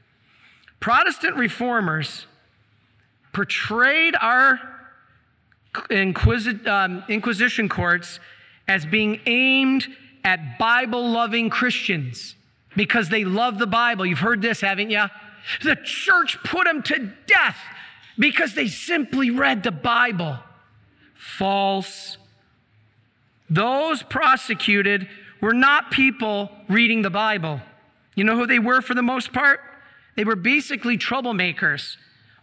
Protestant 0.81 1.37
reformers 1.37 2.27
portrayed 3.33 4.17
our 4.21 4.61
um, 5.91 7.05
Inquisition 7.09 7.69
courts 7.69 8.21
as 8.69 8.85
being 8.85 9.21
aimed 9.27 9.87
at 10.25 10.59
Bible 10.59 11.11
loving 11.11 11.51
Christians 11.51 12.35
because 12.77 13.09
they 13.09 13.25
love 13.25 13.59
the 13.59 13.67
Bible. 13.67 14.07
You've 14.07 14.19
heard 14.19 14.43
this, 14.43 14.61
haven't 14.61 14.91
you? 14.91 15.05
The 15.63 15.77
church 15.77 16.39
put 16.45 16.65
them 16.65 16.83
to 16.85 17.13
death 17.27 17.57
because 18.19 18.55
they 18.55 18.69
simply 18.69 19.31
read 19.31 19.63
the 19.63 19.73
Bible. 19.73 20.39
False. 21.23 22.19
Those 23.49 24.03
prosecuted 24.03 25.09
were 25.41 25.55
not 25.55 25.93
people 25.93 26.51
reading 26.69 27.03
the 27.03 27.11
Bible. 27.11 27.61
You 28.17 28.25
know 28.25 28.37
who 28.37 28.47
they 28.47 28.59
were 28.59 28.83
for 28.83 28.95
the 28.95 29.03
most 29.03 29.33
part? 29.33 29.61
They 30.17 30.25
were 30.25 30.35
basically 30.35 30.99
troublemakers, 30.99 31.97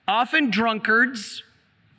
often 0.08 0.50
drunkards, 0.50 1.44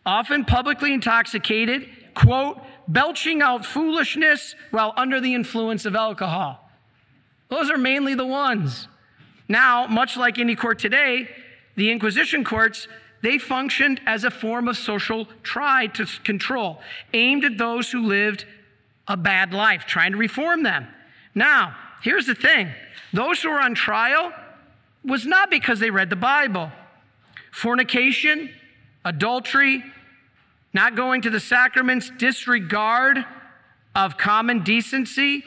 often 0.07 0.47
publicly 0.47 0.95
intoxicated, 0.95 1.87
quote, 2.15 2.59
belching 2.89 3.43
out 3.43 3.67
foolishness 3.67 4.55
while 4.71 4.95
under 4.97 5.21
the 5.21 5.35
influence 5.35 5.85
of 5.85 5.95
alcohol. 5.95 6.71
Those 7.51 7.71
are 7.71 7.79
mainly 7.79 8.15
the 8.15 8.27
ones. 8.27 8.89
Now, 9.49 9.87
much 9.87 10.17
like 10.17 10.39
any 10.39 10.57
court 10.57 10.79
today, 10.79 11.29
the 11.77 11.91
Inquisition 11.91 12.43
courts, 12.43 12.89
they 13.23 13.39
functioned 13.39 14.01
as 14.07 14.25
a 14.25 14.31
form 14.31 14.69
of 14.69 14.77
social 14.77 15.27
try 15.43 15.87
to 15.89 16.07
control, 16.25 16.81
aimed 17.13 17.45
at 17.45 17.59
those 17.59 17.91
who 17.91 18.07
lived 18.07 18.47
a 19.07 19.17
bad 19.17 19.53
life, 19.53 19.85
trying 19.87 20.13
to 20.13 20.19
reform 20.19 20.63
them. 20.63 20.87
Now, 21.35 21.77
here's 22.03 22.27
the 22.27 22.35
thing 22.35 22.69
those 23.13 23.43
who 23.43 23.51
were 23.51 23.61
on 23.61 23.75
trial, 23.75 24.33
was 25.05 25.27
not 25.27 25.51
because 25.51 25.81
they 25.81 25.91
read 25.91 26.11
the 26.11 26.17
Bible. 26.17 26.71
Fornication, 27.53 28.51
adultery, 29.05 29.83
not 30.73 30.95
going 30.95 31.23
to 31.23 31.31
the 31.31 31.41
sacraments, 31.41 32.11
disregard 32.19 33.25
of 33.95 34.17
common 34.17 34.63
decency. 34.63 35.43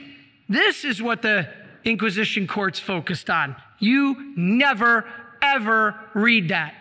This 0.49 0.83
is 0.83 1.01
what 1.01 1.21
the 1.21 1.47
Inquisition 1.85 2.47
courts 2.47 2.79
focused 2.79 3.29
on. 3.29 3.55
You 3.79 4.33
never, 4.37 5.05
ever 5.41 5.99
read 6.13 6.49
that. 6.49 6.73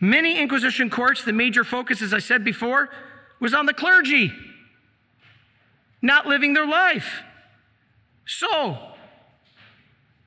Many 0.00 0.38
Inquisition 0.40 0.90
courts, 0.90 1.24
the 1.24 1.32
major 1.32 1.64
focus, 1.64 2.02
as 2.02 2.14
I 2.14 2.18
said 2.18 2.44
before, 2.44 2.90
was 3.40 3.54
on 3.54 3.66
the 3.66 3.74
clergy 3.74 4.32
not 6.04 6.26
living 6.26 6.52
their 6.52 6.66
life. 6.66 7.22
So, 8.26 8.78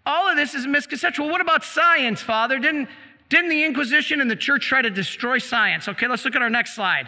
all 0.05 0.29
of 0.29 0.35
this 0.35 0.55
is 0.55 0.65
misconceptual. 0.65 1.29
What 1.29 1.39
about 1.39 1.63
science, 1.63 2.21
Father? 2.21 2.57
Didn't, 2.57 2.89
didn't 3.29 3.49
the 3.49 3.63
Inquisition 3.63 4.19
and 4.19 4.29
the 4.29 4.35
church 4.35 4.65
try 4.65 4.81
to 4.81 4.89
destroy 4.89 5.37
science? 5.37 5.87
Okay, 5.87 6.07
let's 6.07 6.25
look 6.25 6.35
at 6.35 6.41
our 6.41 6.49
next 6.49 6.75
slide. 6.75 7.07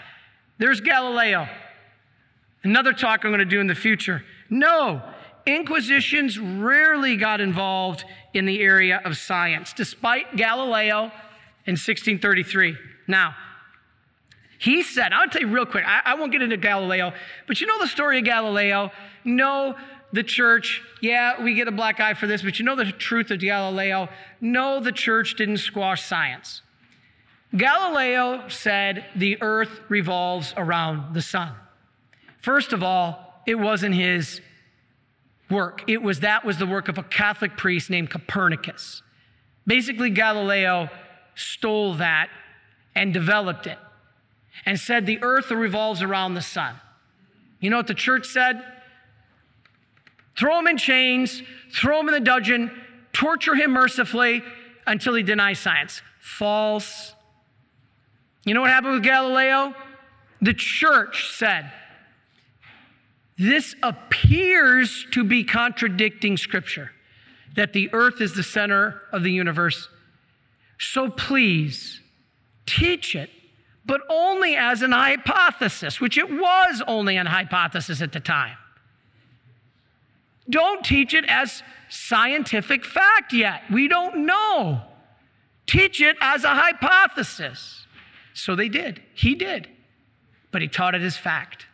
There's 0.60 0.82
Galileo. 0.82 1.48
Another 2.64 2.94
talk 2.94 3.24
I'm 3.24 3.32
going 3.32 3.40
to 3.40 3.46
do 3.46 3.60
in 3.60 3.68
the 3.68 3.76
future. 3.76 4.24
No, 4.50 5.02
Inquisitions 5.46 6.38
rarely 6.38 7.16
got 7.16 7.42
involved 7.42 8.06
in 8.36 8.46
the 8.46 8.62
area 8.62 9.02
of 9.04 9.18
science, 9.18 9.74
despite 9.74 10.36
Galileo 10.36 11.12
in 11.70 11.74
1633. 11.74 12.76
Now, 13.08 13.36
he 14.58 14.84
said, 14.84 15.14
I'll 15.14 15.30
tell 15.30 15.42
you 15.42 15.48
real 15.48 15.66
quick, 15.66 15.86
I, 15.88 16.02
I, 16.04 16.16
won't 16.16 16.34
get 16.34 16.42
into 16.42 16.58
Galileo, 16.58 17.14
but 17.48 17.62
you 17.62 17.68
know 17.68 17.80
the 17.80 17.88
story 17.88 18.20
of 18.20 18.26
Galileo? 18.26 18.92
No, 19.24 19.76
the 20.12 20.24
church, 20.24 20.82
yeah, 21.02 21.42
we 21.42 21.54
get 21.54 21.68
a 21.68 21.72
black 21.72 22.00
eye 22.00 22.14
for 22.14 22.28
this, 22.28 22.42
but 22.42 22.60
you 22.60 22.66
know 22.66 22.76
the 22.76 22.92
truth 22.92 23.32
of 23.32 23.40
Galileo? 23.40 24.10
No, 24.42 24.82
the 24.82 24.92
church 24.92 25.36
didn't 25.36 25.58
squash 25.58 26.04
science. 26.04 26.62
Galileo 27.56 28.50
said 28.50 29.06
the 29.16 29.42
earth 29.42 29.80
revolves 29.88 30.54
around 30.58 31.14
the 31.14 31.22
sun. 31.22 31.54
First 32.42 32.74
of 32.74 32.84
all, 32.84 33.42
it 33.48 33.56
wasn't 33.56 33.96
his 33.96 34.42
work. 35.50 35.84
It 35.88 36.02
was 36.02 36.20
that 36.20 36.44
was 36.44 36.58
the 36.58 36.68
work 36.68 36.90
of 36.90 36.98
a 36.98 37.04
Catholic 37.04 37.58
priest 37.58 37.90
named 37.90 38.10
Copernicus. 38.10 39.04
Basically, 39.66 40.10
Galileo 40.10 40.90
stole 41.36 41.96
that 41.96 42.30
and 42.96 43.14
developed 43.14 43.68
it 43.68 43.78
and 44.66 44.80
said 44.80 45.06
the 45.06 45.20
earth 45.22 45.52
revolves 45.52 46.02
around 46.02 46.34
the 46.34 46.42
sun. 46.42 46.76
You 47.60 47.70
know 47.70 47.78
what 47.78 47.88
the 47.88 47.94
church 47.94 48.26
said? 48.26 48.64
throw 50.40 50.58
him 50.58 50.68
in 50.68 50.78
chains, 50.78 51.44
throw 51.74 52.00
him 52.00 52.08
in 52.08 52.14
the 52.14 52.20
dungeon, 52.22 52.72
torture 53.12 53.56
him 53.56 53.72
mercifully 53.72 54.42
until 54.88 55.14
he 55.14 55.22
denies 55.22 55.60
science. 55.60 56.02
False. 56.20 57.14
You 58.46 58.54
know 58.54 58.62
what 58.62 58.70
happened 58.70 58.94
with 58.94 59.04
Galileo? 59.04 59.76
The 60.42 60.54
church 60.54 61.32
said, 61.34 61.72
This 63.38 63.76
appears 63.84 65.06
to 65.12 65.26
be 65.26 65.44
contradicting 65.44 66.38
scripture, 66.38 66.92
that 67.56 67.74
the 67.74 67.90
earth 67.92 68.22
is 68.22 68.34
the 68.34 68.44
center 68.44 69.02
of 69.12 69.24
the 69.24 69.32
universe. 69.32 69.90
So 70.80 71.10
please 71.10 72.00
teach 72.66 73.16
it, 73.16 73.30
but 73.86 74.02
only 74.10 74.56
as 74.56 74.82
an 74.82 74.94
hypothesis, 74.94 76.00
which 76.00 76.18
it 76.18 76.32
was 76.32 76.82
only 76.88 77.18
an 77.18 77.28
hypothesis 77.28 78.02
at 78.02 78.14
the 78.14 78.20
time. 78.20 78.58
Don't 80.50 80.84
teach 80.84 81.14
it 81.14 81.26
as 81.28 81.62
scientific 81.90 82.86
fact 82.86 83.34
yet. 83.34 83.64
We 83.70 83.88
don't 83.88 84.26
know. 84.26 84.82
Teach 85.68 86.02
it 86.02 86.16
as 86.22 86.44
a 86.44 86.56
hypothesis. 86.56 87.86
So 88.34 88.56
they 88.56 88.70
did. 88.70 89.02
He 89.14 89.36
did. 89.36 89.68
But 90.52 90.62
he 90.62 90.68
taught 90.68 90.96
it 90.96 91.02
as 91.02 91.18
fact. 91.18 91.68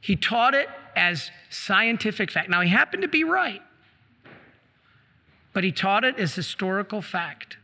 He 0.00 0.16
taught 0.16 0.54
it 0.54 0.68
as 0.96 1.30
scientific 1.50 2.30
fact. 2.30 2.50
Now, 2.50 2.60
he 2.60 2.68
happened 2.68 3.02
to 3.02 3.08
be 3.08 3.24
right, 3.24 3.62
but 5.52 5.64
he 5.64 5.72
taught 5.72 6.04
it 6.04 6.18
as 6.18 6.34
historical 6.34 7.00
fact. 7.00 7.56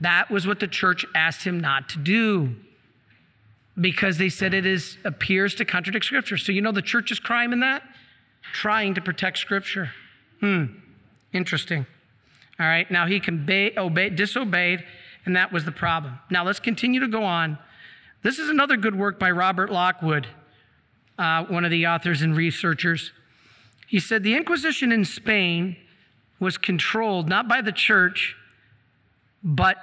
That 0.00 0.30
was 0.30 0.46
what 0.46 0.60
the 0.60 0.68
church 0.68 1.06
asked 1.14 1.44
him 1.44 1.60
not 1.60 1.88
to 1.90 1.98
do 1.98 2.56
because 3.80 4.18
they 4.18 4.28
said 4.28 4.54
it 4.54 4.66
is, 4.66 4.98
appears 5.04 5.54
to 5.56 5.64
contradict 5.64 6.04
Scripture. 6.04 6.36
So, 6.36 6.52
you 6.52 6.60
know 6.60 6.72
the 6.72 6.82
church's 6.82 7.18
crime 7.18 7.52
in 7.52 7.60
that? 7.60 7.82
trying 8.52 8.94
to 8.94 9.00
protect 9.00 9.38
Scripture. 9.38 9.90
Hmm, 10.40 10.66
interesting. 11.32 11.86
All 12.60 12.66
right, 12.66 12.88
now 12.90 13.06
he 13.06 13.18
can 13.20 13.42
obey, 13.76 14.10
disobeyed, 14.10 14.84
and 15.26 15.36
that 15.36 15.52
was 15.52 15.64
the 15.64 15.72
problem. 15.72 16.18
Now 16.30 16.44
let's 16.44 16.60
continue 16.60 17.00
to 17.00 17.08
go 17.08 17.24
on. 17.24 17.58
This 18.22 18.38
is 18.38 18.48
another 18.48 18.76
good 18.76 18.94
work 18.94 19.18
by 19.18 19.30
Robert 19.30 19.70
Lockwood, 19.70 20.28
uh, 21.18 21.44
one 21.44 21.64
of 21.64 21.70
the 21.70 21.86
authors 21.86 22.22
and 22.22 22.36
researchers. 22.36 23.12
He 23.88 23.98
said 23.98 24.22
the 24.22 24.34
Inquisition 24.34 24.92
in 24.92 25.04
Spain 25.04 25.76
was 26.38 26.56
controlled 26.56 27.28
not 27.28 27.48
by 27.48 27.60
the 27.60 27.72
church, 27.72 28.36
but 29.44 29.76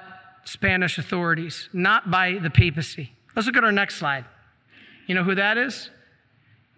Spanish 0.43 0.97
authorities, 0.97 1.69
not 1.71 2.09
by 2.09 2.39
the 2.41 2.49
papacy. 2.49 3.13
Let's 3.35 3.45
look 3.45 3.55
at 3.55 3.63
our 3.63 3.71
next 3.71 3.95
slide. 3.95 4.25
You 5.05 5.15
know 5.15 5.23
who 5.23 5.35
that 5.35 5.57
is? 5.57 5.89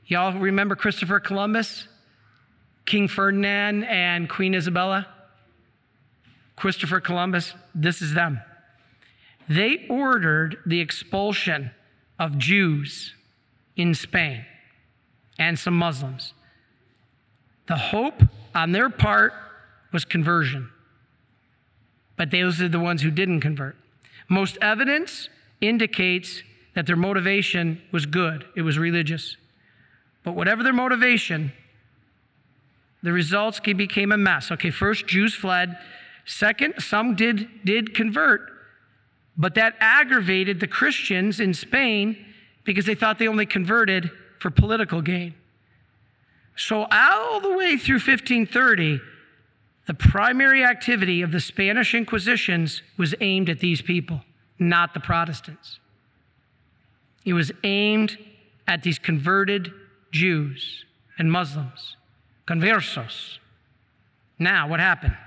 Y'all 0.06 0.38
remember 0.38 0.76
Christopher 0.76 1.20
Columbus, 1.22 1.88
King 2.86 3.08
Ferdinand, 3.08 3.86
and 3.86 4.30
Queen 4.30 4.54
Isabella? 4.54 5.08
Christopher 6.56 7.00
Columbus, 7.00 7.54
this 7.74 8.02
is 8.02 8.14
them. 8.14 8.42
They 9.48 9.86
ordered 9.90 10.58
the 10.66 10.82
expulsion 10.82 11.72
of 12.20 12.38
Jews 12.38 13.14
in 13.76 13.96
Spain 13.96 14.46
and 15.40 15.58
some 15.58 15.76
Muslims. 15.76 16.34
The 17.68 17.76
hope 17.76 18.22
on 18.54 18.72
their 18.72 18.90
part 18.90 19.34
was 19.92 20.06
conversion, 20.06 20.70
but 22.16 22.32
those 22.32 22.62
are 22.62 22.70
the 22.70 22.80
ones 22.80 23.02
who 23.02 23.12
didn't 23.12 23.42
convert. 23.42 23.76
Most 24.30 24.58
evidence 24.62 25.30
indicates 25.62 26.44
that 26.76 26.88
their 26.88 26.96
motivation 26.96 27.82
was 27.92 28.06
good, 28.06 28.46
it 28.56 28.62
was 28.62 28.78
religious. 28.78 29.38
But 30.24 30.36
whatever 30.36 30.64
their 30.64 30.74
motivation, 30.74 31.52
the 33.02 33.12
results 33.12 33.60
became 33.60 34.12
a 34.12 34.18
mess. 34.18 34.52
Okay, 34.52 34.72
first, 34.72 35.06
Jews 35.06 35.36
fled. 35.36 35.78
Second, 36.26 36.76
some 36.80 37.16
did, 37.16 37.50
did 37.66 37.94
convert, 37.94 38.50
but 39.36 39.56
that 39.56 39.76
aggravated 39.80 40.62
the 40.62 40.68
Christians 40.68 41.42
in 41.42 41.54
Spain 41.54 42.26
because 42.64 42.86
they 42.86 42.96
thought 42.96 43.20
they 43.20 43.28
only 43.28 43.46
converted 43.46 44.10
for 44.40 44.50
political 44.50 45.02
gain. 45.02 45.34
So, 46.56 46.88
all 46.92 47.42
the 47.42 47.52
way 47.52 47.78
through 47.78 47.96
1530, 47.96 49.02
the 49.86 49.94
primary 49.94 50.64
activity 50.64 51.22
of 51.22 51.32
the 51.32 51.40
Spanish 51.40 51.94
Inquisitions 51.94 52.82
was 52.98 53.14
aimed 53.20 53.50
at 53.50 53.60
these 53.60 53.82
people, 53.82 54.22
not 54.58 54.94
the 54.94 55.00
Protestants. 55.00 55.80
It 57.26 57.34
was 57.34 57.52
aimed 57.64 58.18
at 58.68 58.84
these 58.84 58.98
converted 58.98 59.74
Jews 60.12 60.86
and 61.18 61.32
Muslims, 61.32 61.98
conversos. 62.48 63.40
Now, 64.40 64.68
what 64.68 64.80
happened? 64.80 65.18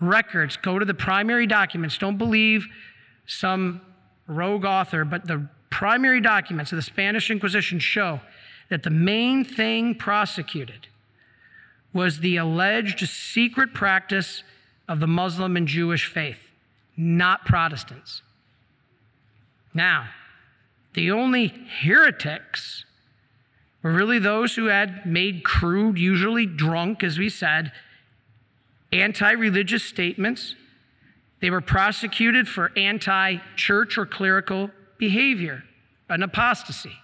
Records 0.00 0.56
go 0.56 0.78
to 0.78 0.84
the 0.84 0.94
primary 0.94 1.46
documents. 1.46 1.98
Don't 1.98 2.16
believe 2.18 2.66
some 3.26 3.80
rogue 4.26 4.64
author, 4.64 5.04
but 5.04 5.26
the 5.26 5.46
primary 5.70 6.20
documents 6.20 6.72
of 6.72 6.76
the 6.76 6.82
Spanish 6.82 7.30
Inquisition 7.30 7.78
show 7.78 8.20
that 8.68 8.82
the 8.82 8.90
main 8.90 9.44
thing 9.44 9.94
prosecuted 9.94 10.88
was 11.92 12.20
the 12.20 12.36
alleged 12.36 13.06
secret 13.08 13.74
practice 13.74 14.42
of 14.88 15.00
the 15.00 15.06
Muslim 15.06 15.56
and 15.56 15.66
Jewish 15.66 16.06
faith, 16.06 16.50
not 16.96 17.44
Protestants. 17.44 18.22
Now, 19.74 20.08
the 20.94 21.10
only 21.10 21.48
heretics 21.80 22.84
were 23.82 23.92
really 23.92 24.18
those 24.18 24.56
who 24.56 24.66
had 24.66 25.06
made 25.06 25.44
crude, 25.44 25.98
usually 25.98 26.46
drunk, 26.46 27.02
as 27.02 27.18
we 27.18 27.28
said, 27.28 27.72
anti 28.92 29.30
religious 29.30 29.84
statements. 29.84 30.54
They 31.40 31.50
were 31.50 31.60
prosecuted 31.60 32.48
for 32.48 32.72
anti 32.76 33.38
church 33.56 33.96
or 33.96 34.06
clerical 34.06 34.70
behavior, 34.98 35.64
an 36.08 36.22
apostasy. 36.22 36.98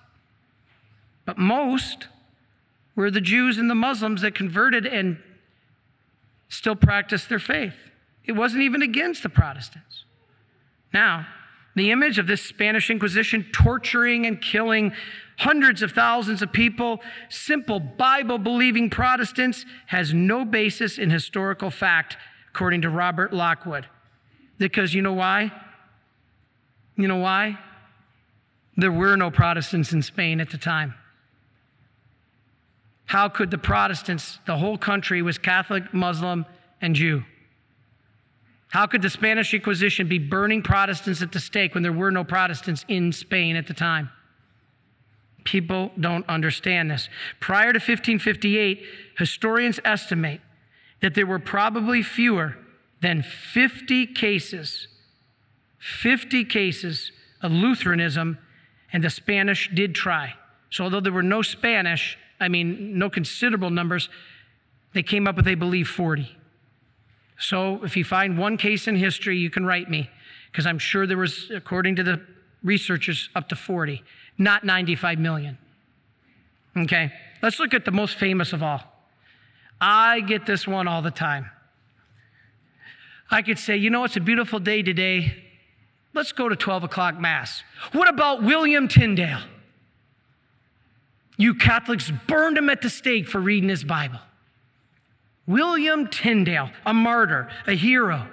But 1.24 1.38
most 1.38 2.08
were 2.96 3.10
the 3.10 3.20
Jews 3.20 3.58
and 3.58 3.70
the 3.70 3.74
Muslims 3.74 4.22
that 4.22 4.34
converted 4.34 4.86
and 4.86 5.18
still 6.48 6.74
practiced 6.74 7.28
their 7.28 7.38
faith. 7.38 7.74
It 8.24 8.32
wasn't 8.32 8.62
even 8.62 8.82
against 8.82 9.22
the 9.22 9.28
Protestants. 9.28 10.04
Now, 10.92 11.26
the 11.76 11.90
image 11.90 12.18
of 12.18 12.26
this 12.26 12.40
Spanish 12.42 12.90
Inquisition 12.90 13.46
torturing 13.52 14.26
and 14.26 14.40
killing 14.40 14.92
hundreds 15.38 15.82
of 15.82 15.92
thousands 15.92 16.40
of 16.40 16.50
people, 16.52 17.00
simple 17.28 17.78
Bible 17.78 18.38
believing 18.38 18.88
Protestants, 18.88 19.66
has 19.86 20.14
no 20.14 20.44
basis 20.44 20.96
in 20.96 21.10
historical 21.10 21.70
fact, 21.70 22.16
according 22.48 22.80
to 22.82 22.88
Robert 22.88 23.32
Lockwood. 23.32 23.86
Because 24.56 24.94
you 24.94 25.02
know 25.02 25.12
why? 25.12 25.52
You 26.96 27.06
know 27.08 27.18
why? 27.18 27.58
There 28.78 28.92
were 28.92 29.16
no 29.16 29.30
Protestants 29.30 29.92
in 29.92 30.00
Spain 30.00 30.40
at 30.40 30.50
the 30.50 30.58
time. 30.58 30.94
How 33.06 33.28
could 33.28 33.50
the 33.50 33.58
Protestants, 33.58 34.40
the 34.46 34.56
whole 34.56 34.76
country 34.76 35.22
was 35.22 35.38
Catholic, 35.38 35.94
Muslim, 35.94 36.44
and 36.80 36.94
Jew? 36.94 37.24
How 38.68 38.86
could 38.86 39.00
the 39.00 39.10
Spanish 39.10 39.54
Inquisition 39.54 40.08
be 40.08 40.18
burning 40.18 40.62
Protestants 40.62 41.22
at 41.22 41.32
the 41.32 41.40
stake 41.40 41.74
when 41.74 41.82
there 41.82 41.92
were 41.92 42.10
no 42.10 42.24
Protestants 42.24 42.84
in 42.88 43.12
Spain 43.12 43.56
at 43.56 43.68
the 43.68 43.74
time? 43.74 44.10
People 45.44 45.92
don't 45.98 46.28
understand 46.28 46.90
this. 46.90 47.08
Prior 47.38 47.72
to 47.72 47.78
1558, 47.78 48.82
historians 49.16 49.78
estimate 49.84 50.40
that 51.00 51.14
there 51.14 51.26
were 51.26 51.38
probably 51.38 52.02
fewer 52.02 52.56
than 53.00 53.22
50 53.22 54.08
cases, 54.08 54.88
50 55.78 56.44
cases 56.44 57.12
of 57.40 57.52
Lutheranism, 57.52 58.38
and 58.92 59.04
the 59.04 59.10
Spanish 59.10 59.70
did 59.72 59.94
try. 59.94 60.34
So, 60.70 60.84
although 60.84 61.00
there 61.00 61.12
were 61.12 61.22
no 61.22 61.42
Spanish, 61.42 62.18
I 62.40 62.48
mean, 62.48 62.98
no 62.98 63.08
considerable 63.08 63.70
numbers, 63.70 64.08
they 64.92 65.02
came 65.02 65.26
up 65.26 65.36
with, 65.36 65.44
they 65.44 65.54
believe, 65.54 65.88
40. 65.88 66.36
So, 67.38 67.84
if 67.84 67.96
you 67.96 68.04
find 68.04 68.38
one 68.38 68.56
case 68.56 68.88
in 68.88 68.96
history, 68.96 69.36
you 69.36 69.50
can 69.50 69.66
write 69.66 69.90
me, 69.90 70.08
because 70.50 70.66
I'm 70.66 70.78
sure 70.78 71.06
there 71.06 71.18
was, 71.18 71.50
according 71.54 71.96
to 71.96 72.02
the 72.02 72.20
researchers, 72.62 73.28
up 73.34 73.48
to 73.50 73.56
40, 73.56 74.02
not 74.38 74.64
95 74.64 75.18
million. 75.18 75.58
Okay, 76.76 77.12
let's 77.42 77.58
look 77.58 77.74
at 77.74 77.84
the 77.84 77.90
most 77.90 78.16
famous 78.16 78.52
of 78.52 78.62
all. 78.62 78.80
I 79.80 80.20
get 80.20 80.46
this 80.46 80.66
one 80.66 80.88
all 80.88 81.02
the 81.02 81.10
time. 81.10 81.50
I 83.30 83.42
could 83.42 83.58
say, 83.58 83.76
you 83.76 83.90
know, 83.90 84.04
it's 84.04 84.16
a 84.16 84.20
beautiful 84.20 84.58
day 84.58 84.82
today. 84.82 85.42
Let's 86.14 86.32
go 86.32 86.48
to 86.48 86.56
12 86.56 86.84
o'clock 86.84 87.18
Mass. 87.18 87.62
What 87.92 88.08
about 88.08 88.42
William 88.42 88.88
Tyndale? 88.88 89.42
You 91.36 91.54
Catholics 91.54 92.10
burned 92.26 92.56
him 92.56 92.70
at 92.70 92.82
the 92.82 92.90
stake 92.90 93.28
for 93.28 93.40
reading 93.40 93.68
his 93.68 93.84
Bible. 93.84 94.20
William 95.46 96.08
Tyndale, 96.08 96.70
a 96.84 96.94
martyr, 96.94 97.48
a 97.66 97.72
hero. 97.72 98.28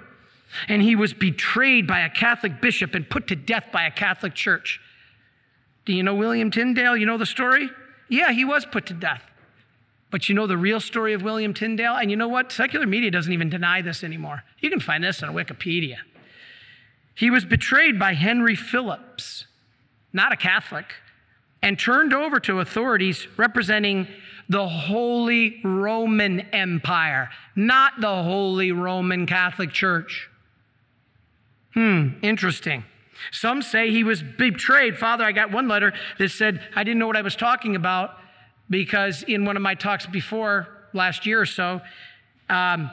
And 0.67 0.81
he 0.81 0.95
was 0.95 1.13
betrayed 1.13 1.87
by 1.87 2.01
a 2.01 2.09
Catholic 2.09 2.61
bishop 2.61 2.95
and 2.95 3.09
put 3.09 3.27
to 3.27 3.35
death 3.35 3.67
by 3.71 3.85
a 3.85 3.91
Catholic 3.91 4.33
church. 4.33 4.79
Do 5.85 5.93
you 5.93 6.03
know 6.03 6.15
William 6.15 6.51
Tyndale? 6.51 6.95
You 6.95 7.05
know 7.05 7.17
the 7.17 7.25
story? 7.25 7.69
Yeah, 8.07 8.31
he 8.31 8.45
was 8.45 8.65
put 8.65 8.85
to 8.87 8.93
death. 8.93 9.23
But 10.11 10.29
you 10.29 10.35
know 10.35 10.45
the 10.45 10.57
real 10.57 10.79
story 10.79 11.13
of 11.13 11.23
William 11.23 11.53
Tyndale? 11.53 11.95
And 11.95 12.11
you 12.11 12.15
know 12.15 12.27
what? 12.27 12.51
Secular 12.51 12.85
media 12.85 13.09
doesn't 13.09 13.33
even 13.33 13.49
deny 13.49 13.81
this 13.81 14.03
anymore. 14.03 14.43
You 14.59 14.69
can 14.69 14.79
find 14.79 15.03
this 15.03 15.23
on 15.23 15.33
Wikipedia. 15.33 15.97
He 17.15 17.29
was 17.29 17.45
betrayed 17.45 17.99
by 17.99 18.13
Henry 18.13 18.55
Phillips, 18.55 19.45
not 20.13 20.31
a 20.31 20.35
Catholic, 20.35 20.93
and 21.63 21.79
turned 21.79 22.13
over 22.13 22.39
to 22.41 22.59
authorities 22.59 23.25
representing 23.37 24.05
the 24.49 24.67
Holy 24.67 25.61
Roman 25.63 26.41
Empire, 26.51 27.29
not 27.55 28.01
the 28.01 28.23
Holy 28.23 28.73
Roman 28.73 29.25
Catholic 29.25 29.71
Church. 29.71 30.29
Hmm, 31.73 32.09
interesting. 32.21 32.83
Some 33.31 33.61
say 33.61 33.89
he 33.89 34.03
was 34.03 34.21
betrayed. 34.21 34.97
Father, 34.97 35.23
I 35.23 35.31
got 35.31 35.51
one 35.51 35.69
letter 35.69 35.93
that 36.19 36.29
said 36.29 36.61
I 36.75 36.83
didn't 36.83 36.99
know 36.99 37.07
what 37.07 37.15
I 37.15 37.21
was 37.21 37.37
talking 37.37 37.77
about 37.77 38.11
because 38.69 39.23
in 39.23 39.45
one 39.45 39.55
of 39.55 39.63
my 39.63 39.73
talks 39.73 40.05
before 40.05 40.67
last 40.93 41.25
year 41.25 41.39
or 41.39 41.45
so, 41.45 41.79
um, 42.49 42.91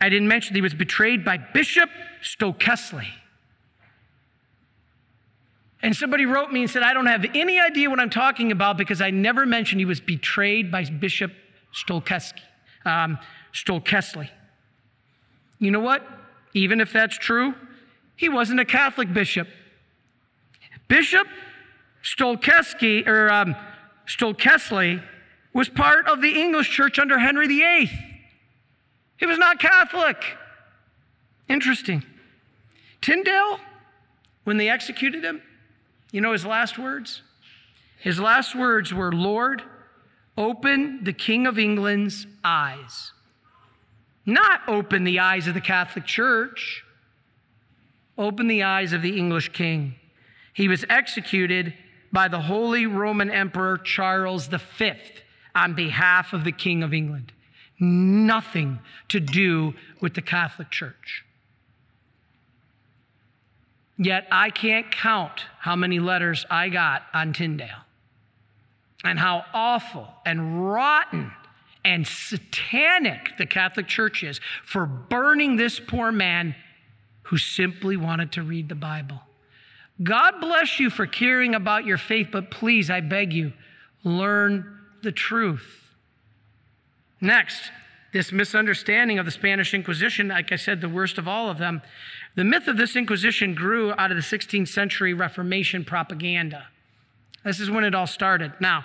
I 0.00 0.10
didn't 0.10 0.28
mention 0.28 0.54
he 0.54 0.60
was 0.60 0.74
betrayed 0.74 1.24
by 1.24 1.38
Bishop 1.38 1.88
Stokesley. 2.22 3.08
And 5.86 5.94
somebody 5.94 6.26
wrote 6.26 6.50
me 6.50 6.62
and 6.62 6.68
said, 6.68 6.82
I 6.82 6.92
don't 6.92 7.06
have 7.06 7.24
any 7.32 7.60
idea 7.60 7.88
what 7.88 8.00
I'm 8.00 8.10
talking 8.10 8.50
about 8.50 8.76
because 8.76 9.00
I 9.00 9.10
never 9.10 9.46
mentioned 9.46 9.80
he 9.80 9.84
was 9.84 10.00
betrayed 10.00 10.68
by 10.68 10.82
Bishop 10.82 11.30
Stokesley. 11.72 12.40
Um, 12.84 13.20
Stokesley. 13.52 14.28
You 15.60 15.70
know 15.70 15.78
what? 15.78 16.04
Even 16.54 16.80
if 16.80 16.92
that's 16.92 17.16
true, 17.16 17.54
he 18.16 18.28
wasn't 18.28 18.58
a 18.58 18.64
Catholic 18.64 19.14
bishop. 19.14 19.46
Bishop 20.88 21.28
Stokesley, 22.02 23.06
or 23.06 23.30
um, 23.30 23.54
Stokesley 24.08 25.00
was 25.52 25.68
part 25.68 26.08
of 26.08 26.20
the 26.20 26.30
English 26.30 26.68
church 26.68 26.98
under 26.98 27.20
Henry 27.20 27.46
VIII. 27.46 27.92
He 29.18 29.26
was 29.26 29.38
not 29.38 29.60
Catholic. 29.60 30.16
Interesting. 31.48 32.02
Tyndale, 33.00 33.60
when 34.42 34.56
they 34.56 34.68
executed 34.68 35.22
him, 35.22 35.42
you 36.16 36.22
know 36.22 36.32
his 36.32 36.46
last 36.46 36.78
words? 36.78 37.20
His 37.98 38.18
last 38.18 38.56
words 38.56 38.94
were, 38.94 39.12
Lord, 39.12 39.60
open 40.38 41.04
the 41.04 41.12
King 41.12 41.46
of 41.46 41.58
England's 41.58 42.26
eyes. 42.42 43.12
Not 44.24 44.62
open 44.66 45.04
the 45.04 45.18
eyes 45.18 45.46
of 45.46 45.52
the 45.52 45.60
Catholic 45.60 46.06
Church, 46.06 46.84
open 48.16 48.48
the 48.48 48.62
eyes 48.62 48.94
of 48.94 49.02
the 49.02 49.18
English 49.18 49.50
king. 49.52 49.96
He 50.54 50.68
was 50.68 50.86
executed 50.88 51.74
by 52.10 52.28
the 52.28 52.40
Holy 52.40 52.86
Roman 52.86 53.30
Emperor 53.30 53.76
Charles 53.76 54.46
V 54.46 54.92
on 55.54 55.74
behalf 55.74 56.32
of 56.32 56.44
the 56.44 56.52
King 56.52 56.82
of 56.82 56.94
England. 56.94 57.32
Nothing 57.78 58.78
to 59.08 59.20
do 59.20 59.74
with 60.00 60.14
the 60.14 60.22
Catholic 60.22 60.70
Church. 60.70 61.25
Yet 63.98 64.26
I 64.30 64.50
can't 64.50 64.90
count 64.90 65.44
how 65.60 65.74
many 65.76 65.98
letters 65.98 66.44
I 66.50 66.68
got 66.68 67.04
on 67.14 67.32
Tyndale 67.32 67.84
and 69.04 69.18
how 69.18 69.44
awful 69.54 70.08
and 70.24 70.70
rotten 70.70 71.32
and 71.84 72.06
satanic 72.06 73.36
the 73.38 73.46
Catholic 73.46 73.86
Church 73.86 74.22
is 74.22 74.40
for 74.64 74.84
burning 74.86 75.56
this 75.56 75.80
poor 75.80 76.12
man 76.12 76.54
who 77.22 77.38
simply 77.38 77.96
wanted 77.96 78.32
to 78.32 78.42
read 78.42 78.68
the 78.68 78.74
Bible. 78.74 79.20
God 80.02 80.40
bless 80.40 80.78
you 80.78 80.90
for 80.90 81.06
caring 81.06 81.54
about 81.54 81.86
your 81.86 81.96
faith, 81.96 82.28
but 82.30 82.50
please, 82.50 82.90
I 82.90 83.00
beg 83.00 83.32
you, 83.32 83.52
learn 84.04 84.78
the 85.02 85.12
truth. 85.12 85.90
Next, 87.20 87.70
this 88.12 88.30
misunderstanding 88.30 89.18
of 89.18 89.24
the 89.24 89.30
Spanish 89.30 89.72
Inquisition, 89.72 90.28
like 90.28 90.52
I 90.52 90.56
said, 90.56 90.80
the 90.80 90.88
worst 90.88 91.18
of 91.18 91.26
all 91.26 91.48
of 91.48 91.58
them, 91.58 91.82
the 92.36 92.44
myth 92.44 92.68
of 92.68 92.76
this 92.76 92.94
Inquisition 92.96 93.54
grew 93.54 93.92
out 93.92 94.10
of 94.10 94.16
the 94.16 94.22
16th 94.22 94.68
century 94.68 95.14
Reformation 95.14 95.84
propaganda. 95.84 96.66
This 97.44 97.60
is 97.60 97.70
when 97.70 97.82
it 97.82 97.94
all 97.94 98.06
started. 98.06 98.52
Now, 98.60 98.84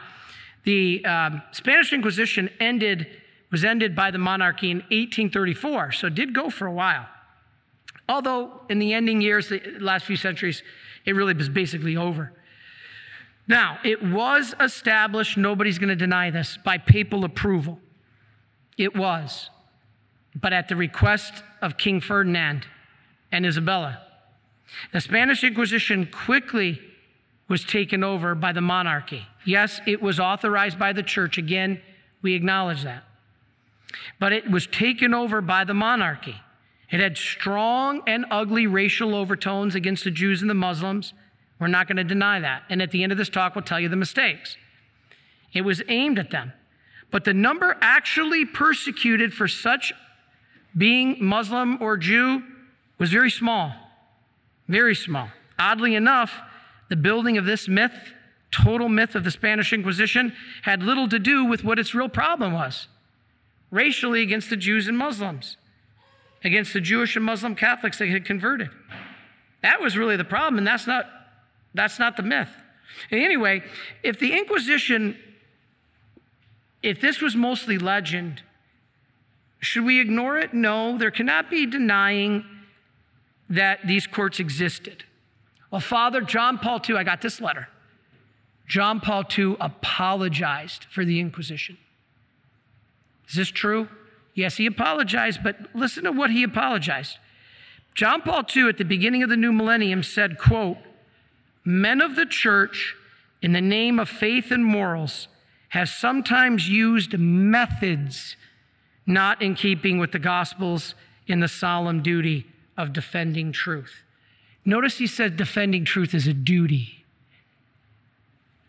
the 0.64 1.04
um, 1.06 1.42
Spanish 1.52 1.92
Inquisition 1.92 2.50
ended, 2.60 3.08
was 3.52 3.66
ended 3.66 3.96
by 3.96 4.10
the 4.10 4.18
monarchy 4.18 4.72
in 4.72 4.78
1834, 4.78 5.92
so 5.92 6.08
it 6.08 6.16
did 6.16 6.34
go 6.34 6.50
for 6.50 6.66
a 6.66 6.72
while. 6.72 7.08
Although 8.08 8.62
in 8.70 8.80
the 8.80 8.94
ending 8.94 9.20
years, 9.20 9.50
the 9.50 9.62
last 9.80 10.06
few 10.06 10.16
centuries, 10.16 10.64
it 11.06 11.16
really 11.16 11.34
was 11.34 11.50
basically 11.50 11.98
over. 11.98 12.32
Now, 13.48 13.80
it 13.84 14.02
was 14.02 14.56
established, 14.62 15.38
nobody's 15.38 15.78
going 15.78 15.90
to 15.90 15.96
deny 15.96 16.30
this, 16.30 16.58
by 16.64 16.78
papal 16.78 17.26
approval. 17.26 17.80
It 18.78 18.96
was, 18.96 19.50
but 20.36 20.54
at 20.54 20.70
the 20.70 20.76
request 20.78 21.44
of 21.62 21.78
King 21.78 22.00
Ferdinand 22.00 22.66
and 23.32 23.46
Isabella. 23.46 24.02
The 24.94 25.02
Spanish 25.02 25.44
Inquisition 25.44 26.08
quickly 26.12 26.82
was 27.48 27.64
taken 27.64 28.04
over 28.04 28.34
by 28.34 28.52
the 28.52 28.62
monarchy. 28.62 29.28
Yes, 29.46 29.82
it 29.86 30.02
was 30.02 30.20
authorized 30.20 30.80
by 30.80 30.94
the 30.94 31.04
church. 31.04 31.38
Again, 31.38 31.82
we 32.22 32.34
acknowledge 32.34 32.84
that. 32.84 33.04
But 34.20 34.32
it 34.32 34.50
was 34.50 34.68
taken 34.68 35.14
over 35.14 35.42
by 35.42 35.64
the 35.66 35.74
monarchy. 35.74 36.36
It 36.90 37.00
had 37.00 37.18
strong 37.18 38.02
and 38.08 38.26
ugly 38.32 38.68
racial 38.68 39.16
overtones 39.16 39.76
against 39.76 40.04
the 40.04 40.12
Jews 40.12 40.42
and 40.42 40.50
the 40.50 40.56
Muslims. 40.56 41.14
We're 41.60 41.68
not 41.68 41.88
going 41.88 41.98
to 41.98 42.04
deny 42.04 42.40
that. 42.40 42.64
And 42.70 42.82
at 42.82 42.92
the 42.92 43.04
end 43.04 43.12
of 43.12 43.18
this 43.18 43.30
talk, 43.30 43.56
we'll 43.56 43.64
tell 43.64 43.80
you 43.80 43.90
the 43.90 43.96
mistakes. 43.96 44.58
It 45.54 45.62
was 45.62 45.82
aimed 45.90 46.20
at 46.20 46.32
them. 46.32 46.54
But 47.12 47.26
the 47.26 47.34
number 47.34 47.78
actually 47.82 48.46
persecuted 48.46 49.34
for 49.34 49.48
such 49.48 49.94
being 50.76 51.18
Muslim 51.20 51.82
or 51.82 51.98
Jew 51.98 52.44
was 53.02 53.12
very 53.12 53.32
small. 53.32 53.74
Very 54.68 54.94
small. 54.94 55.30
Oddly 55.58 55.96
enough, 55.96 56.40
the 56.88 56.96
building 56.96 57.36
of 57.36 57.46
this 57.46 57.68
myth, 57.68 58.14
total 58.52 58.90
myth 58.90 59.16
of 59.16 59.24
the 59.24 59.32
Spanish 59.32 59.74
Inquisition, 59.74 60.34
had 60.62 60.84
little 60.84 61.10
to 61.10 61.18
do 61.18 61.44
with 61.44 61.64
what 61.64 61.80
its 61.80 61.96
real 61.96 62.10
problem 62.10 62.54
was 62.54 62.88
racially 63.72 64.22
against 64.22 64.52
the 64.52 64.56
Jews 64.56 64.88
and 64.88 64.98
Muslims 64.98 65.58
against 66.44 66.74
the 66.74 66.82
Jewish 66.82 67.16
and 67.16 67.26
Muslim 67.26 67.56
Catholics 67.56 67.98
that 67.98 68.08
had 68.08 68.24
converted. 68.24 68.70
That 69.64 69.82
was 69.82 69.98
really 69.98 70.16
the 70.16 70.24
problem, 70.24 70.60
and 70.60 70.68
that's 70.68 70.86
not, 70.86 71.06
that's 71.74 71.98
not 71.98 72.18
the 72.18 72.24
myth. 72.24 72.52
Anyway, 73.10 73.64
if 74.04 74.20
the 74.20 74.38
Inquisition, 74.38 75.18
if 76.84 77.02
this 77.02 77.20
was 77.20 77.36
mostly 77.36 77.80
legend, 77.80 78.44
should 79.60 79.86
we 79.86 80.00
ignore 80.00 80.38
it? 80.38 80.54
No, 80.54 81.00
there 81.00 81.12
cannot 81.12 81.50
be 81.50 81.66
denying 81.66 82.46
that 83.52 83.86
these 83.86 84.08
courts 84.08 84.40
existed. 84.40 85.04
Well, 85.70 85.82
Father 85.82 86.22
John 86.22 86.58
Paul 86.58 86.82
II, 86.88 86.96
I 86.96 87.04
got 87.04 87.22
this 87.22 87.42
letter. 87.42 87.68
John 88.68 89.02
Paul 89.02 89.26
II 89.38 89.58
apologized 89.60 90.86
for 90.86 91.04
the 91.04 91.20
Inquisition. 91.20 91.78
Is 93.28 93.36
this 93.36 93.50
true? 93.50 93.90
Yes, 94.34 94.56
he 94.56 94.66
apologized, 94.66 95.44
but 95.44 95.58
listen 95.76 96.06
to 96.06 96.12
what 96.12 96.32
he 96.32 96.44
apologized. 96.44 97.18
John 97.94 98.22
Paul 98.22 98.44
II 98.56 98.70
at 98.70 98.78
the 98.78 98.86
beginning 98.86 99.22
of 99.22 99.30
the 99.30 99.36
new 99.36 99.52
millennium 99.52 100.02
said, 100.02 100.38
quote, 100.38 100.78
men 101.66 102.02
of 102.02 102.16
the 102.16 102.26
church 102.26 102.96
in 103.42 103.52
the 103.52 103.62
name 103.62 104.00
of 104.00 104.08
faith 104.08 104.50
and 104.52 104.64
morals 104.64 105.28
have 105.70 105.90
sometimes 105.90 106.70
used 106.70 107.18
methods 107.20 108.38
not 109.06 109.42
in 109.42 109.56
keeping 109.56 110.00
with 110.00 110.14
the 110.14 110.20
gospels 110.20 110.96
in 111.28 111.42
the 111.42 111.48
solemn 111.50 112.02
duty 112.02 112.46
of 112.82 112.94
defending 112.94 113.52
truth. 113.52 114.04
Notice 114.66 114.98
he 114.98 115.08
said 115.08 115.38
defending 115.38 115.86
truth 115.86 116.14
is 116.14 116.28
a 116.28 116.34
duty. 116.34 117.06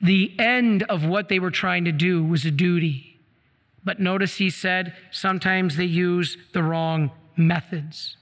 The 0.01 0.35
end 0.39 0.83
of 0.85 1.05
what 1.05 1.29
they 1.29 1.39
were 1.39 1.51
trying 1.51 1.85
to 1.85 1.93
do 1.93 2.25
was 2.25 2.45
a 2.45 2.51
duty. 2.51 3.19
But 3.85 4.01
notice 4.01 4.37
he 4.37 4.51
said 4.51 4.95
sometimes 5.11 5.77
they 5.77 5.85
use 5.85 6.37
the 6.53 6.63
wrong 6.63 7.11
methods, 7.37 8.17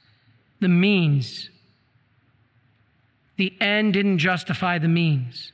the 0.61 0.69
means. 0.69 1.51
The 3.37 3.55
end 3.61 3.95
didn't 3.95 4.19
justify 4.19 4.79
the 4.79 4.89
means. 4.89 5.53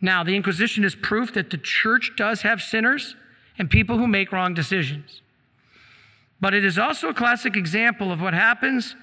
Now, 0.00 0.24
the 0.24 0.36
Inquisition 0.36 0.84
is 0.84 0.94
proof 0.94 1.32
that 1.34 1.50
the 1.50 1.58
church 1.58 2.12
does 2.16 2.42
have 2.42 2.62
sinners 2.62 3.16
and 3.58 3.68
people 3.68 3.98
who 3.98 4.06
make 4.06 4.32
wrong 4.32 4.54
decisions. 4.54 5.20
But 6.40 6.54
it 6.54 6.64
is 6.64 6.78
also 6.78 7.08
a 7.08 7.14
classic 7.14 7.56
example 7.56 8.10
of 8.12 8.20
what 8.20 8.32
happens 8.32 8.96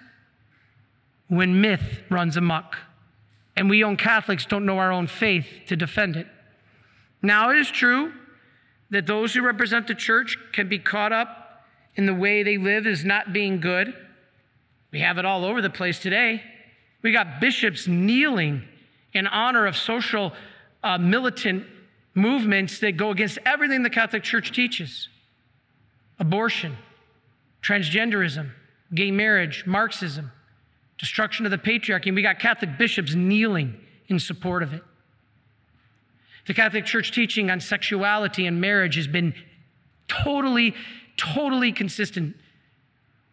when 1.27 1.61
myth 1.61 2.01
runs 2.09 2.37
amok 2.37 2.77
and 3.55 3.69
we 3.69 3.83
own 3.83 3.97
Catholics 3.97 4.45
don't 4.45 4.65
know 4.65 4.77
our 4.77 4.91
own 4.91 5.07
faith 5.07 5.47
to 5.67 5.75
defend 5.75 6.15
it. 6.15 6.27
Now, 7.21 7.49
it 7.49 7.57
is 7.57 7.69
true 7.69 8.13
that 8.91 9.07
those 9.07 9.33
who 9.33 9.41
represent 9.41 9.87
the 9.87 9.95
church 9.95 10.37
can 10.53 10.69
be 10.69 10.79
caught 10.79 11.11
up 11.11 11.65
in 11.95 12.05
the 12.05 12.13
way 12.13 12.43
they 12.43 12.57
live 12.57 12.85
as 12.85 13.03
not 13.03 13.33
being 13.33 13.59
good. 13.59 13.93
We 14.91 14.99
have 14.99 15.17
it 15.17 15.25
all 15.25 15.43
over 15.43 15.61
the 15.61 15.69
place 15.69 15.99
today. 15.99 16.43
We 17.01 17.11
got 17.11 17.41
bishops 17.41 17.87
kneeling 17.87 18.63
in 19.13 19.27
honor 19.27 19.65
of 19.65 19.75
social 19.75 20.33
uh, 20.83 20.97
militant 20.99 21.65
movements 22.13 22.79
that 22.79 22.95
go 22.97 23.09
against 23.09 23.39
everything 23.45 23.83
the 23.83 23.89
Catholic 23.89 24.23
Church 24.23 24.51
teaches 24.51 25.09
abortion, 26.19 26.77
transgenderism, 27.61 28.49
gay 28.93 29.11
marriage, 29.11 29.65
Marxism, 29.65 30.31
destruction 30.97 31.45
of 31.45 31.51
the 31.51 31.57
patriarchy. 31.57 32.07
And 32.07 32.15
we 32.15 32.21
got 32.21 32.39
Catholic 32.39 32.77
bishops 32.77 33.13
kneeling 33.15 33.75
in 34.07 34.19
support 34.19 34.63
of 34.63 34.73
it. 34.73 34.83
The 36.47 36.53
Catholic 36.53 36.85
Church 36.85 37.11
teaching 37.11 37.51
on 37.51 37.59
sexuality 37.59 38.45
and 38.45 38.61
marriage 38.61 38.95
has 38.95 39.07
been 39.07 39.33
totally, 40.07 40.73
totally 41.17 41.71
consistent 41.71 42.35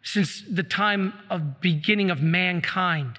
since 0.03 0.43
the 0.51 0.65
time 0.65 1.15
of 1.31 1.61
beginning 1.61 2.11
of 2.11 2.21
mankind. 2.21 3.19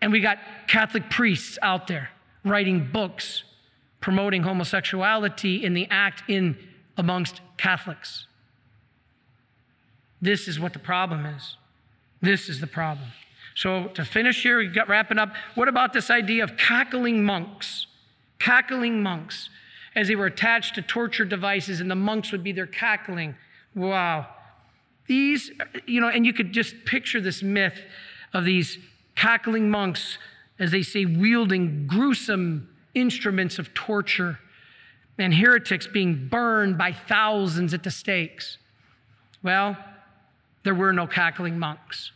And 0.00 0.12
we 0.12 0.20
got 0.20 0.38
Catholic 0.68 1.10
priests 1.10 1.58
out 1.62 1.88
there 1.88 2.10
writing 2.44 2.88
books 2.92 3.42
promoting 4.04 4.42
homosexuality 4.42 5.64
in 5.64 5.72
the 5.72 5.88
act 5.90 6.22
in 6.28 6.58
amongst 6.98 7.40
Catholics. 7.56 8.26
This 10.20 10.46
is 10.46 10.60
what 10.60 10.74
the 10.74 10.78
problem 10.78 11.24
is. 11.24 11.56
This 12.20 12.48
is 12.48 12.60
the 12.60 12.66
problem. 12.66 13.08
So 13.54 13.88
to 13.88 14.04
finish 14.04 14.42
here, 14.42 14.72
wrapping 14.86 15.18
up. 15.18 15.34
What 15.54 15.68
about 15.68 15.92
this 15.92 16.10
idea 16.10 16.42
of 16.42 16.56
cackling 16.56 17.24
monks? 17.24 17.86
cackling 18.44 19.02
monks 19.02 19.48
as 19.94 20.08
they 20.08 20.16
were 20.16 20.26
attached 20.26 20.74
to 20.74 20.82
torture 20.82 21.24
devices, 21.24 21.80
and 21.80 21.90
the 21.90 21.94
monks 21.94 22.32
would 22.32 22.44
be 22.44 22.52
there 22.52 22.66
cackling. 22.66 23.34
Wow. 23.74 24.26
These, 25.06 25.50
you 25.86 26.00
know, 26.00 26.08
and 26.08 26.26
you 26.26 26.32
could 26.32 26.52
just 26.52 26.84
picture 26.84 27.20
this 27.20 27.42
myth 27.42 27.80
of 28.32 28.44
these 28.44 28.78
cackling 29.14 29.70
monks, 29.70 30.18
as 30.58 30.72
they 30.72 30.82
say, 30.82 31.04
wielding 31.04 31.86
gruesome 31.86 32.68
instruments 32.94 33.58
of 33.58 33.72
torture 33.72 34.38
and 35.16 35.32
heretics 35.32 35.86
being 35.86 36.28
burned 36.28 36.76
by 36.76 36.92
thousands 36.92 37.72
at 37.72 37.84
the 37.84 37.90
stakes. 37.90 38.58
Well, 39.42 39.76
there 40.64 40.74
were 40.74 40.92
no 40.92 41.06
cackling 41.06 41.58
monks. 41.58 42.10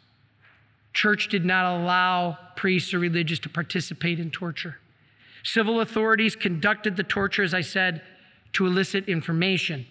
Church 0.93 1.29
did 1.29 1.45
not 1.45 1.81
allow 1.81 2.39
priests 2.57 2.93
or 2.93 2.99
religious 2.99 3.39
to 3.41 3.49
participate 3.49 4.19
in 4.19 4.31
torture. 4.31 4.79
Civil 5.45 5.81
authorities 5.81 6.35
conducted 6.35 6.97
the 6.97 7.05
torture, 7.05 7.43
as 7.43 7.55
I 7.55 7.61
said, 7.61 8.03
to 8.55 8.67
elicit 8.67 9.09
information. 9.09 9.87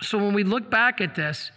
So 0.00 0.16
when 0.18 0.32
we 0.32 0.44
look 0.44 0.70
back 0.70 1.00
at 1.00 1.14
this, 1.14 1.50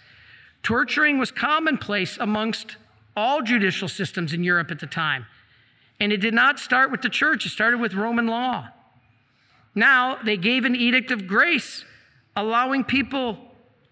torturing 0.64 1.18
was 1.18 1.32
commonplace 1.32 2.18
amongst 2.20 2.78
all 3.16 3.41
judicial 3.41 3.88
systems 3.88 4.34
in 4.34 4.43
Europe 4.43 4.72
at 4.72 4.80
the 4.80 4.88
time. 4.88 5.26
And 5.99 6.12
it 6.12 6.18
did 6.18 6.34
not 6.34 6.60
start 6.60 6.91
with 6.91 7.02
the 7.02 7.10
church, 7.10 7.45
it 7.45 7.49
started 7.49 7.80
with 7.80 7.93
Roman 7.93 8.28
law. 8.28 8.70
Now 9.76 10.18
they 10.24 10.38
gave 10.38 10.66
an 10.66 10.76
edict 10.76 11.12
of 11.12 11.28
grace, 11.28 11.86
allowing 12.36 12.84
people 12.84 13.38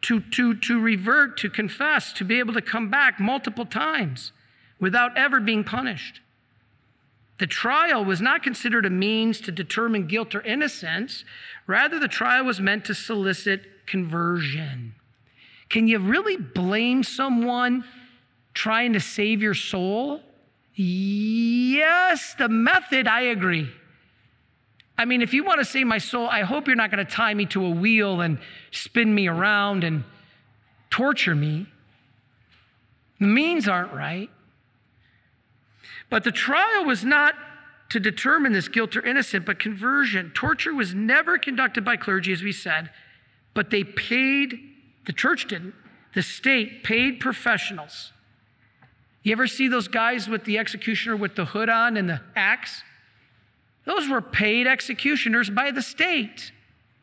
to, 0.01 0.21
to, 0.21 0.55
to 0.55 0.79
revert, 0.79 1.37
to 1.37 1.49
confess, 1.49 2.13
to 2.13 2.23
be 2.23 2.39
able 2.39 2.53
to 2.53 2.61
come 2.61 2.89
back 2.89 3.19
multiple 3.19 3.65
times. 3.65 4.31
without 4.79 5.17
ever 5.17 5.39
being 5.39 5.63
punished. 5.63 6.21
The 7.39 7.47
trial 7.47 8.03
was 8.03 8.21
not 8.21 8.43
considered 8.43 8.85
a 8.85 8.89
means 8.89 9.39
to 9.41 9.51
determine 9.51 10.07
guilt 10.07 10.35
or 10.35 10.41
innocence. 10.41 11.23
Rather, 11.67 11.99
the 11.99 12.07
trial 12.07 12.45
was 12.45 12.59
meant 12.59 12.85
to 12.85 12.95
solicit 12.95 13.85
conversion. 13.85 14.95
Can 15.69 15.87
you 15.87 15.99
really 15.99 16.35
blame 16.35 17.03
someone 17.03 17.85
trying 18.53 18.93
to 18.93 18.99
save 18.99 19.41
your 19.41 19.53
soul? 19.53 20.21
Yes, 20.75 22.35
the 22.37 22.49
method, 22.49 23.07
I 23.07 23.21
agree. 23.21 23.69
I 24.99 25.05
mean, 25.05 25.21
if 25.21 25.33
you 25.33 25.45
want 25.45 25.59
to 25.59 25.65
save 25.65 25.87
my 25.87 25.97
soul, 25.97 26.27
I 26.27 26.41
hope 26.41 26.67
you're 26.67 26.75
not 26.75 26.91
going 26.91 27.05
to 27.05 27.09
tie 27.09 27.33
me 27.33 27.45
to 27.47 27.65
a 27.65 27.69
wheel 27.69 28.19
and 28.19 28.37
spin 28.71 29.15
me 29.15 29.29
around 29.29 29.85
and 29.85 30.03
torture 30.89 31.33
me. 31.33 31.67
The 33.21 33.27
means 33.27 33.69
aren't 33.69 33.93
right. 33.93 34.29
But 36.09 36.25
the 36.25 36.33
trial 36.33 36.83
was 36.83 37.05
not 37.05 37.33
to 37.91 38.01
determine 38.01 38.51
this 38.51 38.67
guilt 38.67 38.97
or 38.97 39.05
innocent, 39.05 39.45
but 39.45 39.57
conversion. 39.57 40.33
Torture 40.35 40.73
was 40.73 40.93
never 40.93 41.37
conducted 41.37 41.85
by 41.85 41.95
clergy, 41.95 42.33
as 42.33 42.43
we 42.43 42.51
said, 42.51 42.89
but 43.53 43.69
they 43.69 43.85
paid, 43.85 44.59
the 45.05 45.13
church 45.13 45.47
didn't, 45.47 45.75
the 46.13 46.21
state 46.21 46.83
paid 46.83 47.21
professionals. 47.21 48.11
You 49.23 49.31
ever 49.31 49.47
see 49.47 49.69
those 49.69 49.87
guys 49.87 50.27
with 50.27 50.43
the 50.43 50.57
executioner 50.57 51.15
with 51.15 51.35
the 51.37 51.45
hood 51.45 51.69
on 51.69 51.95
and 51.95 52.09
the 52.09 52.19
axe? 52.35 52.83
Those 53.89 54.07
were 54.07 54.21
paid 54.21 54.67
executioners 54.67 55.49
by 55.49 55.71
the 55.71 55.81
state. 55.81 56.51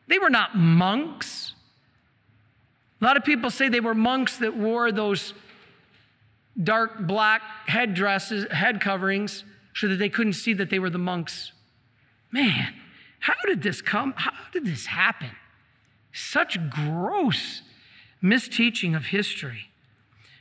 They 0.07 0.19
were 0.19 0.29
not 0.29 0.55
monks. 0.55 1.51
A 3.01 3.03
lot 3.03 3.17
of 3.17 3.25
people 3.25 3.49
say 3.49 3.67
they 3.67 3.81
were 3.81 3.93
monks 3.93 4.37
that 4.37 4.55
wore 4.55 4.93
those 4.93 5.33
dark 6.63 7.05
black 7.05 7.41
head 7.65 7.93
dresses, 7.93 8.49
head 8.53 8.79
coverings, 8.79 9.43
so 9.75 9.89
that 9.89 9.97
they 9.97 10.07
couldn't 10.07 10.33
see 10.33 10.53
that 10.53 10.69
they 10.69 10.79
were 10.79 10.89
the 10.89 10.97
monks. 10.97 11.51
Man, 12.31 12.73
how 13.19 13.35
did 13.45 13.63
this 13.63 13.81
come? 13.81 14.13
How 14.15 14.31
did 14.53 14.65
this 14.65 14.85
happen? 14.85 15.31
Such 16.13 16.57
gross 16.69 17.63
misteaching 18.23 18.95
of 18.95 19.07
history. 19.07 19.71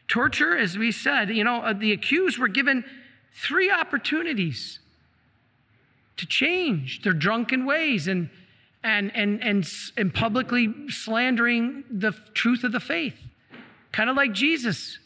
Torture, 0.07 0.57
as 0.57 0.79
we 0.79 0.93
said, 0.93 1.29
you 1.29 1.43
know, 1.43 1.57
uh, 1.57 1.73
the 1.73 1.91
accused 1.91 2.39
were 2.39 2.47
given 2.47 2.85
three 3.35 3.69
opportunities 3.69 4.79
to 6.17 6.27
change 6.27 7.03
their 7.03 7.13
drunken 7.13 7.67
ways 7.67 8.09
and, 8.09 8.31
and, 8.83 9.15
and, 9.15 9.43
and, 9.43 9.69
and 9.97 10.15
publicly 10.15 10.73
slandering 10.89 11.85
the 11.91 12.13
truth 12.35 12.65
of 12.65 12.73
the 12.73 12.81
faith. 12.81 13.19
Kind 13.93 14.11
of 14.11 14.17
like 14.17 14.33
Jesus 14.33 14.99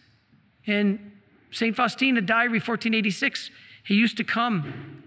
in 0.67 1.13
St. 1.51 1.75
Faustina 1.75 2.21
Diary 2.21 2.59
1486. 2.59 3.51
He 3.85 3.95
used 3.95 4.17
to 4.19 4.25
come 4.25 5.03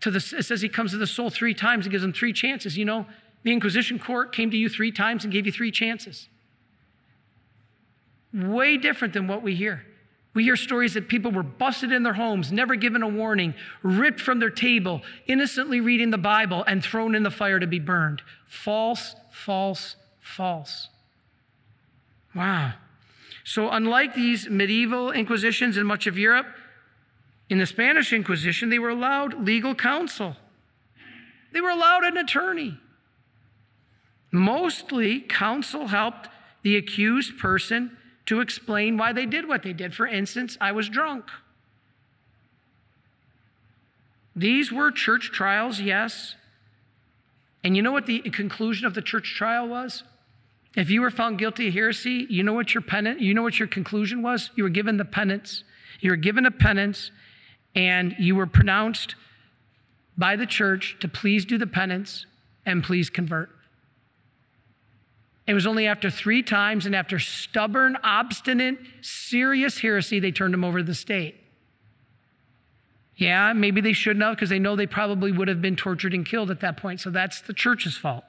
to 0.00 0.10
the, 0.10 0.18
it 0.38 0.44
says 0.44 0.60
he 0.60 0.68
comes 0.68 0.92
to 0.92 0.98
the 0.98 1.06
soul 1.06 1.30
three 1.30 1.54
times 1.54 1.86
and 1.86 1.90
gives 1.90 2.02
them 2.02 2.12
three 2.12 2.32
chances. 2.32 2.76
You 2.76 2.84
know, 2.84 3.06
the 3.42 3.52
Inquisition 3.52 3.98
court 3.98 4.32
came 4.32 4.50
to 4.50 4.56
you 4.56 4.68
three 4.68 4.92
times 4.92 5.24
and 5.24 5.32
gave 5.32 5.46
you 5.46 5.52
three 5.52 5.70
chances. 5.70 6.28
Way 8.32 8.76
different 8.76 9.14
than 9.14 9.26
what 9.26 9.42
we 9.42 9.54
hear. 9.54 9.84
We 10.34 10.42
hear 10.42 10.56
stories 10.56 10.94
that 10.94 11.08
people 11.08 11.30
were 11.30 11.44
busted 11.44 11.92
in 11.92 12.02
their 12.02 12.14
homes, 12.14 12.50
never 12.50 12.74
given 12.74 13.02
a 13.04 13.08
warning, 13.08 13.54
ripped 13.82 14.20
from 14.20 14.40
their 14.40 14.50
table, 14.50 15.02
innocently 15.26 15.80
reading 15.80 16.10
the 16.10 16.18
Bible, 16.18 16.64
and 16.66 16.82
thrown 16.82 17.14
in 17.14 17.22
the 17.22 17.30
fire 17.30 17.60
to 17.60 17.68
be 17.68 17.78
burned. 17.78 18.20
False, 18.44 19.14
false, 19.30 19.94
false. 20.20 20.88
Wow. 22.34 22.72
So, 23.44 23.70
unlike 23.70 24.14
these 24.14 24.48
medieval 24.48 25.12
inquisitions 25.12 25.76
in 25.76 25.86
much 25.86 26.08
of 26.08 26.18
Europe, 26.18 26.46
in 27.48 27.58
the 27.58 27.66
Spanish 27.66 28.12
Inquisition, 28.12 28.70
they 28.70 28.78
were 28.78 28.88
allowed 28.88 29.44
legal 29.44 29.74
counsel, 29.74 30.36
they 31.52 31.60
were 31.60 31.70
allowed 31.70 32.02
an 32.02 32.16
attorney. 32.16 32.78
Mostly, 34.32 35.20
counsel 35.20 35.86
helped 35.86 36.28
the 36.62 36.76
accused 36.76 37.38
person 37.38 37.96
to 38.26 38.40
explain 38.40 38.96
why 38.96 39.12
they 39.12 39.26
did 39.26 39.48
what 39.48 39.62
they 39.62 39.72
did. 39.72 39.94
For 39.94 40.06
instance, 40.06 40.56
I 40.60 40.72
was 40.72 40.88
drunk. 40.88 41.26
These 44.36 44.72
were 44.72 44.90
church 44.90 45.30
trials, 45.32 45.80
yes. 45.80 46.34
And 47.62 47.76
you 47.76 47.82
know 47.82 47.92
what 47.92 48.06
the 48.06 48.20
conclusion 48.20 48.86
of 48.86 48.94
the 48.94 49.02
church 49.02 49.34
trial 49.34 49.68
was? 49.68 50.02
If 50.76 50.90
you 50.90 51.02
were 51.02 51.10
found 51.10 51.38
guilty 51.38 51.68
of 51.68 51.74
heresy, 51.74 52.26
you 52.28 52.42
know 52.42 52.52
what 52.52 52.74
your 52.74 52.80
penance, 52.80 53.20
you 53.20 53.32
know 53.32 53.42
what 53.42 53.58
your 53.58 53.68
conclusion 53.68 54.22
was? 54.22 54.50
You 54.56 54.64
were 54.64 54.70
given 54.70 54.96
the 54.96 55.04
penance. 55.04 55.62
You 56.00 56.10
were 56.10 56.16
given 56.16 56.46
a 56.46 56.50
penance, 56.50 57.12
and 57.74 58.14
you 58.18 58.34
were 58.34 58.46
pronounced 58.46 59.14
by 60.18 60.36
the 60.36 60.46
church 60.46 60.96
to 61.00 61.08
please 61.08 61.44
do 61.44 61.58
the 61.58 61.66
penance 61.66 62.26
and 62.66 62.82
please 62.82 63.08
convert. 63.08 63.50
It 65.46 65.54
was 65.54 65.66
only 65.66 65.86
after 65.86 66.10
three 66.10 66.42
times 66.42 66.86
and 66.86 66.94
after 66.94 67.18
stubborn, 67.18 67.98
obstinate, 68.02 68.78
serious 69.02 69.78
heresy, 69.80 70.18
they 70.18 70.32
turned 70.32 70.54
him 70.54 70.64
over 70.64 70.78
to 70.78 70.84
the 70.84 70.94
state. 70.94 71.36
Yeah, 73.16 73.52
maybe 73.52 73.80
they 73.80 73.92
shouldn't 73.92 74.24
have 74.24 74.36
because 74.36 74.48
they 74.48 74.58
know 74.58 74.74
they 74.74 74.86
probably 74.86 75.30
would 75.30 75.48
have 75.48 75.62
been 75.62 75.76
tortured 75.76 76.14
and 76.14 76.26
killed 76.26 76.50
at 76.50 76.60
that 76.60 76.76
point. 76.76 77.00
So 77.00 77.10
that's 77.10 77.42
the 77.42 77.52
church's 77.52 77.96
fault. 77.96 78.24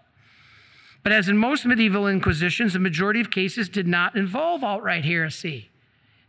But 1.03 1.11
as 1.11 1.29
in 1.29 1.37
most 1.37 1.65
medieval 1.65 2.07
inquisitions, 2.07 2.73
the 2.73 2.79
majority 2.79 3.21
of 3.21 3.31
cases 3.31 3.69
did 3.69 3.87
not 3.87 4.15
involve 4.15 4.63
outright 4.63 5.05
heresy. 5.05 5.69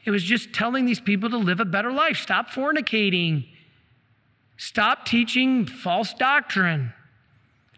It 0.04 0.10
was 0.10 0.22
just 0.22 0.52
telling 0.52 0.86
these 0.86 1.00
people 1.00 1.28
to 1.30 1.36
live 1.36 1.60
a 1.60 1.64
better 1.64 1.90
life, 1.90 2.18
stop 2.18 2.50
fornicating, 2.50 3.46
stop 4.56 5.04
teaching 5.04 5.66
false 5.66 6.14
doctrine, 6.14 6.92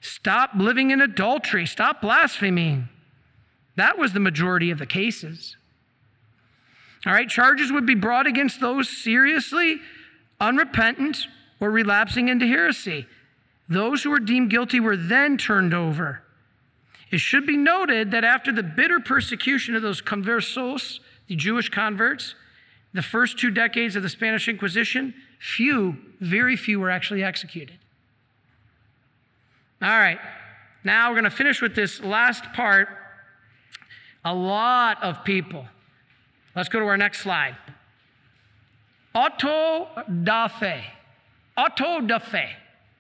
stop 0.01 0.51
living 0.57 0.91
in 0.91 1.01
adultery, 1.01 1.67
stop 1.67 2.03
blaspheming. 2.03 2.89
That 3.79 3.97
was 3.97 4.13
the 4.13 4.19
majority 4.19 4.73
of 4.73 4.81
the 4.81 4.87
cases. 4.87 5.57
All 7.07 7.13
right, 7.13 7.29
charges 7.29 7.71
would 7.71 7.87
be 7.87 7.95
brought 7.95 8.27
against 8.27 8.61
those 8.61 8.89
seriously 8.89 9.79
unrepentant 10.41 11.29
or 11.61 11.71
relapsing 11.71 12.27
into 12.27 12.45
heresy. 12.45 13.07
Those 13.69 14.03
who 14.03 14.11
were 14.11 14.19
deemed 14.19 14.51
guilty 14.51 14.81
were 14.81 14.97
then 14.97 15.39
turned 15.39 15.73
over. 15.75 16.23
It 17.13 17.21
should 17.21 17.47
be 17.47 17.57
noted 17.57 18.11
that 18.11 18.25
after 18.25 18.51
the 18.51 18.65
bitter 18.65 18.99
persecution 18.99 19.77
of 19.77 19.83
those 19.83 20.03
conversos, 20.03 20.99
the 21.29 21.37
Jewish 21.37 21.69
converts, 21.69 22.35
the 22.93 23.03
first 23.03 23.39
two 23.39 23.53
decades 23.53 23.95
of 23.95 24.03
the 24.03 24.09
Spanish 24.09 24.49
Inquisition, 24.49 25.15
few, 25.39 25.99
very 26.21 26.57
few 26.57 26.81
were 26.81 26.91
actually 26.91 27.23
executed. 27.23 27.79
All 29.81 29.89
right, 29.89 30.19
now 30.83 31.11
we're 31.11 31.21
going 31.21 31.31
to 31.31 31.31
finish 31.31 31.63
with 31.63 31.77
this 31.77 32.01
last 32.01 32.53
part 32.55 32.89
a 34.25 34.35
lot 34.35 35.03
of 35.03 35.25
people. 35.25 35.67
Let's 36.55 36.69
go 36.69 36.81
to 36.81 36.87
our 36.87 36.97
next 36.97 37.21
slide. 37.21 37.57
Auto 39.15 39.89
da 40.23 40.49
fe. 40.49 40.85
Auto 41.57 42.01
da 42.01 42.19
fe. 42.19 42.51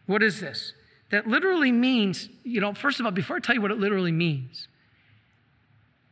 What 0.07 0.23
is 0.23 0.41
this? 0.41 0.73
That 1.11 1.27
literally 1.27 1.73
means, 1.73 2.29
you 2.45 2.61
know, 2.61 2.75
first 2.75 3.01
of 3.01 3.07
all, 3.07 3.12
before 3.12 3.37
I 3.37 3.41
tell 3.41 3.55
you 3.55 3.61
what 3.61 3.71
it 3.71 3.79
literally 3.79 4.12
means, 4.12 4.69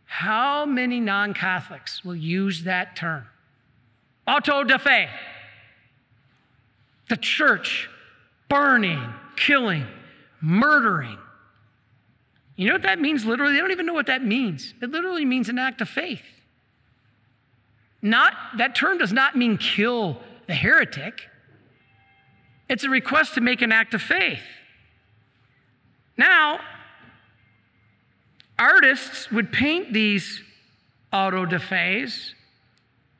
how 0.06 0.64
many 0.64 1.00
non 1.00 1.34
Catholics 1.34 2.04
will 2.04 2.16
use 2.16 2.64
that 2.64 2.96
term? 2.96 3.26
Auto 4.26 4.64
da 4.64 4.78
fe. 4.78 5.08
The 7.08 7.16
church 7.16 7.88
burning, 8.48 9.02
killing, 9.36 9.86
murdering, 10.40 11.18
you 12.56 12.66
know 12.66 12.72
what 12.72 12.82
that 12.82 12.98
means 12.98 13.24
literally? 13.26 13.52
They 13.52 13.60
don't 13.60 13.70
even 13.70 13.86
know 13.86 13.92
what 13.92 14.06
that 14.06 14.24
means. 14.24 14.72
It 14.80 14.90
literally 14.90 15.26
means 15.26 15.48
an 15.50 15.58
act 15.58 15.82
of 15.82 15.88
faith. 15.88 16.24
Not 18.00 18.32
that 18.56 18.74
term 18.74 18.98
does 18.98 19.12
not 19.12 19.36
mean 19.36 19.58
kill 19.58 20.20
the 20.46 20.54
heretic. 20.54 21.22
It's 22.68 22.82
a 22.82 22.90
request 22.90 23.34
to 23.34 23.40
make 23.40 23.62
an 23.62 23.72
act 23.72 23.94
of 23.94 24.02
faith. 24.02 24.42
Now, 26.16 26.60
artists 28.58 29.30
would 29.30 29.52
paint 29.52 29.92
these 29.92 30.42
auto 31.12 31.44
da 31.44 31.58
fes, 31.58 32.34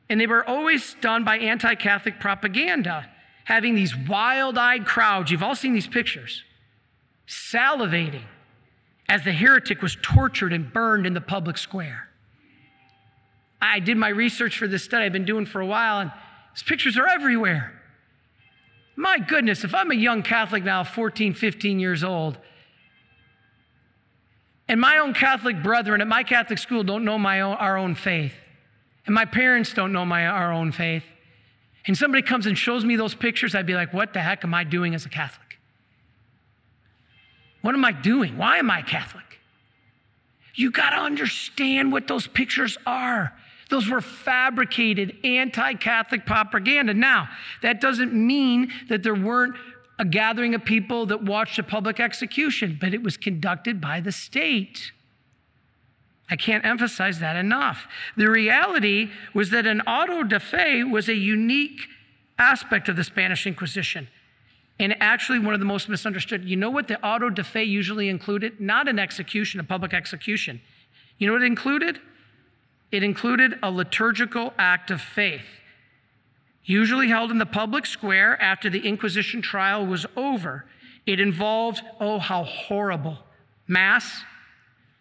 and 0.09 0.19
they 0.19 0.27
were 0.27 0.47
always 0.47 0.95
done 0.95 1.23
by 1.23 1.37
anti 1.37 1.75
Catholic 1.75 2.19
propaganda, 2.19 3.07
having 3.43 3.75
these 3.75 3.95
wild 3.95 4.57
eyed 4.57 4.85
crowds. 4.85 5.29
You've 5.29 5.43
all 5.43 5.55
seen 5.55 5.73
these 5.73 5.87
pictures, 5.87 6.43
salivating 7.27 8.23
as 9.09 9.23
the 9.23 9.31
heretic 9.31 9.81
was 9.81 9.97
tortured 10.01 10.51
and 10.51 10.71
burned 10.71 11.07
in 11.07 11.13
the 11.13 11.21
public 11.21 11.57
square. 11.57 12.09
I 13.61 13.79
did 13.79 13.97
my 13.97 14.09
research 14.09 14.57
for 14.57 14.67
this 14.67 14.83
study 14.83 15.05
I've 15.05 15.13
been 15.13 15.25
doing 15.25 15.45
for 15.45 15.61
a 15.61 15.65
while, 15.65 15.99
and 15.99 16.11
these 16.53 16.63
pictures 16.63 16.97
are 16.97 17.07
everywhere. 17.07 17.73
My 18.95 19.19
goodness, 19.19 19.63
if 19.63 19.73
I'm 19.73 19.91
a 19.91 19.95
young 19.95 20.23
Catholic 20.23 20.63
now, 20.63 20.83
14, 20.83 21.33
15 21.33 21.79
years 21.79 22.03
old, 22.03 22.37
and 24.67 24.81
my 24.81 24.97
own 24.97 25.13
Catholic 25.13 25.63
brethren 25.63 26.01
at 26.01 26.07
my 26.07 26.23
Catholic 26.23 26.59
school 26.59 26.83
don't 26.83 27.05
know 27.05 27.17
my 27.17 27.41
own, 27.41 27.55
our 27.55 27.77
own 27.77 27.95
faith, 27.95 28.33
and 29.05 29.15
my 29.15 29.23
parents 29.23 29.73
don't 29.73 29.93
know 29.93 30.05
my, 30.05 30.27
our 30.27 30.51
own 30.51 30.71
faith, 30.71 31.03
and 31.85 31.97
somebody 31.97 32.21
comes 32.21 32.45
and 32.45 32.57
shows 32.57 32.83
me 32.83 32.97
those 32.97 33.15
pictures, 33.15 33.55
I'd 33.55 33.65
be 33.65 33.75
like, 33.75 33.93
what 33.93 34.13
the 34.13 34.19
heck 34.19 34.43
am 34.43 34.53
I 34.53 34.65
doing 34.65 34.93
as 34.93 35.05
a 35.05 35.09
Catholic? 35.09 35.46
What 37.67 37.75
am 37.75 37.83
I 37.83 37.91
doing? 37.91 38.37
Why 38.37 38.59
am 38.59 38.71
I 38.71 38.81
Catholic? 38.81 39.41
You 40.55 40.71
got 40.71 40.91
to 40.91 40.95
understand 40.95 41.91
what 41.91 42.07
those 42.07 42.25
pictures 42.25 42.77
are. 42.87 43.33
Those 43.69 43.89
were 43.89 43.99
fabricated 43.99 45.17
anti 45.25 45.73
Catholic 45.73 46.25
propaganda. 46.25 46.93
Now, 46.93 47.27
that 47.61 47.81
doesn't 47.81 48.13
mean 48.13 48.71
that 48.87 49.03
there 49.03 49.13
weren't 49.13 49.57
a 49.99 50.05
gathering 50.05 50.55
of 50.55 50.63
people 50.63 51.07
that 51.07 51.23
watched 51.23 51.59
a 51.59 51.63
public 51.63 51.99
execution, 51.99 52.77
but 52.79 52.93
it 52.93 53.03
was 53.03 53.17
conducted 53.17 53.81
by 53.81 53.99
the 53.99 54.13
state. 54.13 54.93
I 56.29 56.37
can't 56.37 56.63
emphasize 56.63 57.19
that 57.19 57.35
enough. 57.35 57.85
The 58.15 58.29
reality 58.29 59.09
was 59.33 59.49
that 59.49 59.65
an 59.65 59.81
auto 59.81 60.23
da 60.23 60.39
fe 60.39 60.85
was 60.85 61.09
a 61.09 61.15
unique 61.15 61.81
aspect 62.39 62.87
of 62.87 62.95
the 62.95 63.03
Spanish 63.03 63.45
Inquisition 63.45 64.07
and 64.79 64.95
actually 65.01 65.39
one 65.39 65.53
of 65.53 65.59
the 65.59 65.65
most 65.65 65.89
misunderstood. 65.89 66.45
You 66.45 66.55
know 66.55 66.69
what 66.69 66.87
the 66.87 67.03
auto 67.03 67.29
de 67.29 67.43
fe 67.43 67.63
usually 67.63 68.09
included? 68.09 68.59
Not 68.59 68.87
an 68.87 68.99
execution, 68.99 69.59
a 69.59 69.63
public 69.63 69.93
execution. 69.93 70.61
You 71.17 71.27
know 71.27 71.33
what 71.33 71.41
it 71.41 71.47
included? 71.47 71.99
It 72.91 73.03
included 73.03 73.57
a 73.63 73.71
liturgical 73.71 74.53
act 74.57 74.91
of 74.91 75.01
faith, 75.01 75.45
usually 76.63 77.07
held 77.07 77.31
in 77.31 77.37
the 77.37 77.45
public 77.45 77.85
square 77.85 78.41
after 78.41 78.69
the 78.69 78.87
Inquisition 78.87 79.41
trial 79.41 79.85
was 79.85 80.05
over. 80.15 80.65
It 81.05 81.19
involved, 81.19 81.81
oh, 81.99 82.19
how 82.19 82.43
horrible, 82.43 83.17
Mass, 83.67 84.23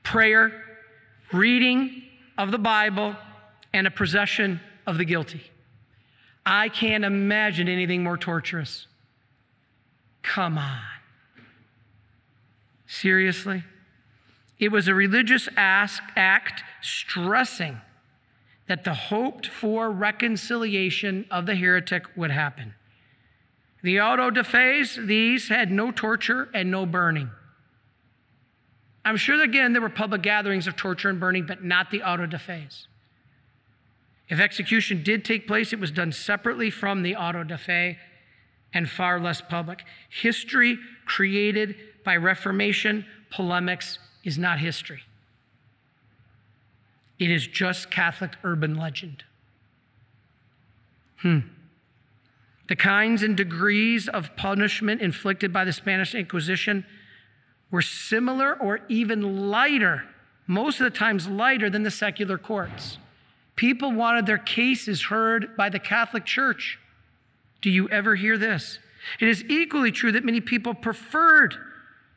prayer, 0.03 0.65
reading 1.33 2.03
of 2.39 2.51
the 2.51 2.59
Bible, 2.59 3.15
and 3.73 3.87
a 3.87 3.91
procession 3.91 4.61
of 4.87 4.99
the 4.99 5.05
guilty. 5.05 5.43
I 6.45 6.69
can't 6.69 7.05
imagine 7.05 7.69
anything 7.69 8.03
more 8.03 8.17
torturous. 8.17 8.87
Come 10.27 10.59
on. 10.59 10.81
Seriously? 12.87 13.63
It 14.59 14.73
was 14.73 14.89
a 14.89 14.95
religious 14.95 15.49
act 15.57 16.63
stressing 16.83 17.81
that 18.67 18.85
the 18.85 18.95
hoped 18.95 19.47
for 19.47 19.91
reconciliation 19.91 21.27
of 21.31 21.47
the 21.47 21.55
heretic 21.55 22.05
would 22.17 22.33
happen. 22.33 22.75
The 23.83 24.01
auto 24.01 24.31
de 24.31 24.43
fes, 24.43 24.99
these 25.01 25.49
had 25.49 25.71
no 25.71 25.93
torture 25.93 26.49
and 26.53 26.71
no 26.71 26.87
burning. 26.87 27.31
I'm 29.05 29.17
sure, 29.17 29.41
again, 29.41 29.73
there 29.73 29.83
were 29.83 29.89
public 29.89 30.23
gatherings 30.23 30.67
of 30.67 30.75
torture 30.75 31.09
and 31.09 31.21
burning, 31.21 31.47
but 31.47 31.63
not 31.63 31.93
the 31.93 32.03
auto 32.03 32.27
de 32.27 32.39
fes. 32.39 32.89
If 34.29 34.41
execution 34.41 35.05
did 35.05 35.25
take 35.25 35.47
place, 35.47 35.73
it 35.73 35.79
was 35.79 35.93
done 35.93 36.11
separately 36.11 36.71
from 36.71 37.05
the 37.05 37.15
auto 37.15 37.45
de 37.45 37.57
fe 37.57 37.99
and 38.73 38.89
far 38.89 39.21
less 39.21 39.41
public. 39.41 39.85
History 40.09 40.79
created 41.05 41.77
by 42.05 42.17
Reformation 42.17 43.05
polemics 43.31 43.99
is 44.25 44.39
not 44.39 44.59
history, 44.59 45.03
it 47.19 47.31
is 47.31 47.47
just 47.47 47.91
Catholic 47.91 48.33
urban 48.45 48.77
legend. 48.77 49.25
Hmm. 51.19 51.39
The 52.69 52.77
kinds 52.77 53.23
and 53.23 53.37
degrees 53.37 54.09
of 54.09 54.35
punishment 54.37 55.01
inflicted 55.01 55.53
by 55.53 55.65
the 55.65 55.73
Spanish 55.73 56.15
Inquisition 56.15 56.85
were 57.71 57.83
similar 57.83 58.55
or 58.55 58.81
even 58.89 59.51
lighter, 59.51 60.05
most 60.47 60.81
of 60.81 60.85
the 60.85 60.97
times 60.97 61.29
lighter 61.29 61.71
than 61.71 61.85
the 61.85 61.91
secular 61.91 62.39
courts. 62.39 62.99
People 63.55 63.93
wanted 63.93 64.27
their 64.27 64.39
cases 64.39 65.05
heard 65.05 65.57
by 65.57 65.69
the 65.69 65.79
Catholic 65.79 66.25
Church. 66.25 66.79
Do 67.63 67.71
you 67.71 67.89
ever 67.89 68.15
hear 68.15 68.39
this? 68.39 68.79
It 69.21 69.29
is 69.29 69.45
equally 69.45 69.93
true 69.93 70.13
that 70.13 70.25
many 70.25 70.41
people 70.41 70.75
preferred 70.75 71.57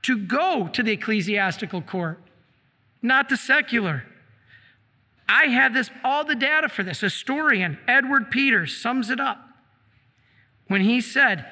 to 0.03 0.17
go 0.17 0.67
to 0.67 0.83
the 0.83 0.93
ecclesiastical 0.93 1.81
court, 1.81 2.19
not 3.01 3.29
the 3.29 3.37
secular. 3.37 4.05
I 5.27 5.45
have 5.45 5.73
this 5.73 5.89
all 6.03 6.23
the 6.23 6.35
data 6.35 6.69
for 6.69 6.83
this. 6.83 7.01
Historian 7.01 7.77
Edward 7.87 8.31
Peters 8.31 8.75
sums 8.75 9.09
it 9.09 9.19
up 9.19 9.49
when 10.67 10.81
he 10.81 11.01
said, 11.01 11.45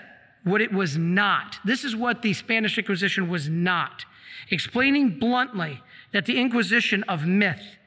what 0.47 0.61
it 0.61 0.71
was 0.71 0.97
not. 0.97 1.59
This 1.65 1.83
is 1.83 1.95
what 1.95 2.21
the 2.21 2.33
Spanish 2.33 2.77
Inquisition 2.77 3.29
was 3.29 3.49
not, 3.49 4.05
explaining 4.49 5.19
bluntly 5.19 5.81
that 6.13 6.25
the 6.25 6.39
Inquisition 6.39 7.03
of 7.03 7.25
myth, 7.25 7.77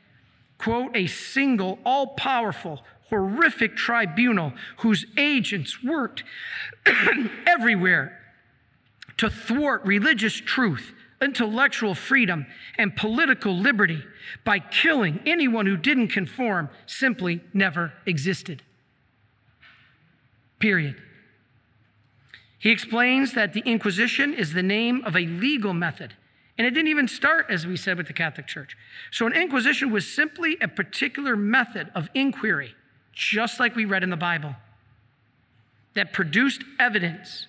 quote, 0.58 0.94
a 0.94 1.06
single, 1.06 1.78
all 1.84 2.08
powerful, 2.08 2.84
horrific 3.10 3.76
tribunal 3.76 4.52
whose 4.78 5.04
agents 5.16 5.82
worked 5.82 6.24
everywhere 7.46 8.18
to 9.18 9.28
thwart 9.28 9.84
religious 9.84 10.34
truth, 10.34 10.92
intellectual 11.20 11.94
freedom, 11.94 12.46
and 12.78 12.96
political 12.96 13.54
liberty 13.54 14.02
by 14.44 14.58
killing 14.58 15.20
anyone 15.26 15.66
who 15.66 15.76
didn't 15.76 16.08
conform 16.08 16.70
simply 16.86 17.42
never 17.52 17.92
existed. 18.06 18.62
Period. 20.58 20.96
He 22.58 22.70
explains 22.70 23.32
that 23.32 23.52
the 23.52 23.60
Inquisition 23.60 24.34
is 24.34 24.52
the 24.52 24.62
name 24.62 25.02
of 25.04 25.16
a 25.16 25.26
legal 25.26 25.74
method. 25.74 26.14
And 26.58 26.66
it 26.66 26.72
didn't 26.72 26.88
even 26.88 27.08
start, 27.08 27.46
as 27.48 27.66
we 27.66 27.76
said, 27.78 27.96
with 27.96 28.06
the 28.06 28.12
Catholic 28.12 28.46
Church. 28.46 28.76
So 29.10 29.26
an 29.26 29.32
Inquisition 29.32 29.90
was 29.90 30.06
simply 30.06 30.58
a 30.60 30.68
particular 30.68 31.34
method 31.34 31.90
of 31.94 32.10
inquiry, 32.12 32.74
just 33.28 33.60
like 33.60 33.76
we 33.76 33.84
read 33.84 34.02
in 34.02 34.10
the 34.10 34.16
Bible, 34.16 34.54
that 35.94 36.12
produced 36.12 36.62
evidence. 36.78 37.46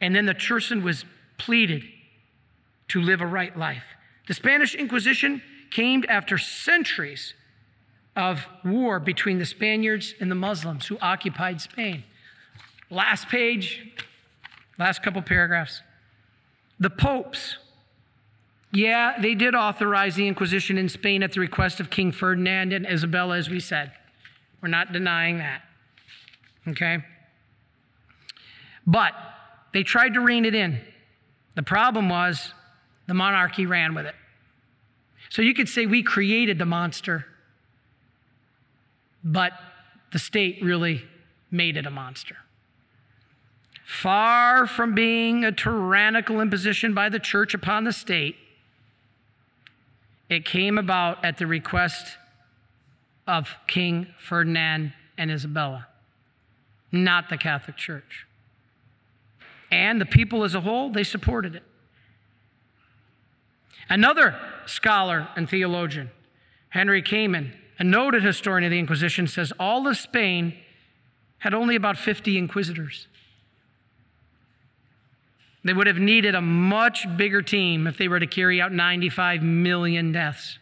And 0.00 0.14
then 0.14 0.26
the 0.26 0.34
person 0.34 0.82
was 0.82 1.04
pleaded 1.38 1.84
to 2.88 3.00
live 3.00 3.20
a 3.20 3.26
right 3.26 3.56
life. 3.56 3.84
The 4.26 4.34
Spanish 4.34 4.74
Inquisition 4.74 5.42
came 5.70 6.04
after 6.08 6.38
centuries 6.38 7.34
of 8.16 8.46
war 8.64 8.98
between 8.98 9.38
the 9.38 9.46
Spaniards 9.46 10.14
and 10.20 10.30
the 10.30 10.34
Muslims 10.34 10.86
who 10.86 10.98
occupied 11.00 11.60
Spain. 11.60 12.04
Last 12.90 13.28
page, 13.28 13.92
Last 14.78 15.02
couple 15.02 15.20
paragraphs. 15.22 15.82
The 16.78 16.90
popes, 16.90 17.56
yeah, 18.72 19.20
they 19.20 19.34
did 19.34 19.54
authorize 19.54 20.14
the 20.14 20.28
Inquisition 20.28 20.78
in 20.78 20.88
Spain 20.88 21.22
at 21.24 21.32
the 21.32 21.40
request 21.40 21.80
of 21.80 21.90
King 21.90 22.12
Ferdinand 22.12 22.72
and 22.72 22.86
Isabella, 22.86 23.36
as 23.36 23.50
we 23.50 23.58
said. 23.58 23.90
We're 24.60 24.68
not 24.68 24.92
denying 24.92 25.38
that. 25.38 25.62
Okay? 26.66 26.98
But 28.86 29.12
they 29.72 29.82
tried 29.82 30.14
to 30.14 30.20
rein 30.20 30.44
it 30.44 30.54
in. 30.54 30.80
The 31.54 31.62
problem 31.62 32.08
was 32.08 32.52
the 33.06 33.14
monarchy 33.14 33.66
ran 33.66 33.94
with 33.94 34.06
it. 34.06 34.14
So 35.30 35.42
you 35.42 35.54
could 35.54 35.68
say 35.68 35.86
we 35.86 36.02
created 36.02 36.58
the 36.58 36.64
monster, 36.64 37.26
but 39.22 39.52
the 40.12 40.18
state 40.18 40.62
really 40.62 41.04
made 41.50 41.76
it 41.76 41.86
a 41.86 41.90
monster. 41.90 42.36
Far 43.84 44.66
from 44.66 44.94
being 44.94 45.44
a 45.44 45.52
tyrannical 45.52 46.40
imposition 46.40 46.92
by 46.92 47.08
the 47.08 47.18
church 47.18 47.54
upon 47.54 47.84
the 47.84 47.92
state, 47.92 48.36
it 50.28 50.44
came 50.44 50.76
about 50.76 51.24
at 51.24 51.38
the 51.38 51.46
request 51.46 52.17
of 53.28 53.54
King 53.66 54.08
Ferdinand 54.18 54.94
and 55.18 55.30
Isabella, 55.30 55.86
not 56.90 57.28
the 57.28 57.36
Catholic 57.36 57.76
Church. 57.76 58.26
And 59.70 60.00
the 60.00 60.06
people 60.06 60.44
as 60.44 60.54
a 60.54 60.62
whole, 60.62 60.90
they 60.90 61.04
supported 61.04 61.54
it. 61.54 61.62
Another 63.90 64.34
scholar 64.66 65.28
and 65.36 65.48
theologian, 65.48 66.10
Henry 66.70 67.02
Kamen, 67.02 67.52
a 67.78 67.84
noted 67.84 68.22
historian 68.22 68.64
of 68.64 68.70
the 68.70 68.78
Inquisition, 68.78 69.26
says 69.26 69.52
all 69.60 69.86
of 69.86 69.96
Spain 69.96 70.54
had 71.38 71.54
only 71.54 71.76
about 71.76 71.96
50 71.96 72.36
inquisitors. 72.36 73.06
They 75.64 75.72
would 75.72 75.86
have 75.86 75.98
needed 75.98 76.34
a 76.34 76.40
much 76.40 77.06
bigger 77.16 77.42
team 77.42 77.86
if 77.86 77.98
they 77.98 78.08
were 78.08 78.20
to 78.20 78.26
carry 78.26 78.60
out 78.60 78.72
95 78.72 79.42
million 79.42 80.12
deaths. 80.12 80.58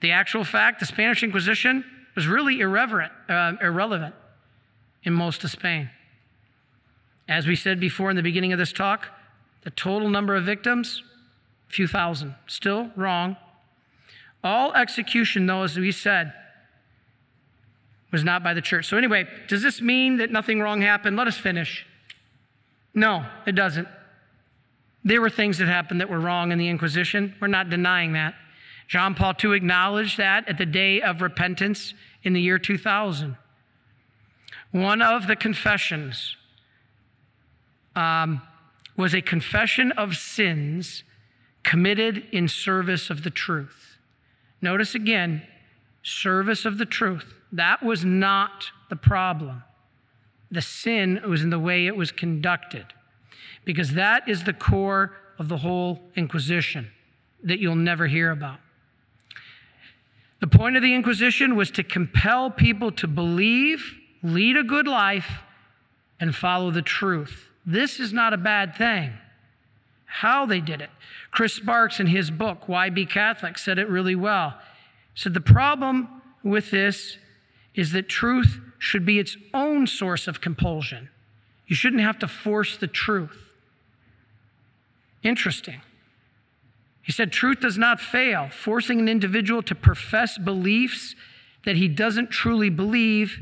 The 0.00 0.12
actual 0.12 0.44
fact, 0.44 0.80
the 0.80 0.86
Spanish 0.86 1.22
Inquisition 1.22 1.84
was 2.14 2.26
really 2.26 2.60
irreverent, 2.60 3.12
uh, 3.28 3.54
irrelevant 3.60 4.14
in 5.02 5.12
most 5.12 5.44
of 5.44 5.50
Spain. 5.50 5.90
As 7.28 7.46
we 7.46 7.56
said 7.56 7.78
before 7.78 8.10
in 8.10 8.16
the 8.16 8.22
beginning 8.22 8.52
of 8.52 8.58
this 8.58 8.72
talk, 8.72 9.08
the 9.62 9.70
total 9.70 10.08
number 10.08 10.34
of 10.34 10.44
victims, 10.44 11.02
a 11.68 11.72
few 11.72 11.86
thousand. 11.86 12.34
Still 12.46 12.90
wrong. 12.96 13.36
All 14.42 14.72
execution, 14.72 15.46
though, 15.46 15.62
as 15.64 15.76
we 15.76 15.92
said, 15.92 16.32
was 18.10 18.24
not 18.24 18.42
by 18.42 18.54
the 18.54 18.62
church. 18.62 18.86
So, 18.86 18.96
anyway, 18.96 19.28
does 19.48 19.62
this 19.62 19.82
mean 19.82 20.16
that 20.18 20.30
nothing 20.30 20.60
wrong 20.60 20.80
happened? 20.80 21.16
Let 21.16 21.26
us 21.26 21.36
finish. 21.36 21.86
No, 22.94 23.26
it 23.46 23.52
doesn't. 23.52 23.88
There 25.04 25.20
were 25.20 25.30
things 25.30 25.58
that 25.58 25.68
happened 25.68 26.00
that 26.00 26.08
were 26.08 26.20
wrong 26.20 26.52
in 26.52 26.58
the 26.58 26.68
Inquisition. 26.68 27.34
We're 27.40 27.48
not 27.48 27.68
denying 27.68 28.14
that. 28.14 28.34
John 28.88 29.14
Paul 29.14 29.34
II 29.42 29.54
acknowledged 29.54 30.16
that 30.16 30.48
at 30.48 30.56
the 30.56 30.66
day 30.66 31.02
of 31.02 31.20
repentance 31.20 31.92
in 32.22 32.32
the 32.32 32.40
year 32.40 32.58
2000. 32.58 33.36
One 34.70 35.02
of 35.02 35.26
the 35.26 35.36
confessions 35.36 36.36
um, 37.94 38.42
was 38.96 39.14
a 39.14 39.20
confession 39.20 39.92
of 39.92 40.16
sins 40.16 41.04
committed 41.62 42.24
in 42.32 42.48
service 42.48 43.10
of 43.10 43.24
the 43.24 43.30
truth. 43.30 43.98
Notice 44.62 44.94
again, 44.94 45.42
service 46.02 46.64
of 46.64 46.78
the 46.78 46.86
truth. 46.86 47.34
That 47.52 47.82
was 47.82 48.04
not 48.04 48.70
the 48.88 48.96
problem. 48.96 49.64
The 50.50 50.62
sin 50.62 51.20
was 51.28 51.42
in 51.42 51.50
the 51.50 51.58
way 51.58 51.86
it 51.86 51.96
was 51.96 52.10
conducted, 52.10 52.86
because 53.66 53.92
that 53.92 54.26
is 54.26 54.44
the 54.44 54.54
core 54.54 55.14
of 55.38 55.48
the 55.48 55.58
whole 55.58 56.00
Inquisition 56.16 56.90
that 57.42 57.60
you'll 57.60 57.76
never 57.76 58.06
hear 58.06 58.30
about. 58.30 58.58
The 60.40 60.46
point 60.46 60.76
of 60.76 60.82
the 60.82 60.94
Inquisition 60.94 61.56
was 61.56 61.70
to 61.72 61.82
compel 61.82 62.50
people 62.50 62.92
to 62.92 63.08
believe, 63.08 63.96
lead 64.22 64.56
a 64.56 64.62
good 64.62 64.86
life, 64.86 65.42
and 66.20 66.34
follow 66.34 66.70
the 66.70 66.82
truth. 66.82 67.48
This 67.66 68.00
is 68.00 68.12
not 68.12 68.32
a 68.32 68.38
bad 68.38 68.76
thing. 68.76 69.12
How 70.06 70.46
they 70.46 70.60
did 70.60 70.80
it. 70.80 70.90
Chris 71.30 71.54
Sparks, 71.54 72.00
in 72.00 72.06
his 72.06 72.30
book, 72.30 72.68
Why 72.68 72.88
Be 72.88 73.04
Catholic, 73.04 73.58
said 73.58 73.78
it 73.78 73.88
really 73.88 74.14
well. 74.14 74.54
He 75.14 75.20
said 75.20 75.34
the 75.34 75.40
problem 75.40 76.08
with 76.42 76.70
this 76.70 77.18
is 77.74 77.92
that 77.92 78.08
truth 78.08 78.60
should 78.78 79.04
be 79.04 79.18
its 79.18 79.36
own 79.52 79.86
source 79.86 80.26
of 80.26 80.40
compulsion. 80.40 81.10
You 81.66 81.76
shouldn't 81.76 82.02
have 82.02 82.18
to 82.20 82.28
force 82.28 82.76
the 82.76 82.86
truth. 82.86 83.44
Interesting. 85.22 85.82
He 87.08 87.12
said, 87.12 87.32
Truth 87.32 87.60
does 87.60 87.78
not 87.78 88.00
fail. 88.00 88.50
Forcing 88.50 89.00
an 89.00 89.08
individual 89.08 89.62
to 89.62 89.74
profess 89.74 90.36
beliefs 90.36 91.14
that 91.64 91.74
he 91.74 91.88
doesn't 91.88 92.28
truly 92.28 92.68
believe 92.68 93.38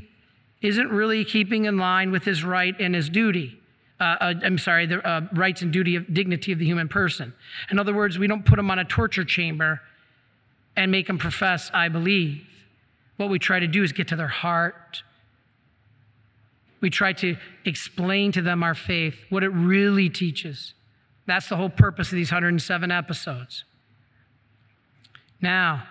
isn't 0.63 0.89
really 0.89 1.25
keeping 1.25 1.65
in 1.65 1.77
line 1.77 2.13
with 2.13 2.23
his 2.23 2.45
right 2.45 2.77
and 2.79 2.95
his 2.95 3.09
duty. 3.09 3.59
Uh, 3.99 4.05
uh, 4.21 4.35
I'm 4.45 4.59
sorry, 4.59 4.87
the 4.87 5.05
uh, 5.05 5.23
rights 5.33 5.63
and 5.63 5.73
duty 5.73 5.97
of 5.97 6.15
dignity 6.15 6.53
of 6.53 6.61
the 6.61 6.65
human 6.65 6.87
person. 6.87 7.33
In 7.69 7.81
other 7.81 7.93
words, 7.93 8.21
we 8.21 8.29
don't 8.29 8.47
put 8.47 8.55
them 8.55 8.71
on 8.71 8.79
a 8.79 8.85
torture 8.85 9.25
chamber 9.25 9.81
and 10.77 10.93
make 10.93 11.09
them 11.09 11.19
profess, 11.19 11.69
I 11.75 11.89
believe. 11.89 12.47
What 13.17 13.31
we 13.31 13.41
try 13.41 13.59
to 13.59 13.67
do 13.67 13.83
is 13.83 13.91
get 13.91 14.07
to 14.09 14.17
their 14.17 14.29
heart. 14.29 15.03
We 16.81 16.89
try 16.89 17.15
to 17.15 17.37
explain 17.65 18.31
to 18.31 18.43
them 18.43 18.63
our 18.63 18.77
faith, 18.77 19.17
what 19.29 19.43
it 19.43 19.49
really 19.49 20.09
teaches. 20.09 20.75
That's 21.27 21.49
the 21.49 21.57
whole 21.57 21.69
purpose 21.69 22.09
of 22.09 22.17
these 22.17 22.31
107 22.31 22.91
episodes. 22.91 23.65
Now, 25.41 25.87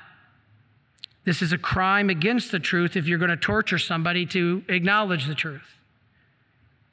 this 1.25 1.41
is 1.41 1.51
a 1.51 1.57
crime 1.57 2.09
against 2.09 2.51
the 2.51 2.59
truth 2.59 2.95
if 2.95 3.07
you're 3.07 3.17
going 3.17 3.29
to 3.29 3.38
torture 3.38 3.79
somebody 3.79 4.25
to 4.27 4.63
acknowledge 4.69 5.25
the 5.25 5.36
truth. 5.36 5.75